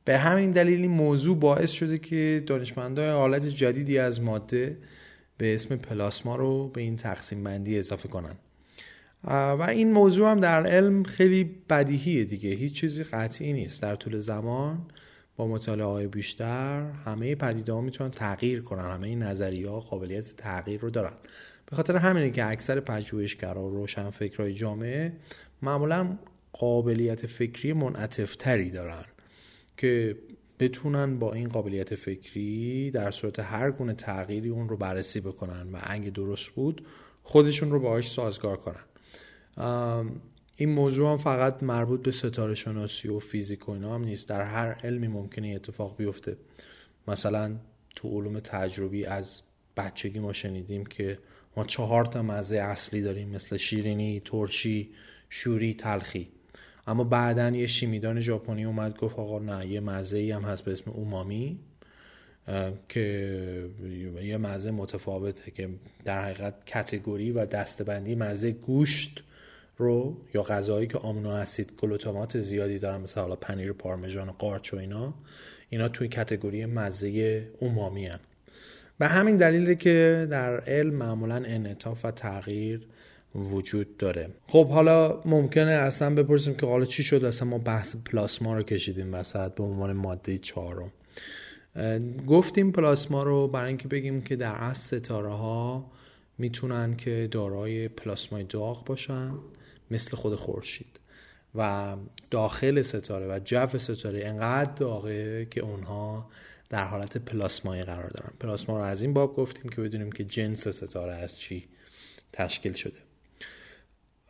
به 0.05 0.19
همین 0.19 0.51
دلیل 0.51 0.81
این 0.81 0.91
موضوع 0.91 1.37
باعث 1.37 1.71
شده 1.71 1.99
که 1.99 2.43
دانشمندای 2.47 3.11
حالت 3.11 3.47
جدیدی 3.47 3.99
از 3.99 4.21
ماده 4.21 4.77
به 5.39 5.55
اسم 5.55 5.77
پلاسما 5.77 6.37
رو 6.37 6.69
به 6.69 6.81
این 6.81 6.97
تقسیم 6.97 7.45
بندی 7.45 7.79
اضافه 7.79 8.09
کنن. 8.09 8.35
و 9.25 9.67
این 9.69 9.93
موضوع 9.93 10.31
هم 10.31 10.41
در 10.41 10.67
علم 10.67 11.03
خیلی 11.03 11.45
بدیهیه 11.45 12.25
دیگه. 12.25 12.51
هیچ 12.51 12.75
چیزی 12.75 13.05
قطعی 13.05 13.53
نیست. 13.53 13.83
در 13.83 13.97
طول 13.97 14.19
زمان 14.19 14.87
با 15.37 15.47
مطالعه 15.47 16.09
بیشتر 16.09 16.91
همه 17.05 17.35
پدیده 17.35 17.73
ها 17.73 17.81
می‌تونن 17.81 18.11
تغییر 18.11 18.63
کنن. 18.63 18.91
همه 18.91 19.09
این 19.09 19.23
نظریه 19.23 19.69
ها 19.71 19.81
قابلیت 19.81 20.37
تغییر 20.37 20.81
رو 20.81 20.91
دارن. 20.91 21.13
به 21.67 21.77
خاطر 21.77 21.97
همینه 21.97 22.31
که 22.31 22.47
اکثر 22.47 22.81
پژوهشگرا 22.81 23.63
و 23.63 23.71
روشن 23.71 24.11
فکرهای 24.11 24.55
جامعه 24.55 25.13
معمولا 25.63 26.19
قابلیت 26.53 27.27
فکری 27.27 27.73
منعطفتری 27.73 28.71
دارن 28.71 29.05
که 29.77 30.17
بتونن 30.59 31.19
با 31.19 31.33
این 31.33 31.49
قابلیت 31.49 31.95
فکری 31.95 32.91
در 32.91 33.11
صورت 33.11 33.39
هر 33.41 33.71
گونه 33.71 33.95
تغییری 33.95 34.49
اون 34.49 34.69
رو 34.69 34.77
بررسی 34.77 35.21
بکنن 35.21 35.73
و 35.73 35.79
انگ 35.83 36.13
درست 36.13 36.51
بود 36.51 36.87
خودشون 37.23 37.71
رو 37.71 37.81
باهاش 37.81 38.11
سازگار 38.11 38.57
کنن. 38.57 38.85
این 40.57 40.69
موضوع 40.69 41.11
هم 41.11 41.17
فقط 41.17 41.63
مربوط 41.63 42.03
به 42.03 42.11
ستاره 42.13 42.55
شناسی 42.55 43.09
و 43.09 43.19
فیزیک 43.19 43.69
و 43.69 43.73
اینا 43.73 43.95
هم 43.95 44.05
نیست. 44.05 44.29
در 44.29 44.43
هر 44.43 44.73
علمی 44.73 45.09
ممکنه 45.09 45.49
اتفاق 45.49 45.97
بیفته. 45.97 46.37
مثلا 47.09 47.57
تو 47.97 48.09
علوم 48.09 48.41
تجربی 48.41 49.05
از 49.05 49.43
بچگی 49.77 50.19
ما 50.19 50.33
شنیدیم 50.33 50.87
که 50.87 51.19
ما 51.57 51.65
چهار 51.65 52.05
تا 52.05 52.23
مزه 52.23 52.57
اصلی 52.57 53.03
داریم 53.03 53.29
مثل 53.29 53.57
شیرینی، 53.57 54.23
ترشی، 54.25 54.91
شوری، 55.31 55.75
تلخی. 55.75 56.29
اما 56.87 57.05
بعدا 57.05 57.51
یه 57.51 57.67
شیمیدان 57.67 58.21
ژاپنی 58.21 58.65
اومد 58.65 58.99
گفت 58.99 59.19
آقا 59.19 59.39
نه 59.39 59.67
یه 59.67 59.81
مزه 59.81 60.19
ای 60.19 60.31
هم 60.31 60.43
هست 60.43 60.65
به 60.65 60.73
اسم 60.73 60.91
اومامی 60.91 61.59
که 62.89 63.71
یه 64.23 64.37
مزه 64.37 64.71
متفاوته 64.71 65.51
که 65.51 65.69
در 66.05 66.25
حقیقت 66.25 66.67
کتگوری 66.67 67.33
و 67.33 67.47
دستبندی 67.47 68.15
مزه 68.15 68.51
گوشت 68.51 69.23
رو 69.83 70.17
یا 70.35 70.43
غذایی 70.43 70.87
که 70.87 70.99
آمینو 70.99 71.29
اسید 71.29 71.73
گلوتامات 71.81 72.39
زیادی 72.39 72.79
دارن 72.79 73.01
مثل 73.01 73.21
حالا 73.21 73.37
پنیر 73.37 73.73
پارمژان 73.73 74.29
و 74.29 74.33
قارچ 74.33 74.75
و 74.75 74.77
اینا 74.77 75.15
اینا 75.71 75.89
توی 75.89 76.09
کتگوری 76.09 76.67
مزه 76.67 77.49
اومامی 77.61 78.07
هن. 78.07 78.21
به 78.99 79.07
همین 79.07 79.37
دلیله 79.37 79.75
که 79.75 80.27
در 80.31 80.61
علم 80.61 80.95
معمولا 80.95 81.35
انعطاف 81.35 82.05
و 82.05 82.11
تغییر 82.11 82.87
وجود 83.35 83.97
داره. 83.97 84.29
خب 84.49 84.69
حالا 84.69 85.21
ممکنه 85.25 85.71
اصلا 85.71 86.15
بپرسیم 86.15 86.55
که 86.55 86.67
حالا 86.67 86.85
چی 86.85 87.03
شد؟ 87.03 87.25
اصلا 87.25 87.49
ما 87.49 87.59
بحث 87.59 87.97
پلاسما 88.05 88.57
رو 88.57 88.63
کشیدیم 88.63 89.15
وسط 89.15 89.55
به 89.55 89.63
عنوان 89.63 89.93
ماده 89.93 90.39
چهارم. 90.39 90.93
گفتیم 92.27 92.73
پلاسما 92.73 93.23
رو 93.23 93.49
برای 93.49 93.69
اینکه 93.69 93.89
بگیم 93.89 94.23
که 94.23 94.37
در 94.37 94.55
اصل 94.55 94.99
ستاره 94.99 95.33
ها 95.33 95.91
می‌تونن 96.39 96.97
که 96.97 97.29
دارای 97.31 97.89
پلاسمای 97.89 98.45
داغ 98.45 98.85
باشن. 98.85 99.31
مثل 99.93 100.17
خود 100.17 100.35
خورشید. 100.35 100.99
و 101.55 101.97
داخل 102.31 102.83
ستاره 102.83 103.27
و 103.27 103.41
جو 103.45 103.79
ستاره 103.79 104.27
انقدر 104.27 104.73
داغه 104.73 105.47
که 105.51 105.61
اونها 105.61 106.31
در 106.71 106.85
حالت 106.85 107.17
پلاسمایی 107.17 107.85
قرار 107.85 108.09
دارن. 108.09 108.33
پلاسما 108.41 108.79
رو 108.79 108.85
از 108.85 109.03
این 109.03 109.13
باب 109.13 109.37
گفتیم 109.37 109.71
که 109.71 109.81
بدونیم 109.81 110.13
که 110.13 110.25
جنس 110.25 110.69
ستاره 110.69 111.13
از 111.13 111.39
چی 111.39 111.69
تشکیل 112.33 112.73
شده. 112.73 112.99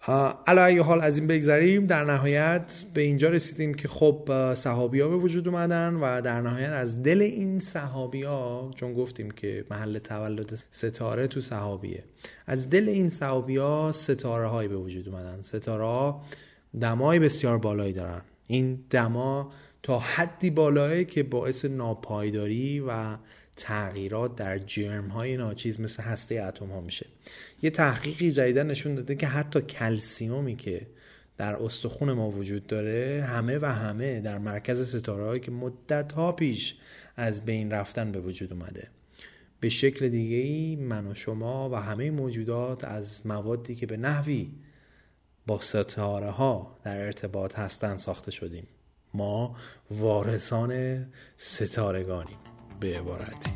علا 0.09 0.83
حال 0.83 1.01
از 1.01 1.19
این 1.19 1.27
بگذریم. 1.27 1.87
در 1.87 2.05
نهایت 2.05 2.85
به 2.95 3.01
اینجا 3.01 3.29
رسیدیم 3.29 3.75
که 3.75 3.89
خب 3.89 4.29
صحابی 4.55 4.99
به 4.99 5.17
وجود 5.17 5.49
اومدن 5.49 5.95
و 5.95 6.21
در 6.21 6.41
نهایت 6.41 6.71
از 6.71 7.03
دل 7.03 7.23
این 7.23 7.61
صحابی 7.61 8.23
ها 8.23 8.71
چون 8.75 8.95
گفتیم 8.95 9.31
که 9.31 9.65
محل 9.71 9.99
تولد 9.99 10.59
ستاره 10.71 11.27
تو 11.27 11.41
صحابیه 11.41 12.05
از 12.47 12.71
دل 12.71 12.89
این 12.89 13.09
صحابی 13.09 13.57
ها 13.57 13.93
ستاره 13.93 14.47
هایی 14.47 14.69
به 14.69 14.77
وجود 14.77 15.09
اومدن. 15.09 15.43
ستاره 15.43 15.85
ها 15.85 16.23
دمای 16.81 17.19
بسیار 17.19 17.59
بالایی 17.59 17.93
دارن. 17.93 18.23
این 18.47 18.85
دما 18.91 19.53
تا 19.83 19.99
حدی 19.99 20.51
بالایی 20.51 21.05
که 21.05 21.23
باعث 21.23 21.65
ناپایداری 21.65 22.81
و 22.81 23.17
تغییرات 23.57 24.37
در 24.37 24.59
جرم 24.59 25.09
های 25.09 25.37
ناچیز 25.37 25.81
مثل 25.81 26.03
هسته 26.03 26.43
اتم 26.43 26.71
ها 26.71 26.81
میشه. 26.81 27.07
یه 27.63 27.71
تحقیقی 27.71 28.33
جدیدا 28.33 28.63
نشون 28.63 28.95
داده 28.95 29.15
که 29.15 29.27
حتی 29.27 29.61
کلسیومی 29.61 30.57
که 30.57 30.87
در 31.37 31.57
استخون 31.57 32.13
ما 32.13 32.31
وجود 32.31 32.67
داره 32.67 33.25
همه 33.29 33.59
و 33.59 33.65
همه 33.65 34.21
در 34.21 34.39
مرکز 34.39 34.97
ستاره 34.97 35.25
هایی 35.25 35.41
که 35.41 35.51
مدت 35.51 36.13
ها 36.13 36.33
پیش 36.33 36.77
از 37.17 37.45
بین 37.45 37.71
رفتن 37.71 38.13
به 38.13 38.21
وجود 38.21 38.53
اومده. 38.53 38.89
به 39.61 39.69
شکل 39.69 40.09
دیگه 40.09 40.37
ای 40.37 40.77
من 40.77 41.07
و 41.07 41.15
شما 41.15 41.71
و 41.71 41.75
همه 41.75 42.11
موجودات 42.11 42.85
از 42.85 43.27
موادی 43.27 43.75
که 43.75 43.87
به 43.87 43.97
نحوی 43.97 44.51
با 45.47 45.61
ستاره 45.61 46.31
ها 46.31 46.79
در 46.85 47.01
ارتباط 47.01 47.59
هستند 47.59 47.99
ساخته 47.99 48.31
شدیم. 48.31 48.67
ما 49.15 49.57
وارثان 49.91 51.05
ستارگانیم. 51.37 52.42
به 52.83 52.99
عبارتی 52.99 53.51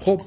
خب 0.00 0.22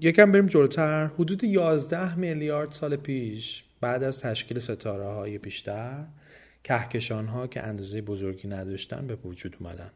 یکم 0.00 0.32
بریم 0.32 0.46
جلوتر. 0.46 1.06
حدود 1.06 1.44
11 1.44 2.14
میلیارد 2.14 2.72
سال 2.72 2.96
پیش 2.96 3.64
بعد 3.80 4.02
از 4.02 4.20
تشکیل 4.20 4.58
ستاره 4.58 5.04
های 5.04 5.38
بیشتر 5.38 6.04
کهکشان 6.64 7.26
ها 7.26 7.46
که 7.46 7.62
اندازه 7.62 8.02
بزرگی 8.02 8.48
نداشتن 8.48 9.06
به 9.06 9.16
وجود 9.24 9.56
اومدن. 9.60 9.90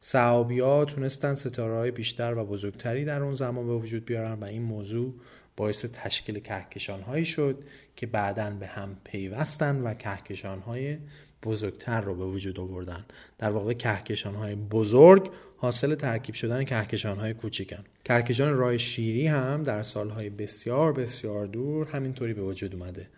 صحابیا 0.00 0.84
تونستن 0.84 1.34
ستاره 1.34 1.74
های 1.74 1.90
بیشتر 1.90 2.34
و 2.34 2.44
بزرگتری 2.44 3.04
در 3.04 3.22
اون 3.22 3.34
زمان 3.34 3.66
به 3.66 3.72
وجود 3.72 4.04
بیارن 4.04 4.32
و 4.32 4.44
این 4.44 4.62
موضوع 4.62 5.14
باعث 5.56 5.84
تشکیل 5.84 6.38
کهکشان 6.38 7.02
هایی 7.02 7.24
شد 7.24 7.64
که 7.96 8.06
بعدا 8.06 8.50
به 8.50 8.66
هم 8.66 8.96
پیوستن 9.04 9.82
و 9.82 9.94
کهکشان 9.94 10.60
های 10.60 10.98
بزرگتر 11.42 12.00
رو 12.00 12.14
به 12.14 12.24
وجود 12.24 12.60
آوردن. 12.60 13.04
در 13.38 13.50
واقع 13.50 13.72
کهکشان 13.72 14.34
های 14.34 14.54
بزرگ 14.54 15.30
حاصل 15.56 15.94
ترکیب 15.94 16.34
شدن 16.34 16.64
کهکشان 16.64 17.18
های 17.18 17.34
کوچیکن. 17.34 17.84
کهکشان 18.04 18.54
رای 18.54 18.78
شیری 18.78 19.26
هم 19.26 19.62
در 19.62 19.82
سالهای 19.82 20.30
بسیار 20.30 20.92
بسیار 20.92 21.46
دور 21.46 21.88
همینطوری 21.88 22.34
به 22.34 22.42
وجود 22.42 22.74
اومده. 22.74 23.08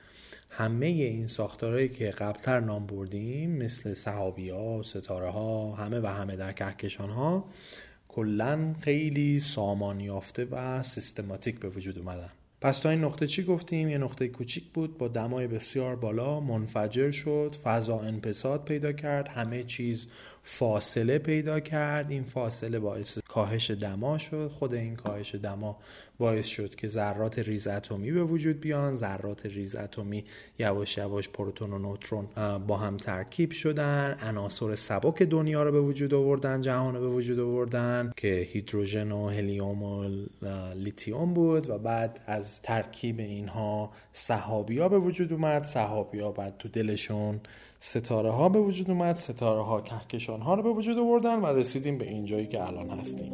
همه 0.50 0.86
این 0.86 1.26
ساختارهایی 1.26 1.88
که 1.88 2.10
قبلتر 2.10 2.60
نام 2.60 2.86
بردیم 2.86 3.50
مثل 3.50 3.94
صحابی 3.94 4.50
ها 4.50 4.82
ستاره 4.82 5.30
ها 5.30 5.72
همه 5.72 6.00
و 6.00 6.06
همه 6.06 6.36
در 6.36 6.52
کهکشان 6.52 7.10
ها 7.10 7.44
کلا 8.18 8.74
خیلی 8.80 9.40
سامان 9.40 10.00
یافته 10.00 10.44
و 10.44 10.82
سیستماتیک 10.82 11.60
به 11.60 11.68
وجود 11.68 11.98
اومدن. 11.98 12.30
پس 12.60 12.78
تا 12.78 12.90
این 12.90 13.04
نقطه 13.04 13.26
چی 13.26 13.44
گفتیم؟ 13.44 13.88
یه 13.88 13.98
نقطه 13.98 14.28
کوچیک 14.28 14.64
بود 14.64 14.98
با 14.98 15.08
دمای 15.08 15.46
بسیار 15.46 15.96
بالا 15.96 16.40
منفجر 16.40 17.10
شد 17.10 17.56
فضا 17.64 18.00
انبساط 18.00 18.64
پیدا 18.64 18.92
کرد 18.92 19.28
همه 19.28 19.64
چیز 19.64 20.06
فاصله 20.50 21.18
پیدا 21.18 21.60
کرد. 21.60 22.10
این 22.10 22.24
فاصله 22.24 22.78
باعث 22.78 23.18
کاهش 23.28 23.70
دما 23.70 24.18
شد. 24.18 24.50
خود 24.58 24.74
این 24.74 24.96
کاهش 24.96 25.34
دما 25.34 25.78
باعث 26.18 26.46
شد 26.46 26.74
که 26.74 26.88
ذرات 26.88 27.38
ریز 27.38 27.66
اتمی 27.66 28.12
به 28.12 28.24
وجود 28.24 28.60
بیان. 28.60 28.96
ذرات 28.96 29.46
ریز 29.46 29.76
اتمی 29.76 30.24
یواش 30.58 30.98
یواش 30.98 31.28
پروتون 31.28 31.72
و 31.72 31.78
نوترون 31.78 32.26
با 32.66 32.76
هم 32.76 32.96
ترکیب 32.96 33.52
شدن. 33.52 34.16
عناصر 34.22 34.74
سبک 34.74 35.22
دنیا 35.22 35.62
رو 35.62 35.72
به 35.72 35.80
وجود 35.80 36.14
آوردن 36.14 36.60
جهان 36.60 36.94
رو 36.94 37.00
به 37.00 37.08
وجود 37.08 37.40
آوردن 37.40 38.12
که 38.16 38.46
هیدروژن 38.52 39.12
و 39.12 39.28
هلیوم 39.28 39.82
و 39.82 40.08
لیتیوم 40.74 41.34
بود 41.34 41.70
و 41.70 41.78
بعد 41.78 42.20
از 42.26 42.62
ترکیب 42.62 43.18
اینها 43.18 43.92
صحابیا 44.12 44.88
به 44.88 44.98
وجود 44.98 45.32
اومد. 45.32 45.62
صحابیا 45.62 46.30
بعد 46.30 46.58
تو 46.58 46.68
دلشون 46.68 47.40
ستاره 47.80 48.30
ها 48.30 48.48
به 48.48 48.58
وجود 48.58 48.90
اومد 48.90 49.14
ستاره 49.14 49.62
ها 49.62 49.80
کهکشان 49.80 50.40
ها 50.40 50.54
رو 50.54 50.62
به 50.62 50.70
وجود 50.70 50.98
آوردن 50.98 51.40
و 51.40 51.46
رسیدیم 51.46 51.98
به 51.98 52.08
اینجایی 52.08 52.46
که 52.46 52.66
الان 52.66 52.90
هستیم. 52.90 53.32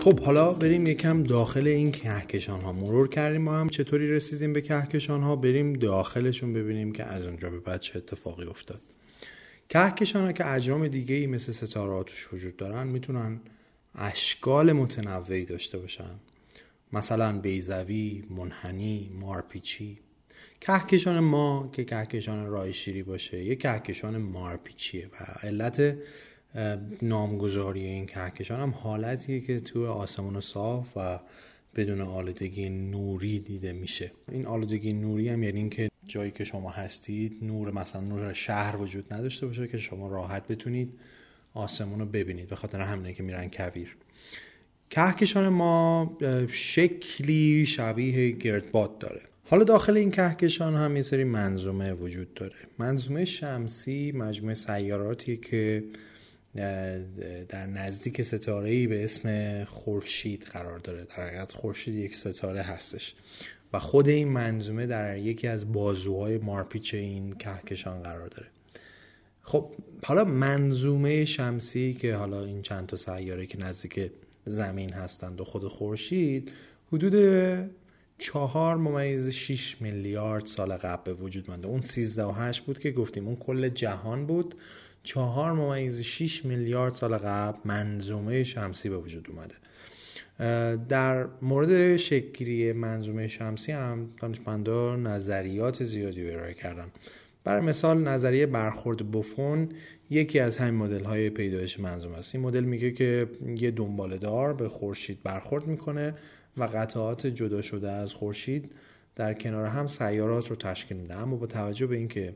خب 0.00 0.20
حالا 0.20 0.50
بریم 0.50 0.86
یکم 0.86 1.22
داخل 1.22 1.66
این 1.66 1.92
کهکشان 1.92 2.60
ها 2.60 2.72
مرور 2.72 3.08
کردیم 3.08 3.42
ما 3.42 3.52
هم 3.52 3.68
چطوری 3.68 4.10
رسیدیم 4.10 4.52
به 4.52 4.60
کهکشان 4.60 5.22
ها 5.22 5.36
بریم 5.36 5.72
داخلشون 5.72 6.52
ببینیم 6.52 6.92
که 6.92 7.04
از 7.04 7.24
اونجا 7.24 7.50
به 7.50 7.58
بعد 7.60 7.80
چه 7.80 7.98
اتفاقی 7.98 8.46
افتاد. 8.46 8.80
کهکشان 9.68 10.24
ها 10.24 10.32
که 10.32 10.52
اجرام 10.52 10.88
دیگه 10.88 11.14
ای 11.14 11.26
مثل 11.26 11.52
ستاره 11.52 11.92
ها 11.92 12.02
توش 12.02 12.32
وجود 12.32 12.56
دارن 12.56 12.86
می‌تونن 12.86 13.40
اشکال 13.94 14.72
متنوعی 14.72 15.44
داشته 15.44 15.78
باشن. 15.78 16.20
مثلا 16.92 17.38
بیزوی، 17.38 18.24
منحنی، 18.30 19.10
مارپیچی. 19.20 19.98
کهکشان 20.60 21.20
ما 21.20 21.70
که 21.72 21.84
کهکشان 21.84 22.46
رای 22.46 22.72
شیری 22.72 23.02
باشه 23.02 23.44
یه 23.44 23.56
کهکشان 23.56 24.16
مارپیچیه 24.16 25.06
و 25.06 25.46
علت 25.46 25.96
نامگذاری 27.02 27.84
این 27.84 28.06
کهکشان 28.06 28.60
هم 28.60 28.70
حالتیه 28.70 29.40
که 29.40 29.60
تو 29.60 29.86
آسمون 29.86 30.40
صاف 30.40 30.86
و 30.96 31.20
بدون 31.76 32.00
آلودگی 32.00 32.68
نوری 32.68 33.40
دیده 33.40 33.72
میشه. 33.72 34.12
این 34.32 34.46
آلودگی 34.46 34.92
نوری 34.92 35.28
هم 35.28 35.42
یعنی 35.42 35.58
اینکه 35.58 35.88
جایی 36.06 36.30
که 36.30 36.44
شما 36.44 36.70
هستید 36.70 37.38
نور 37.42 37.70
مثلا 37.70 38.00
نور 38.00 38.32
شهر 38.32 38.76
وجود 38.76 39.12
نداشته 39.14 39.46
باشه 39.46 39.68
که 39.68 39.78
شما 39.78 40.08
راحت 40.08 40.48
بتونید 40.48 40.98
آسمون 41.58 41.98
رو 41.98 42.06
ببینید 42.06 42.48
به 42.48 42.56
خاطر 42.56 42.80
همینه 42.80 43.12
که 43.12 43.22
میرن 43.22 43.50
کویر. 43.50 43.96
کهکشان 44.90 45.48
ما 45.48 46.16
شکلی 46.50 47.66
شبیه 47.66 48.30
گردباد 48.30 48.98
داره. 48.98 49.20
حالا 49.44 49.64
داخل 49.64 49.96
این 49.96 50.10
کهکشان 50.10 50.74
هم 50.74 50.96
یه 50.96 51.02
سری 51.02 51.24
منظومه 51.24 51.92
وجود 51.92 52.34
داره. 52.34 52.56
منظومه 52.78 53.24
شمسی 53.24 54.12
مجموعه 54.12 54.54
سیاراتی 54.54 55.36
که 55.36 55.84
در 57.48 57.66
نزدیک 57.66 58.22
ستاره 58.22 58.70
ای 58.70 58.86
به 58.86 59.04
اسم 59.04 59.64
خورشید 59.64 60.42
قرار 60.42 60.78
داره. 60.78 61.04
در 61.04 61.26
حقیقت 61.26 61.52
خورشید 61.52 61.94
یک 61.94 62.14
ستاره 62.14 62.62
هستش. 62.62 63.14
و 63.72 63.78
خود 63.78 64.08
این 64.08 64.28
منظومه 64.28 64.86
در 64.86 65.16
یکی 65.16 65.48
از 65.48 65.72
بازوهای 65.72 66.38
مارپیچ 66.38 66.94
این 66.94 67.32
کهکشان 67.34 68.02
قرار 68.02 68.28
داره. 68.28 68.48
خب 69.48 69.70
حالا 70.04 70.24
منظومه 70.24 71.24
شمسی 71.24 71.94
که 71.94 72.14
حالا 72.14 72.44
این 72.44 72.62
چند 72.62 72.86
تا 72.86 72.96
سیاره 72.96 73.46
که 73.46 73.58
نزدیک 73.58 74.10
زمین 74.44 74.92
هستند 74.92 75.40
و 75.40 75.44
خود 75.44 75.68
خورشید 75.68 76.52
حدود 76.92 77.14
چهار 78.18 78.76
ممیز 78.76 79.28
6 79.28 79.82
میلیارد 79.82 80.46
سال 80.46 80.72
قبل 80.72 81.02
به 81.04 81.12
وجود 81.12 81.50
منده 81.50 81.68
اون 81.68 81.80
13 81.80 82.24
و 82.24 82.30
8 82.30 82.62
بود 82.62 82.78
که 82.78 82.90
گفتیم 82.90 83.26
اون 83.26 83.36
کل 83.36 83.68
جهان 83.68 84.26
بود. 84.26 84.54
چهار 85.02 85.52
ممیز 85.52 86.00
6 86.00 86.44
میلیارد 86.44 86.94
سال 86.94 87.18
قبل 87.18 87.58
منظومه 87.64 88.44
شمسی 88.44 88.88
به 88.88 88.96
وجود 88.96 89.28
اومده. 89.30 89.54
در 90.88 91.26
مورد 91.42 91.96
شکلی 91.96 92.72
منظومه 92.72 93.28
شمسی 93.28 93.72
هم 93.72 94.10
دانشمندان 94.20 95.06
نظریات 95.06 95.84
زیادی 95.84 96.30
ارائه 96.30 96.54
کردن. 96.54 96.86
برای 97.48 97.62
مثال 97.62 98.02
نظریه 98.02 98.46
برخورد 98.46 99.10
بوفون 99.10 99.68
یکی 100.10 100.40
از 100.40 100.56
همین 100.56 100.74
مدل 100.74 101.04
های 101.04 101.30
پیدایش 101.30 101.80
منظومه 101.80 102.18
است. 102.18 102.34
این 102.34 102.44
مدل 102.44 102.64
میگه 102.64 102.90
که 102.90 103.28
یه 103.56 103.70
دنباله 103.70 104.18
دار 104.18 104.54
به 104.54 104.68
خورشید 104.68 105.22
برخورد 105.22 105.66
می‌کنه 105.66 106.14
و 106.56 106.64
قطعات 106.64 107.26
جدا 107.26 107.62
شده 107.62 107.90
از 107.90 108.14
خورشید 108.14 108.72
در 109.16 109.34
کنار 109.34 109.64
هم 109.64 109.86
سیارات 109.86 110.50
رو 110.50 110.56
تشکیل 110.56 110.96
میده. 110.96 111.14
اما 111.14 111.36
با 111.36 111.46
توجه 111.46 111.86
به 111.86 111.96
اینکه 111.96 112.34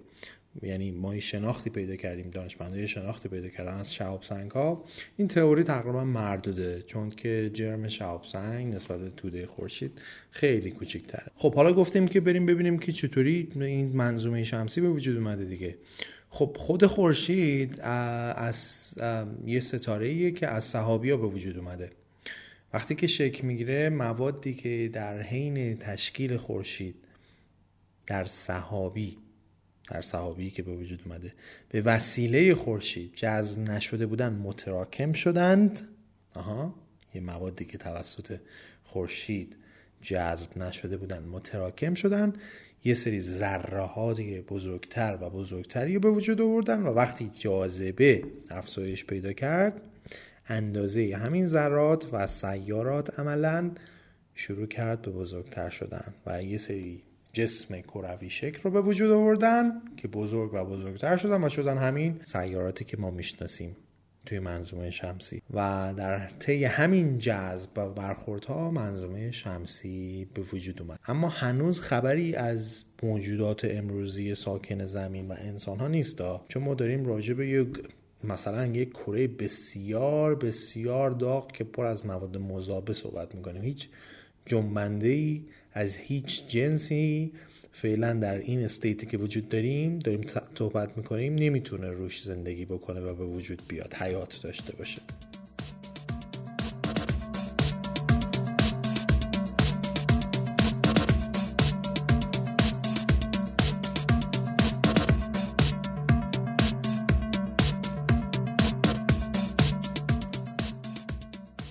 یعنی 0.62 0.90
ما 0.90 1.20
شناختی 1.20 1.70
پیدا 1.70 1.96
کردیم 1.96 2.30
دانشمندای 2.30 2.88
شناختی 2.88 3.28
پیدا 3.28 3.48
کردن 3.48 3.72
از 3.74 3.94
شهاب 3.94 4.22
سنگ 4.22 4.50
ها 4.50 4.84
این 5.16 5.28
تئوری 5.28 5.62
تقریبا 5.62 6.04
مردوده 6.04 6.82
چون 6.82 7.10
که 7.10 7.50
جرم 7.54 7.88
شهاب 7.88 8.24
سنگ 8.24 8.74
نسبت 8.74 9.00
به 9.00 9.10
توده 9.10 9.46
خورشید 9.46 10.00
خیلی 10.30 10.70
کوچیک‌تره. 10.70 11.26
خب 11.36 11.54
حالا 11.54 11.72
گفتیم 11.72 12.08
که 12.08 12.20
بریم 12.20 12.46
ببینیم 12.46 12.78
که 12.78 12.92
چطوری 12.92 13.48
این 13.54 13.96
منظومه 13.96 14.44
شمسی 14.44 14.80
به 14.80 14.88
وجود 14.88 15.16
اومده 15.16 15.44
دیگه. 15.44 15.78
خب 16.30 16.56
خود 16.58 16.86
خورشید 16.86 17.80
از 17.80 18.90
یه 19.46 19.60
ستاره 19.60 20.30
که 20.30 20.48
از 20.48 20.64
صحابیا 20.64 21.16
به 21.16 21.26
وجود 21.26 21.58
اومده. 21.58 21.90
وقتی 22.72 22.94
که 22.94 23.06
شکل 23.06 23.46
می‌گیره 23.46 23.88
موادی 23.88 24.54
که 24.54 24.90
در 24.92 25.22
حین 25.22 25.76
تشکیل 25.76 26.36
خورشید 26.36 26.94
در 28.06 28.24
صحابی 28.24 29.18
در 29.92 30.02
صحابی 30.02 30.50
که 30.50 30.62
به 30.62 30.72
وجود 30.72 31.02
اومده. 31.06 31.32
به 31.68 31.82
وسیله 31.82 32.54
خورشید 32.54 33.14
جذب 33.14 33.58
نشده 33.58 34.06
بودن 34.06 34.32
متراکم 34.32 35.12
شدند. 35.12 35.80
آها 36.34 36.74
یه 37.14 37.20
موادی 37.20 37.64
که 37.64 37.78
توسط 37.78 38.38
خورشید 38.84 39.56
جذب 40.02 40.58
نشده 40.58 40.96
بودن 40.96 41.22
متراکم 41.22 41.94
شدن. 41.94 42.32
یه 42.84 42.94
سری 42.94 43.20
ذره 43.20 44.42
بزرگتر 44.42 45.18
و 45.20 45.30
بزرگتری 45.30 45.98
به 45.98 46.10
وجود 46.10 46.40
آوردن 46.40 46.82
و 46.82 46.86
وقتی 46.94 47.30
جاذبه 47.38 48.24
افزایش 48.50 49.04
پیدا 49.04 49.32
کرد 49.32 49.80
اندازه 50.48 51.16
همین 51.16 51.46
ذرات 51.46 52.06
و 52.12 52.26
سیارات 52.26 53.20
عملا 53.20 53.70
شروع 54.34 54.66
کرد 54.66 55.02
به 55.02 55.10
بزرگتر 55.10 55.70
شدن 55.70 56.14
و 56.26 56.42
یه 56.42 56.58
سری 56.58 57.02
جسم 57.32 57.80
کروی 57.80 58.30
شکل 58.30 58.60
رو 58.62 58.70
به 58.70 58.80
وجود 58.80 59.10
آوردن 59.10 59.72
که 59.96 60.08
بزرگ 60.08 60.54
و 60.54 60.64
بزرگتر 60.64 61.16
شدن 61.16 61.44
و 61.44 61.48
شدن 61.48 61.78
همین 61.78 62.20
سیاراتی 62.24 62.84
که 62.84 62.96
ما 62.96 63.10
می‌شناسیم 63.10 63.76
توی 64.26 64.38
منظومه 64.38 64.90
شمسی. 64.90 65.42
و 65.54 65.94
در 65.96 66.28
طی 66.28 66.64
همین 66.64 67.18
جذب 67.18 67.70
و 67.76 67.88
برخوردها 67.88 68.70
منظومه 68.70 69.30
شمسی 69.30 70.28
به 70.34 70.42
وجود 70.42 70.82
اومد. 70.82 70.98
اما 71.06 71.28
هنوز 71.28 71.80
خبری 71.80 72.34
از 72.34 72.84
موجودات 73.02 73.64
امروزی 73.64 74.34
ساکن 74.34 74.84
زمین 74.84 75.28
و 75.28 75.34
انسان 75.38 75.78
ها 75.78 75.88
نیست 75.88 76.22
چون 76.48 76.62
ما 76.62 76.74
داریم 76.74 77.06
راجع 77.06 77.34
به 77.34 77.48
یک 77.48 77.68
مثلا 78.24 78.66
یک 78.66 78.90
کره 78.90 79.26
بسیار 79.26 80.34
بسیار 80.34 81.10
داغ 81.10 81.52
که 81.52 81.64
پر 81.64 81.84
از 81.84 82.06
مواد 82.06 82.36
مذابه 82.36 82.94
صحبت 82.94 83.34
می‌کنیم. 83.34 83.62
هیچ 83.62 83.88
جنبنده 84.46 85.08
ای 85.08 85.42
از 85.72 85.96
هیچ 85.96 86.48
جنسی 86.48 87.32
فعلا 87.72 88.12
در 88.12 88.38
این 88.38 88.64
استیتی 88.64 89.06
که 89.06 89.18
وجود 89.18 89.48
داریم 89.48 89.98
داریم 89.98 90.26
صحبت 90.58 90.96
می‌کنیم 90.96 91.34
نمی‌تونه 91.34 91.90
روش 91.90 92.22
زندگی 92.22 92.64
بکنه 92.64 93.00
و 93.00 93.14
به 93.14 93.24
وجود 93.24 93.62
بیاد 93.68 93.94
حیات 93.94 94.40
داشته 94.42 94.76
باشه. 94.76 95.00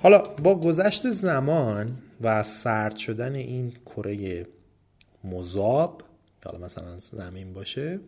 حالا 0.02 0.24
با 0.43 0.56
گذشت 0.56 1.12
زمان 1.12 1.97
و 2.22 2.43
سرد 2.43 2.95
شدن 2.95 3.36
این 3.36 3.74
کره 3.86 4.47
مذاب 5.24 6.04
حالا 6.45 6.66
مثلا 6.66 6.97
زمین 6.97 7.54
باشه 7.54 7.99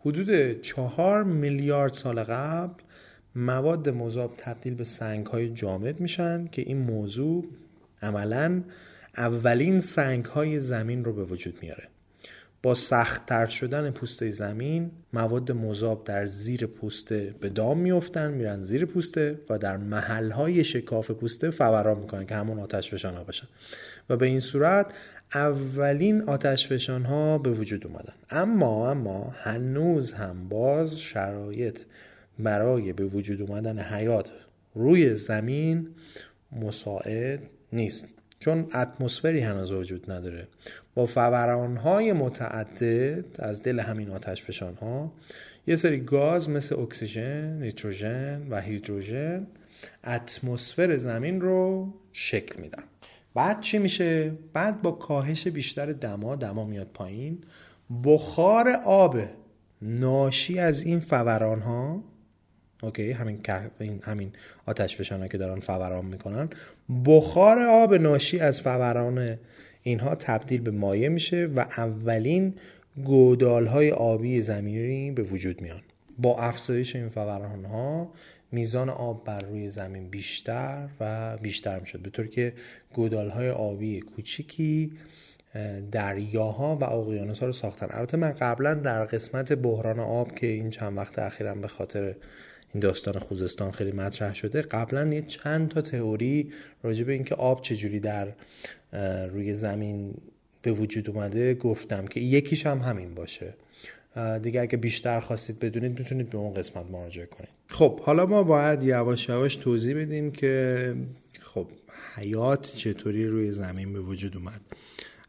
حدود 0.00 0.60
چهار 0.62 1.24
میلیارد 1.24 1.92
سال 1.92 2.22
قبل 2.22 2.82
مواد 3.34 3.88
مذاب 3.88 4.34
تبدیل 4.36 4.74
به 4.74 4.84
سنگ 4.84 5.26
های 5.26 5.50
جامد 5.50 6.00
میشن 6.00 6.46
که 6.46 6.62
این 6.62 6.78
موضوع 6.78 7.44
عملا 8.02 8.62
اولین 9.16 9.80
سنگ 9.80 10.24
های 10.24 10.60
زمین 10.60 11.04
رو 11.04 11.12
به 11.12 11.24
وجود 11.24 11.58
میاره. 11.62 11.88
با 12.66 12.74
سختتر 12.74 13.46
شدن 13.46 13.90
پوسته 13.90 14.30
زمین 14.30 14.90
مواد 15.12 15.52
مذاب 15.52 16.04
در 16.04 16.26
زیر 16.26 16.66
پوسته 16.66 17.34
به 17.40 17.48
دام 17.48 17.78
میفتن 17.78 18.30
میرن 18.30 18.62
زیر 18.62 18.84
پوسته 18.84 19.40
و 19.50 19.58
در 19.58 19.76
محلهای 19.76 20.64
شکاف 20.64 21.10
پوسته 21.10 21.50
فوران 21.50 21.98
می‌کنن 21.98 22.26
که 22.26 22.34
همون 22.34 22.58
آتش 22.58 22.94
فشان 22.94 23.14
ها 23.14 23.24
باشن. 23.24 23.46
و 24.10 24.16
به 24.16 24.26
این 24.26 24.40
صورت 24.40 24.94
اولین 25.34 26.22
آتش 26.22 26.68
فشان 26.68 27.04
ها 27.04 27.38
به 27.38 27.50
وجود 27.50 27.86
اومدن. 27.86 28.14
اما 28.30 28.90
اما 28.90 29.34
هنوز 29.36 30.12
هم 30.12 30.48
باز 30.48 31.00
شرایط 31.00 31.78
برای 32.38 32.92
به 32.92 33.04
وجود 33.04 33.42
اومدن 33.42 33.78
حیات 33.78 34.30
روی 34.74 35.14
زمین 35.14 35.88
مساعد 36.52 37.40
نیست. 37.72 38.06
چون 38.40 38.66
اتمسفری 38.74 39.40
هنوز 39.40 39.70
وجود 39.70 40.10
نداره. 40.10 40.48
با 40.96 41.06
های 41.84 42.12
متعدد 42.12 43.24
از 43.38 43.62
دل 43.62 43.80
همین 43.80 44.10
آتش 44.10 44.42
فشان 44.42 44.74
ها 44.74 45.12
یه 45.66 45.76
سری 45.76 46.00
گاز 46.00 46.48
مثل 46.48 46.80
اکسیژن، 46.80 47.58
نیتروژن 47.62 48.46
و 48.50 48.60
هیدروژن 48.60 49.46
اتمسفر 50.04 50.96
زمین 50.96 51.40
رو 51.40 51.92
شکل 52.12 52.60
میدن 52.60 52.82
بعد 53.34 53.60
چی 53.60 53.78
میشه؟ 53.78 54.32
بعد 54.52 54.82
با 54.82 54.90
کاهش 54.90 55.48
بیشتر 55.48 55.92
دما 55.92 56.36
دما 56.36 56.64
میاد 56.64 56.88
پایین 56.94 57.38
بخار 58.04 58.68
آب 58.84 59.16
ناشی 59.82 60.58
از 60.58 60.82
این 60.82 61.00
فوران 61.00 61.60
ها 61.60 62.04
اوکی 62.82 63.12
همین 63.12 63.40
همین 64.02 64.32
آتش 64.66 64.96
فشان 64.96 65.28
که 65.28 65.38
دارن 65.38 65.60
فوران 65.60 66.04
می‌کنن 66.04 66.48
بخار 67.04 67.58
آب 67.58 67.94
ناشی 67.94 68.38
از 68.38 68.60
فوران 68.60 69.38
اینها 69.86 70.14
تبدیل 70.14 70.60
به 70.60 70.70
مایع 70.70 71.08
میشه 71.08 71.46
و 71.46 71.60
اولین 71.60 72.54
گودال 73.04 73.66
های 73.66 73.90
آبی 73.90 74.42
زمینی 74.42 75.10
به 75.10 75.22
وجود 75.22 75.62
میان. 75.62 75.82
با 76.18 76.38
افزایش 76.38 76.96
این 76.96 77.08
فوران 77.08 77.64
ها 77.64 78.12
میزان 78.52 78.88
آب 78.88 79.24
بر 79.24 79.40
روی 79.40 79.70
زمین 79.70 80.08
بیشتر 80.08 80.88
و 81.00 81.36
بیشتر 81.36 81.80
می‌شد. 81.80 82.02
به 82.02 82.10
طور 82.10 82.26
که 82.26 82.52
گودال 82.94 83.30
های 83.30 83.50
آبی 83.50 84.00
کوچیکی 84.00 84.92
دریاها 85.92 86.76
و 86.76 86.84
اقیانوس 86.84 87.38
ها 87.38 87.46
رو 87.46 87.52
ساختن. 87.52 87.86
البته 87.90 88.16
من 88.16 88.32
قبلا 88.32 88.74
در 88.74 89.04
قسمت 89.04 89.52
بحران 89.52 90.00
آب 90.00 90.34
که 90.34 90.46
این 90.46 90.70
چند 90.70 90.96
وقت 90.96 91.18
اخیرم 91.18 91.60
به 91.60 91.68
خاطر 91.68 92.14
این 92.76 92.80
داستان 92.80 93.18
خوزستان 93.18 93.70
خیلی 93.70 93.92
مطرح 93.92 94.34
شده. 94.34 94.62
قبلا 94.62 95.14
یه 95.14 95.22
چند 95.22 95.68
تا 95.68 95.80
تئوری 95.80 96.52
راجع 96.82 97.04
به 97.04 97.12
اینکه 97.12 97.34
آب 97.34 97.62
چجوری 97.62 98.00
در 98.00 98.32
روی 99.28 99.54
زمین 99.54 100.14
به 100.62 100.72
وجود 100.72 101.10
اومده 101.10 101.54
گفتم 101.54 102.06
که 102.06 102.20
یکیش 102.20 102.66
هم 102.66 102.78
همین 102.78 103.14
باشه. 103.14 103.54
دیگه 104.42 104.60
اگه 104.60 104.76
بیشتر 104.76 105.20
خواستید 105.20 105.58
بدونید 105.58 105.98
می‌تونید 105.98 106.30
به 106.30 106.38
اون 106.38 106.54
قسمت 106.54 106.86
مراجعه 106.90 107.26
کنید. 107.26 107.50
خب 107.66 108.00
حالا 108.00 108.26
ما 108.26 108.42
باید 108.42 108.82
یواش 108.82 109.28
یواش 109.28 109.56
توضیح 109.56 109.96
بدیم 109.96 110.30
که 110.30 110.94
خب 111.40 111.66
حیات 112.14 112.72
چطوری 112.76 113.26
روی 113.26 113.52
زمین 113.52 113.92
به 113.92 114.00
وجود 114.00 114.36
اومد. 114.36 114.60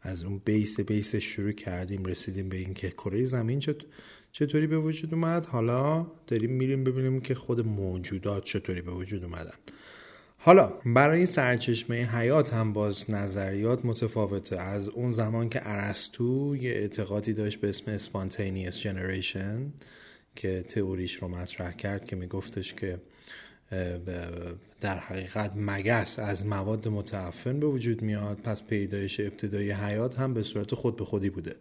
از 0.02 0.24
اون 0.24 0.40
بیس 0.44 0.80
بیس 0.80 1.16
شروع 1.16 1.52
کردیم 1.52 2.04
رسیدیم 2.04 2.48
به 2.48 2.56
اینکه 2.56 2.90
کره 2.90 3.24
زمین 3.24 3.60
چطوری 4.32 4.66
به 4.66 4.78
وجود 4.78 5.14
اومد؟ 5.14 5.46
حالا 5.46 6.06
داریم 6.26 6.50
میریم 6.50 6.84
ببینیم 6.84 7.20
که 7.20 7.34
خود 7.34 7.66
موجودات 7.66 8.44
چطوری 8.44 8.82
به 8.82 8.92
وجود 8.92 9.24
اومدن. 9.24 9.54
حالا 10.38 10.72
برای 10.86 11.26
سرچشمه 11.26 11.96
حیات 11.96 12.54
هم 12.54 12.72
باز 12.72 13.10
نظریات 13.10 13.84
متفاوته. 13.84 14.58
از 14.60 14.88
اون 14.88 15.12
زمان 15.12 15.48
که 15.48 15.60
ارسطو 15.64 16.56
یه 16.56 16.70
اعتقادی 16.70 17.32
داشت 17.32 17.60
به 17.60 17.68
اسم 17.68 17.98
spontaneous 17.98 18.74
generation 18.74 19.70
که 20.36 20.64
تئوریش 20.68 21.14
رو 21.14 21.28
مطرح 21.28 21.72
کرد 21.72 22.04
که 22.04 22.16
میگفتش 22.16 22.74
که 22.74 23.00
در 24.80 24.98
حقیقت 24.98 25.52
مگس 25.56 26.18
از 26.18 26.46
مواد 26.46 26.88
متعفن 26.88 27.60
به 27.60 27.66
وجود 27.66 28.02
میاد 28.02 28.36
پس 28.36 28.62
پیدایش 28.62 29.20
ابتدای 29.20 29.70
حیات 29.70 30.18
هم 30.18 30.34
به 30.34 30.42
صورت 30.42 30.74
خود 30.74 30.96
به 30.96 31.04
خودی 31.04 31.30
بوده. 31.30 31.54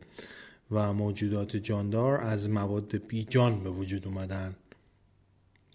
و 0.71 0.93
موجودات 0.93 1.55
جاندار 1.55 2.21
از 2.21 2.49
مواد 2.49 3.07
بی 3.07 3.23
جان 3.23 3.63
به 3.63 3.69
وجود 3.69 4.07
اومدن. 4.07 4.55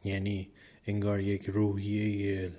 یعنی 0.04 0.48
انگار 0.86 1.20
یک 1.20 1.44
روحیه 1.46 2.50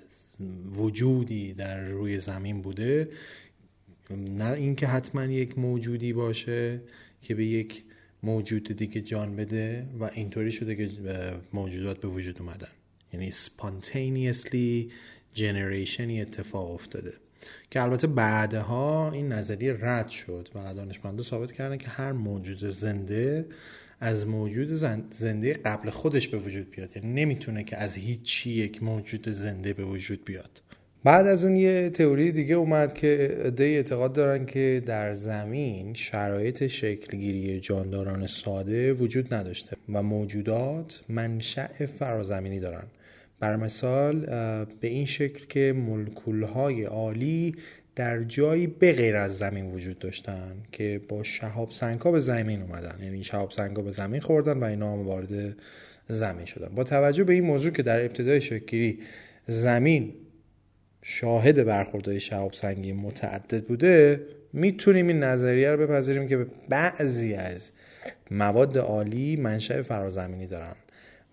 وجودی 0.72 1.52
در 1.52 1.88
روی 1.88 2.18
زمین 2.18 2.62
بوده. 2.62 3.08
نه 4.10 4.52
اینکه 4.52 4.86
حتما 4.86 5.24
یک 5.24 5.58
موجودی 5.58 6.12
باشه 6.12 6.80
که 7.22 7.34
به 7.34 7.46
یک 7.46 7.84
موجود 8.22 8.76
دیگه 8.76 9.00
جان 9.00 9.36
بده 9.36 9.86
و 10.00 10.10
اینطوری 10.14 10.52
شده 10.52 10.76
که 10.76 10.90
موجودات 11.52 12.00
به 12.00 12.08
وجود 12.08 12.42
اومدن. 12.42 12.68
یعنی 13.12 13.32
spontaneously 13.32 14.90
generation 15.36 16.20
اتفاق 16.20 16.70
افتاده. 16.70 17.12
که 17.70 17.82
البته 17.82 18.06
بعدها 18.06 19.10
این 19.12 19.32
نظریه 19.32 19.76
رد 19.80 20.08
شد 20.08 20.48
و 20.54 20.74
دانشمندا 20.74 21.22
ثابت 21.22 21.52
کردن 21.52 21.76
که 21.76 21.88
هر 21.88 22.12
موجود 22.12 22.70
زنده 22.70 23.46
از 24.00 24.26
موجود 24.26 24.68
زنده 25.10 25.52
قبل 25.52 25.90
خودش 25.90 26.28
به 26.28 26.38
وجود 26.38 26.70
بیاد. 26.70 26.96
یعنی 26.96 27.12
نمی‌تونه 27.12 27.64
که 27.64 27.76
از 27.76 27.94
هیچی 27.94 28.50
یک 28.50 28.82
موجود 28.82 29.28
زنده 29.28 29.72
به 29.72 29.84
وجود 29.84 30.24
بیاد. 30.24 30.60
بعد 31.04 31.26
از 31.26 31.44
اون 31.44 31.56
یه 31.56 31.90
تئوری 31.90 32.32
دیگه 32.32 32.54
اومد 32.54 32.92
که 32.92 33.38
عده 33.44 33.64
اعتقاد 33.64 34.12
دارن 34.12 34.46
که 34.46 34.82
در 34.86 35.14
زمین 35.14 35.94
شرایط 35.94 36.66
شکلگیری 36.66 37.60
جانداران 37.60 38.26
ساده 38.26 38.92
وجود 38.92 39.34
نداشته 39.34 39.76
و 39.92 40.02
موجودات 40.02 41.00
منشأ 41.08 41.86
فرازمینی 41.98 42.60
دارن. 42.60 42.84
بر 43.40 43.56
مثال 43.56 44.26
به 44.80 44.88
این 44.88 45.06
شکل 45.06 45.46
که 45.46 45.72
ملکولهای 45.72 46.84
عالی 46.84 47.54
در 47.96 48.22
جایی 48.22 48.66
بغیر 48.66 49.16
از 49.16 49.38
زمین 49.38 49.72
وجود 49.72 49.98
داشتن 49.98 50.56
که 50.72 51.00
با 51.08 51.22
شهاب 51.22 51.70
سنگا 51.70 52.10
به 52.10 52.20
زمین 52.20 52.62
اومدن. 52.62 53.04
یعنی 53.04 53.24
شهاب 53.24 53.50
سنگا 53.50 53.82
به 53.82 53.90
زمین 53.90 54.20
خوردن 54.20 54.58
و 54.58 54.64
اینا 54.64 54.92
هم 54.92 55.06
وارد 55.06 55.56
زمین 56.08 56.44
شدن. 56.44 56.68
با 56.74 56.84
توجه 56.84 57.24
به 57.24 57.32
این 57.32 57.44
موضوع 57.44 57.72
که 57.72 57.82
در 57.82 58.00
ابتدای 58.00 58.40
شکلی 58.40 58.98
زمین 59.46 60.12
شاهد 61.02 61.64
برخوردهای 61.64 62.20
شهاب 62.20 62.52
سنگی 62.52 62.92
متعدد 62.92 63.64
بوده 63.64 64.20
می‌تونیم 64.52 65.08
این 65.08 65.22
نظریه 65.22 65.70
رو 65.70 65.86
بپذیریم 65.86 66.28
که 66.28 66.46
بعضی 66.68 67.34
از 67.34 67.72
مواد 68.30 68.78
عالی 68.78 69.36
منشأ 69.36 69.82
فرازمینی 69.82 70.46
دارن. 70.46 70.74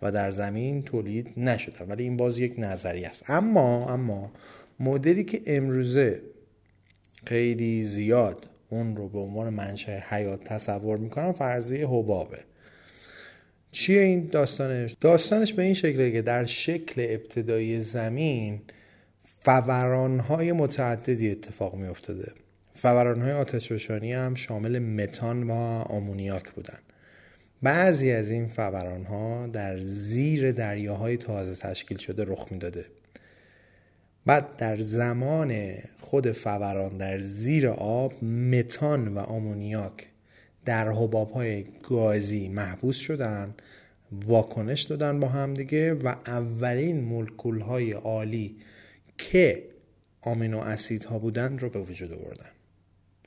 و 0.01 0.11
در 0.11 0.31
زمین 0.31 0.83
تولید 0.83 1.33
نشدن. 1.37 1.85
ولی 1.87 2.03
این 2.03 2.17
باز 2.17 2.39
یک 2.39 2.53
نظریه 2.57 3.07
است. 3.07 3.29
اما 3.29 3.93
اما 3.93 4.31
مدلی 4.79 5.23
که 5.23 5.41
امروزه 5.45 6.21
خیلی 7.25 7.83
زیاد 7.83 8.49
اون 8.69 8.95
رو 8.95 9.09
به 9.09 9.19
عنوان 9.19 9.53
منشأ 9.53 9.99
حیات 10.09 10.43
تصور 10.43 10.97
می‌کنن 10.97 11.31
فرضیه 11.31 11.87
حبابه. 11.87 12.39
چیه 13.71 14.01
این 14.01 14.27
داستانش؟ 14.27 14.95
داستانش 15.01 15.53
به 15.53 15.63
این 15.63 15.73
شکله 15.73 16.11
که 16.11 16.21
در 16.21 16.45
شکل 16.45 17.05
ابتدایی 17.09 17.81
زمین 17.81 18.61
فورانهای 19.23 20.51
متعددی 20.51 21.31
اتفاق 21.31 21.75
می 21.75 21.87
افتاده 21.87 22.31
فورانهای 22.75 23.31
آتشفشانی 23.31 24.13
هم 24.13 24.35
شامل 24.35 24.79
متان 24.79 25.43
و 25.43 25.53
آمونیاک 25.89 26.51
بودن. 26.51 26.79
بعضی 27.63 28.11
از 28.11 28.31
این 28.31 28.47
فورانها 28.47 29.47
در 29.47 29.79
زیر 29.79 30.51
دریاهای 30.51 31.17
تازه 31.17 31.55
تشکیل 31.55 31.97
شده 31.97 32.25
رخ 32.27 32.47
می‌داده. 32.51 32.85
بعد 34.25 34.57
در 34.57 34.81
زمان 34.81 35.73
خود 35.99 36.31
فوران 36.31 36.97
در 36.97 37.19
زیر 37.19 37.67
آب 37.67 38.23
متان 38.23 39.07
و 39.07 39.19
آمونیاک 39.19 40.07
در 40.65 40.89
حباب 40.89 41.31
های 41.31 41.65
گازی 41.89 42.49
محبوس 42.49 42.97
شدن 42.97 43.55
واکنش 44.11 44.81
دادن 44.81 45.19
با 45.19 45.27
همدیگه 45.27 45.93
و 45.93 46.15
اولین 46.27 47.01
مولکول 47.01 47.59
های 47.59 47.91
عالی 47.91 48.55
که 49.17 49.63
آمینو 50.21 50.59
اسید 50.59 51.03
ها 51.03 51.19
بودن 51.19 51.59
رو 51.59 51.69
به 51.69 51.79
وجود 51.79 52.13
آوردن. 52.13 52.49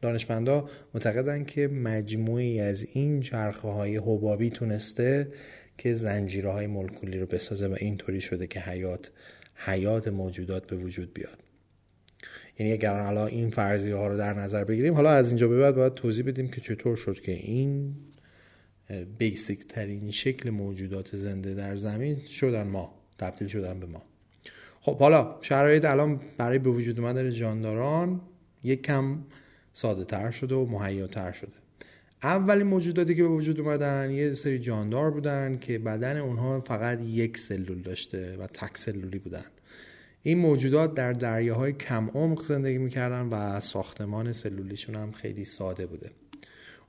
دانشمندا 0.05 0.69
معتقدن 0.95 1.45
که 1.45 1.69
مجموعی 1.69 2.61
از 2.61 2.87
این 2.93 3.21
چرخه 3.21 3.69
های 3.69 3.97
حبابی 3.97 4.51
تونسته 4.51 5.29
که 5.79 5.93
زنجیره 5.93 6.51
های 6.51 6.67
مولکولی 6.67 7.19
رو 7.19 7.27
بسازه 7.27 7.67
و 7.67 7.77
اینطوری 7.79 8.21
شده 8.21 8.47
که 8.47 8.61
حیات 8.61 9.11
حیات 9.55 10.09
موجودات 10.09 10.67
به 10.67 10.77
وجود 10.77 11.15
بیاد. 11.15 11.39
یعنی 12.59 12.73
اگر 12.73 13.03
حالا 13.03 13.27
این 13.27 13.51
فرضیه 13.51 13.95
ها 13.95 14.09
رو 14.09 14.19
در 14.19 14.35
نظر 14.35 14.65
بگیریم 14.65 14.95
حالا 14.95 15.11
از 15.11 15.29
اینجا 15.29 15.49
به 15.49 15.59
بعد 15.59 15.75
باید 15.75 15.95
توضیح 15.95 16.27
بدیم 16.27 16.49
که 16.49 16.61
چطور 16.61 16.97
شد 16.97 17.21
که 17.21 17.33
این 17.33 17.95
بیسیک 19.19 19.69
ترین 19.69 20.11
شکل 20.11 20.51
موجودات 20.51 21.17
زنده 21.17 21.55
در 21.55 21.77
زمین 21.77 22.21
شدن 22.21 22.67
ما 22.67 22.95
تبدیل 23.19 23.49
شدن 23.49 23.81
به 23.81 23.87
ما. 23.87 24.03
خب 24.81 24.99
حالا 24.99 25.39
شرایط 25.43 25.85
الان 25.85 26.21
برای 26.39 26.59
به 26.59 26.71
وجود 26.71 27.01
اومدن 27.01 27.31
جانداران 27.31 28.21
یک 28.65 28.83
کم 28.83 29.19
ساده 29.77 30.05
تر 30.05 30.31
شده 30.31 30.55
و 30.55 30.67
مهیاتر 30.67 31.33
شده. 31.33 31.53
اولین 32.23 32.67
موجوداتی 32.67 33.15
که 33.15 33.23
به 33.23 33.29
وجود 33.29 33.61
اومدن 33.61 34.11
یه 34.11 34.35
سری 34.35 34.59
جاندار 34.59 35.11
بودن 35.11 35.59
که 35.59 35.79
بدن 35.79 36.17
اونها 36.17 36.61
فقط 36.61 37.01
یک 37.01 37.39
سلول 37.39 37.83
داشته 37.83 38.37
و 38.37 38.47
تک 38.47 38.79
سلولی 38.79 39.19
بودن. 39.19 39.45
این 40.23 40.39
موجودات 40.39 40.95
در 40.95 41.13
دریاهای 41.13 41.73
کم 41.73 42.11
عمق 42.15 42.43
زندگی 42.43 42.79
می‌کردن 42.79 43.29
و 43.29 43.61
ساختمان 43.61 44.33
سلولیشون 44.33 44.95
هم 44.95 45.13
خیلی 45.13 45.45
ساده 45.45 45.87
بوده. 45.87 46.11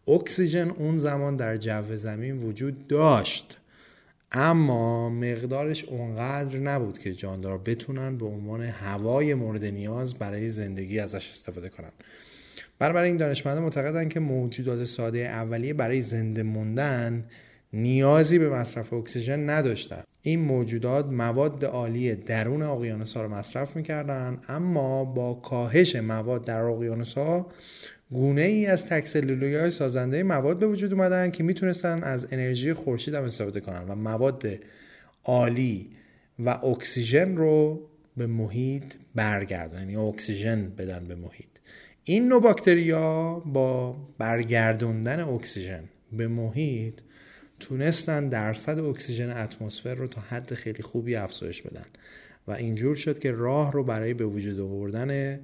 اکسیژن 0.08 0.70
اون 0.70 0.98
زمان 0.98 1.36
در 1.36 1.58
جو 1.58 1.98
زمین 1.98 2.38
وجود 2.38 2.88
داشت. 2.88 3.58
اما 4.32 5.10
مقدارش 5.10 5.86
اونقدر 5.86 6.58
نبود 6.58 7.00
که 7.00 7.14
جاندار 7.14 7.58
بتونن 7.58 8.18
به 8.18 8.26
عنوان 8.26 8.62
هوای 8.62 9.34
مورد 9.34 9.66
نیاز 9.66 10.14
برای 10.14 10.50
زندگی 10.50 11.00
ازش 11.00 11.30
استفاده 11.32 11.70
کنن. 11.70 11.92
برای 12.80 13.08
این 13.08 13.18
دانشمندان 13.18 13.64
معتقدند 13.64 14.10
که 14.10 14.20
موجودات 14.20 14.84
ساده 14.84 15.20
اولیه 15.20 15.74
برای 15.74 16.02
زنده 16.02 16.44
موندن 16.44 17.26
نیازی 17.74 18.40
به 18.40 18.50
مصرف 18.50 18.94
اکسیژن 18.94 19.50
نداشتن. 19.50 20.04
این 20.22 20.40
موجودات 20.40 21.06
مواد 21.06 21.66
عالی 21.66 22.16
درون 22.16 22.62
اقیانوس 22.62 23.14
ها 23.14 23.24
رو 23.24 23.30
مصرف 23.30 23.76
می‌کردن 23.76 24.38
اما 24.48 25.06
با 25.06 25.34
کاهش 25.34 25.96
مواد 25.96 26.44
در 26.44 26.62
اقیانوس 26.62 27.14
ها 27.14 27.48
گونه 28.12 28.42
ای 28.42 28.66
از 28.66 28.86
تکسلولوی 28.86 29.56
های 29.56 29.72
سازنده 29.72 30.24
مواد 30.24 30.60
به 30.60 30.68
وجود 30.68 30.94
اومدن 30.94 31.32
که 31.32 31.44
می‌تونستن 31.44 32.04
از 32.04 32.28
انرژی 32.32 32.74
خورشید 32.74 33.14
هم 33.14 33.24
استفاده 33.24 33.60
کنن 33.60 33.84
و 33.88 33.96
مواد 33.96 34.48
عالی 35.24 35.90
و 36.40 36.50
اکسیژن 36.50 37.36
رو 37.38 37.82
به 38.18 38.28
محیط 38.28 38.94
برگردن 39.16 39.80
یعنی 39.80 39.96
اکسیژن 39.96 40.70
بدن 40.78 41.06
به 41.08 41.16
محیط. 41.16 41.55
این 42.08 42.28
نوع 42.28 42.42
باکتریا 42.42 43.40
با 43.46 43.96
برگردوندن 44.18 45.20
اکسیژن 45.20 45.84
به 46.12 46.28
محیط 46.28 46.94
تونستن 47.60 48.30
درصد 48.30 48.80
اکسیژن 48.80 49.38
اتمسفر 49.38 49.96
رو 49.96 50.08
تا 50.08 50.22
حد 50.22 50.54
خیلی 50.54 50.84
خوبی 50.84 51.16
افزایش 51.16 51.62
بدن. 51.62 51.86
و 52.48 52.52
اینجور 52.52 52.96
شد 52.96 53.20
که 53.20 53.32
راه 53.32 53.72
رو 53.72 53.84
برای 53.84 54.14
به 54.14 54.26
وجود 54.26 54.60
آوردن 54.60 55.40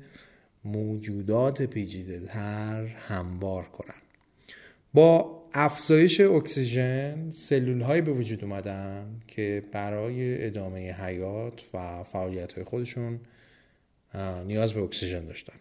موجودات 0.66 1.62
پیچیده 1.62 2.20
تر 2.20 2.86
هموار 2.86 3.64
کنن. 3.64 4.01
با 4.93 5.41
افزایش 5.53 6.22
اکسیژن 6.22 7.32
سلول 7.32 7.82
هایی 7.82 8.01
به 8.01 8.12
وجود 8.12 8.43
اومدن 8.43 9.22
که 9.28 9.64
برای 9.72 10.45
ادامه 10.45 10.93
حیات 10.93 11.64
و 11.74 12.03
فعالیت 12.03 12.53
های 12.53 12.64
خودشون 12.64 13.20
نیاز 14.45 14.74
به 14.74 14.82
اکسیژن 14.82 15.26
داشتن. 15.26 15.61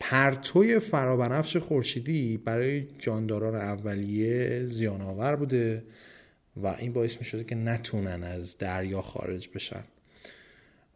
پرتوی 0.00 0.78
فرابنفش 0.78 1.56
خورشیدی 1.56 2.36
برای 2.36 2.86
جانداران 2.98 3.54
اولیه 3.54 4.64
زیان 4.64 5.00
آور 5.02 5.36
بوده 5.36 5.84
و 6.56 6.66
این 6.66 6.92
باعث 6.92 7.18
می 7.18 7.24
شده 7.24 7.44
که 7.44 7.54
نتونن 7.54 8.22
از 8.24 8.58
دریا 8.58 9.02
خارج 9.02 9.48
بشن. 9.54 9.84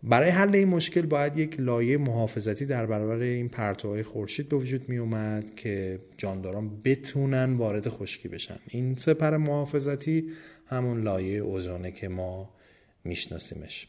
برای 0.03 0.30
حل 0.30 0.55
این 0.55 0.68
مشکل 0.68 1.03
باید 1.03 1.36
یک 1.36 1.61
لایه 1.61 1.96
محافظتی 1.96 2.66
در 2.66 2.86
برابر 2.86 3.14
این 3.22 3.48
پرتوهای 3.48 4.03
خورشید 4.03 4.48
به 4.48 4.57
وجود 4.57 4.88
می 4.88 4.98
اومد 4.98 5.55
که 5.55 6.01
جانداران 6.16 6.82
بتونن 6.84 7.57
وارد 7.57 7.88
خشکی 7.88 8.28
بشن. 8.28 8.59
این 8.68 8.96
سپر 8.96 9.36
محافظتی 9.36 10.30
همون 10.66 11.03
لایه 11.03 11.38
اوزونه 11.38 11.92
که 11.92 12.09
ما 12.09 12.51
میشناسیمش. 13.05 13.88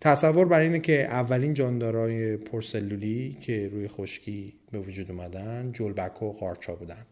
تصور 0.00 0.46
بر 0.46 0.60
اینه 0.60 0.80
که 0.80 1.04
اولین 1.04 1.54
جاندارای 1.54 2.36
پرسلولی 2.36 3.36
که 3.40 3.68
روی 3.68 3.88
خشکی 3.88 4.54
به 4.70 4.78
وجود 4.78 5.10
اومدن 5.10 5.72
جلبک 5.72 6.22
و 6.22 6.32
قارچا 6.32 6.74
بودن 6.74 7.06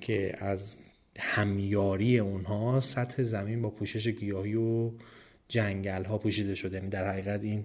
که 0.00 0.44
از 0.44 0.76
همیاری 1.18 2.18
اونها 2.18 2.80
سطح 2.80 3.22
زمین 3.22 3.62
با 3.62 3.70
پوشش 3.70 4.08
گیاهی 4.08 4.54
و 4.54 4.90
جنگل 5.48 6.04
ها 6.04 6.18
پوشیده 6.18 6.54
شده. 6.54 6.76
یعنی 6.76 6.88
در 6.88 7.10
حقیقت 7.10 7.42
این 7.42 7.64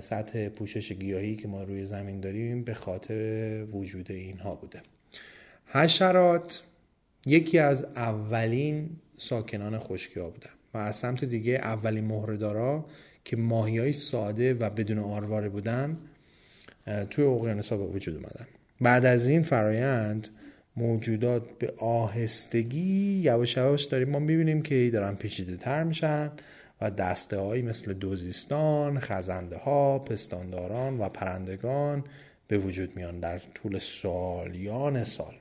سطح 0.00 0.48
پوشش 0.48 0.92
گیاهی 0.92 1.36
که 1.36 1.48
ما 1.48 1.62
روی 1.62 1.86
زمین 1.86 2.20
داریم 2.20 2.64
به 2.64 2.74
خاطر 2.74 3.64
وجود 3.72 4.10
اینها 4.12 4.54
بوده. 4.54 4.80
حشرات 5.66 6.62
یکی 7.26 7.58
از 7.58 7.84
اولین 7.84 8.90
ساکنان 9.18 9.78
خشکی 9.78 10.20
ها 10.20 10.30
بودن 10.30 10.50
و 10.74 10.78
از 10.78 10.96
سمت 10.96 11.24
دیگه 11.24 11.52
اولین 11.52 12.04
مهردارا 12.04 12.86
که 13.24 13.36
ماهی 13.36 13.78
های 13.78 13.92
ساده 13.92 14.54
و 14.54 14.70
بدون 14.70 14.98
آرواره 14.98 15.48
بودن 15.48 15.96
توی 17.10 17.24
اقیانوس 17.24 17.68
ها 17.68 17.76
به 17.76 17.84
وجود 17.84 18.14
اومدن. 18.14 18.46
بعد 18.80 19.04
از 19.04 19.28
این 19.28 19.42
فرایند 19.42 20.28
موجودات 20.76 21.42
به 21.58 21.74
آهستگی 21.78 23.20
یواش 23.24 23.56
یواش 23.56 23.84
داریم 23.84 24.08
ما 24.08 24.18
می‌بینیم 24.18 24.62
که 24.62 24.90
دارن 24.92 25.14
پیچیده 25.14 25.56
تر 25.56 25.84
میشن 25.84 26.30
و 26.80 26.90
دسته 26.90 27.38
هایی 27.38 27.62
مثل 27.62 27.92
دوزیستان، 27.92 28.98
خزنده 28.98 29.56
ها، 29.56 29.98
پستانداران 29.98 30.98
و 30.98 31.08
پرندگان 31.08 32.04
به 32.48 32.58
وجود 32.58 32.96
میان 32.96 33.20
در 33.20 33.38
طول 33.38 33.78
سالیان 33.78 35.04
سال. 35.04 35.34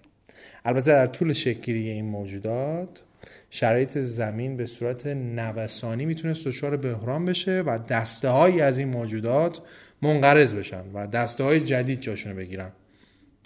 البته 0.66 0.92
در 0.92 1.08
طول 1.08 1.34
شکلی 1.34 1.90
این 1.90 2.06
موجودات 2.06 3.02
شرایط 3.50 3.98
زمین 3.98 4.58
به 4.58 4.66
صورت 4.66 5.08
نوسانی 5.08 6.06
می‌تونست 6.06 6.48
دچار 6.48 6.78
بحران 6.78 7.26
بشه 7.26 7.62
و 7.62 7.80
دسته 7.90 8.30
هایی 8.30 8.62
از 8.62 8.78
این 8.78 8.88
موجودات 8.88 9.62
منقرض 10.02 10.54
بشن 10.54 10.84
و 10.94 11.08
دسته 11.08 11.44
های 11.44 11.60
جدید 11.60 12.02
جاشون 12.02 12.36
بگیرن 12.36 12.72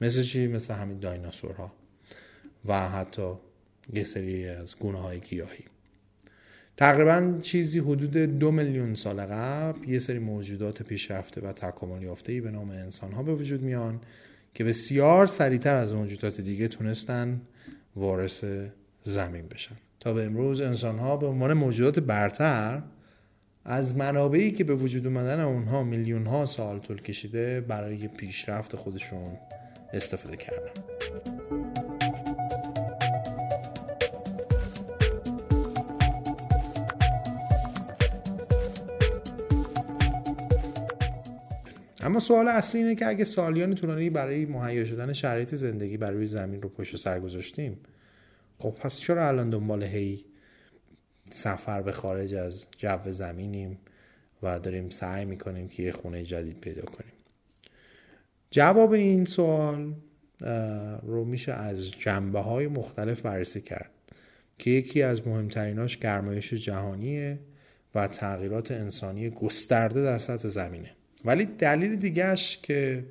مثل 0.01 0.23
چی؟ 0.23 0.47
مثل 0.47 0.73
همین 0.73 0.99
دایناسورها 0.99 1.71
و 2.65 2.89
حتی 2.89 3.33
یه 3.93 4.03
سری 4.03 4.47
از 4.47 4.75
گونه 4.79 5.01
های 5.01 5.19
گیاهی 5.19 5.65
تقریبا 6.77 7.33
چیزی 7.41 7.79
حدود 7.79 8.17
دو 8.17 8.51
میلیون 8.51 8.95
سال 8.95 9.21
قبل 9.21 9.89
یه 9.89 9.99
سری 9.99 10.19
موجودات 10.19 10.83
پیشرفته 10.83 11.41
و 11.41 11.51
تکامل 11.51 12.03
یافته 12.03 12.41
به 12.41 12.51
نام 12.51 12.69
انسان 12.69 13.11
ها 13.11 13.23
به 13.23 13.33
وجود 13.33 13.61
میان 13.61 14.01
که 14.53 14.63
بسیار 14.63 15.27
سریعتر 15.27 15.75
از 15.75 15.93
موجودات 15.93 16.41
دیگه 16.41 16.67
تونستن 16.67 17.41
وارث 17.95 18.43
زمین 19.07 19.47
بشن. 19.47 19.75
تا 19.99 20.13
به 20.13 20.25
امروز 20.25 20.61
انسان 20.61 20.99
ها 20.99 21.17
به 21.17 21.27
عنوان 21.27 21.53
موجودات 21.53 21.99
برتر 21.99 22.81
از 23.65 23.95
منابعی 23.95 24.51
که 24.51 24.63
به 24.63 24.75
وجود 24.75 25.07
اومدن 25.07 25.39
اونها 25.39 25.83
میلیون 25.83 26.25
ها 26.25 26.45
سال 26.45 26.79
طول 26.79 27.01
کشیده 27.01 27.61
برای 27.61 28.07
پیشرفت 28.07 28.75
خودشون 28.75 29.37
استفاده 29.93 30.37
کردن. 30.37 30.71
اما 42.01 42.19
سوال 42.19 42.47
اصلی 42.47 42.81
اینه 42.81 42.95
که 42.95 43.07
اگه 43.07 43.23
سالیان 43.23 43.75
طولانی 43.75 44.09
برای 44.09 44.45
مهیا 44.45 44.85
شدن 44.85 45.13
شرایط 45.13 45.55
زندگی 45.55 45.97
برای 45.97 46.27
زمین 46.27 46.61
رو 46.61 46.69
پشت 46.69 46.95
سر 46.95 47.19
گذاشتیم 47.19 47.77
خب 48.59 48.69
پس 48.69 48.99
چرا 48.99 49.27
الان 49.27 49.49
دنبال 49.49 49.83
هی 49.83 50.25
سفر 51.31 51.81
به 51.81 51.91
خارج 51.91 52.33
از 52.33 52.65
جو 52.77 53.11
زمینیم 53.11 53.77
و 54.43 54.59
داریم 54.59 54.89
سعی 54.89 55.25
می‌کنیم 55.25 55.67
که 55.67 55.83
یه 55.83 55.91
خونه 55.91 56.23
جدید 56.23 56.59
پیدا 56.59 56.81
کنیم؟ 56.81 57.13
جواب 58.51 58.91
این 58.91 59.25
سوال 59.25 59.93
رو 61.03 61.25
میشه 61.25 61.51
از 61.53 61.91
جنبه 61.91 62.39
های 62.39 62.67
مختلف 62.67 63.21
بررسی 63.21 63.61
کرد 63.61 63.91
که 64.57 64.69
یکی 64.69 65.01
از 65.01 65.27
مهمتریناش 65.27 65.97
گرمایش 65.97 66.53
جهانیه 66.53 67.39
و 67.95 68.07
تغییرات 68.07 68.71
انسانی 68.71 69.29
گسترده 69.29 70.03
در 70.03 70.17
سطح 70.17 70.47
زمینه. 70.47 70.91
ولی 71.25 71.45
دلیل 71.45 71.95
دیگهش 71.95 72.57
که 72.57 73.05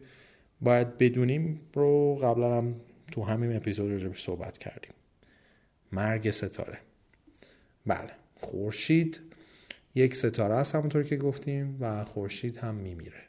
باید 0.60 0.98
بدونیم 0.98 1.60
رو 1.74 2.16
قبلا 2.16 2.58
هم 2.58 2.74
تو 3.12 3.22
همین 3.22 3.56
اپیزود 3.56 4.02
رو 4.02 4.14
صحبت 4.14 4.58
کردیم. 4.58 4.93
مرگ 5.94 6.30
ستاره. 6.30 6.78
بله 7.86 8.10
خورشید 8.36 9.20
یک 9.94 10.16
ستاره 10.16 10.54
است 10.54 10.74
همونطور 10.74 11.02
که 11.02 11.16
گفتیم 11.16 11.76
و 11.80 12.04
خورشید 12.04 12.56
هم 12.56 12.74
میمیره. 12.74 13.22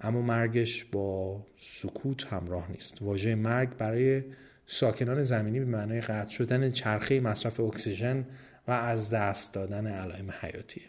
اما 0.00 0.20
مرگش 0.20 0.84
با 0.84 1.40
سکوت 1.56 2.24
همراه 2.26 2.70
نیست. 2.70 3.02
واژه 3.02 3.34
مرگ 3.34 3.76
برای 3.76 4.22
ساکنان 4.66 5.22
زمینی 5.22 5.60
به 5.60 5.66
معنای 5.66 6.00
قطع 6.00 6.30
شدن 6.30 6.70
چرخه 6.70 7.20
مصرف 7.20 7.60
اکسیژن 7.60 8.26
و 8.68 8.70
از 8.70 9.10
دست 9.10 9.54
دادن 9.54 9.86
علائم 9.86 10.30
حیاتیه. 10.40 10.84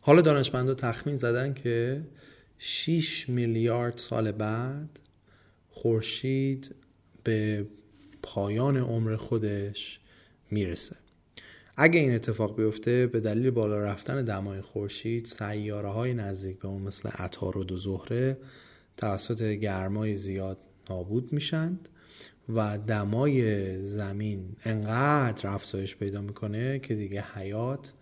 حالا 0.00 0.20
دانشمندا 0.20 0.74
تخمین 0.74 1.16
زدن 1.16 1.54
که 1.54 2.02
6 2.58 3.28
میلیارد 3.28 3.98
سال 3.98 4.32
بعد 4.32 4.98
خورشید 5.70 6.74
به 7.24 7.66
پایان 8.22 8.76
عمر 8.76 9.16
خودش 9.16 9.99
می‌رسه. 10.50 10.96
اگه 11.76 12.00
این 12.00 12.14
اتفاق 12.14 12.56
بیفته 12.56 13.06
به 13.06 13.20
دلیل 13.20 13.50
بالا 13.50 13.78
رفتن 13.78 14.24
دمای 14.24 14.60
خورشید 14.60 15.24
سیاره 15.24 15.88
های 15.88 16.14
نزدیک 16.14 16.58
به 16.58 16.68
اون 16.68 16.82
مثل 16.82 17.08
عطارد 17.08 17.72
و 17.72 17.76
زهره 17.76 18.38
توسط 18.96 19.42
گرمای 19.42 20.14
زیاد 20.14 20.58
نابود 20.90 21.32
میشند 21.32 21.88
و 22.48 22.78
دمای 22.78 23.76
زمین 23.86 24.56
انقدر 24.64 25.48
افزایش 25.48 25.96
پیدا 25.96 26.20
می‌کنه 26.20 26.78
که 26.78 26.94
دیگه 26.94 27.24
حیات 27.34 27.92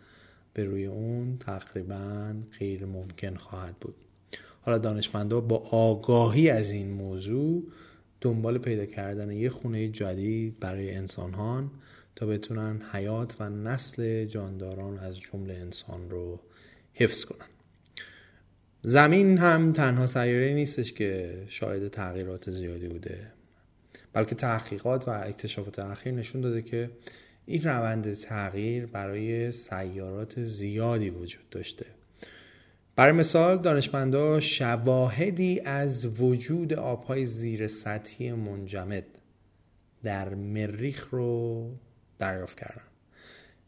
به 0.55 0.65
روی 0.65 0.87
اون 0.87 1.39
تقریبا 1.39 2.35
غیر 2.59 2.87
ممکن 2.87 3.35
خواهد 3.35 3.77
بود. 3.81 3.95
حالا 4.61 4.79
دانشمندا 4.79 5.41
با 5.41 5.57
آگاهی 5.57 6.51
از 6.51 6.71
این 6.71 6.91
موضوع 6.91 7.63
دنبال 8.21 8.59
پیدا 8.59 8.87
کردن 8.87 9.31
یه 9.31 9.51
خونه 9.51 9.89
جدید 9.89 10.61
برای 10.61 10.95
انسانهان 10.95 11.71
تا 12.19 12.27
بتونن 12.27 12.83
حیات 12.93 13.41
و 13.41 13.49
نسل 13.49 14.25
جانداران 14.25 14.99
از 14.99 15.19
جمله 15.19 15.55
انسان 15.55 16.11
رو 16.11 16.41
حفظ 16.95 17.25
کنن. 17.25 17.47
زمین 18.83 19.39
هم 19.39 19.73
تنها 19.73 20.07
سیاره 20.07 20.55
نیستش 20.55 20.93
که 20.93 21.43
شاهد 21.49 21.89
تغییرات 21.89 22.51
زیادی 22.51 22.89
بوده 22.89 23.33
بلکه 24.13 24.35
تحقیقات 24.35 25.09
و 25.09 25.11
اکتشافات 25.11 25.79
اخیر 25.79 26.13
نشون 26.13 26.41
داده 26.41 26.63
که 26.63 26.91
این 27.47 27.63
روند 27.63 28.15
تغییر 28.15 28.87
برای 28.87 29.53
سیارات 29.53 30.45
زیادی 30.45 31.11
وجود 31.11 31.49
داشته. 31.51 31.87
برای 32.97 33.13
مثال 33.13 33.59
دانشمندا 33.59 34.41
شواهدی 34.41 35.61
از 35.61 36.21
وجود 36.21 36.73
آبهای 36.73 37.27
زیر 37.27 37.69
سطحی 37.69 38.33
منجمد 38.33 39.05
در 40.03 40.35
مریخ 40.35 41.09
رو 41.11 41.71
دریافت 42.19 42.59
کردن 42.59 42.83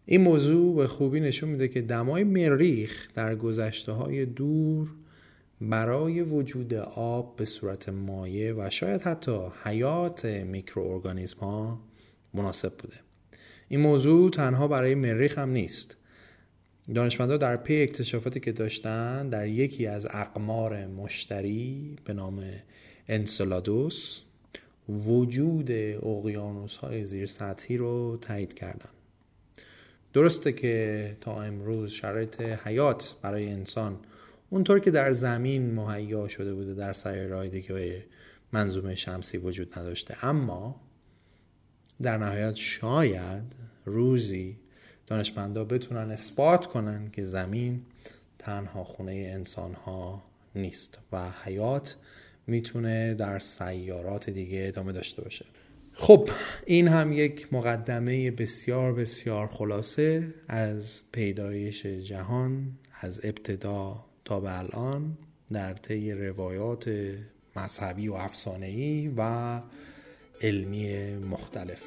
این 0.07 0.21
موضوع 0.21 0.77
به 0.77 0.89
خوبی 0.89 1.21
نشون 1.21 1.49
میده 1.49 1.69
که 1.69 1.81
دمای 1.81 2.25
مریخ 2.25 3.09
در 3.15 3.35
گذشته 3.35 3.93
های 3.93 4.27
دور 4.27 4.91
برای 5.61 6.23
وجود 6.23 6.75
آب 6.95 7.37
به 7.37 7.45
صورت 7.45 7.89
مایع 7.89 8.53
و 8.53 8.71
شاید 8.71 9.03
حتی 9.03 9.39
حیات 9.65 10.25
میکروارگانیسم 10.25 11.41
ها 11.41 11.81
مناسب 12.35 12.73
بوده. 12.79 12.97
این 13.69 13.81
موضوع 13.81 14.31
تنها 14.31 14.69
برای 14.69 14.95
مریخ 14.95 15.39
هم 15.39 15.51
نیست. 15.51 15.97
دانشمندا 16.95 17.37
در 17.37 17.57
پی 17.57 17.83
اکتشافاتی 17.83 18.41
که 18.41 18.53
داشتن 18.53 19.29
در 19.29 19.47
یکی 19.49 19.87
از 19.87 20.07
اقمار 20.11 20.87
مشتری 20.87 21.97
به 22.05 22.13
نام 22.13 22.43
انسلادوس 23.09 24.21
وجود 24.91 25.70
اقیانوس 26.03 26.76
های 26.76 27.05
زیر 27.05 27.26
سطحی 27.26 27.76
رو 27.76 28.18
تایید 28.20 28.55
کردن. 28.55 28.91
درسته 30.12 30.53
که 30.53 31.16
تا 31.20 31.43
امروز 31.43 31.91
شرایط 31.91 32.41
حیات 32.41 33.14
برای 33.22 33.49
انسان 33.49 33.99
اونطور 34.51 34.78
که 34.78 34.91
در 34.91 35.12
زمین 35.12 35.74
مهیا 35.74 36.28
شده 36.28 36.55
بوده 36.55 36.74
در 36.74 36.93
سیاره‌های 36.93 37.49
دیگه 37.49 38.05
منظومه 38.53 38.95
شمسی 38.95 39.38
وجود 39.38 39.78
نداشته 39.78 40.24
اما 40.24 40.80
در 42.03 42.18
نهایت 42.18 42.55
شاید 42.55 43.43
روزی 43.84 44.57
دانشمندا 45.07 45.64
بتونن 45.64 46.11
اثبات 46.11 46.66
کنن 46.66 47.11
که 47.11 47.24
زمین 47.24 47.82
تنها 48.38 48.84
خونه 48.84 49.12
انسان 49.12 49.74
ها 49.74 50.22
نیست 50.55 50.99
و 51.12 51.30
حیات 51.45 51.97
می‌تونه 52.47 53.14
در 53.14 53.38
سیارات 53.38 54.30
دیگه 54.30 54.64
ادامه 54.68 54.93
داشته 54.93 55.22
باشه. 55.22 55.45
خب 55.93 56.30
این 56.66 56.88
هم 56.88 57.12
یک 57.12 57.53
مقدمه 57.53 58.30
بسیار 58.30 58.93
بسیار 58.93 59.47
خلاصه 59.47 60.34
از 60.49 61.01
پیدایش 61.12 61.86
جهان 61.86 62.78
از 63.01 63.20
ابتدا 63.24 64.05
تا 64.24 64.41
به 64.41 64.59
الان 64.59 65.18
در 65.53 65.72
طی 65.72 66.12
روایات 66.12 66.91
مذهبی 67.57 68.09
و 68.09 68.14
افسانه‌ای 68.14 69.12
و 69.16 69.61
علمی 70.43 71.16
مختلف. 71.16 71.84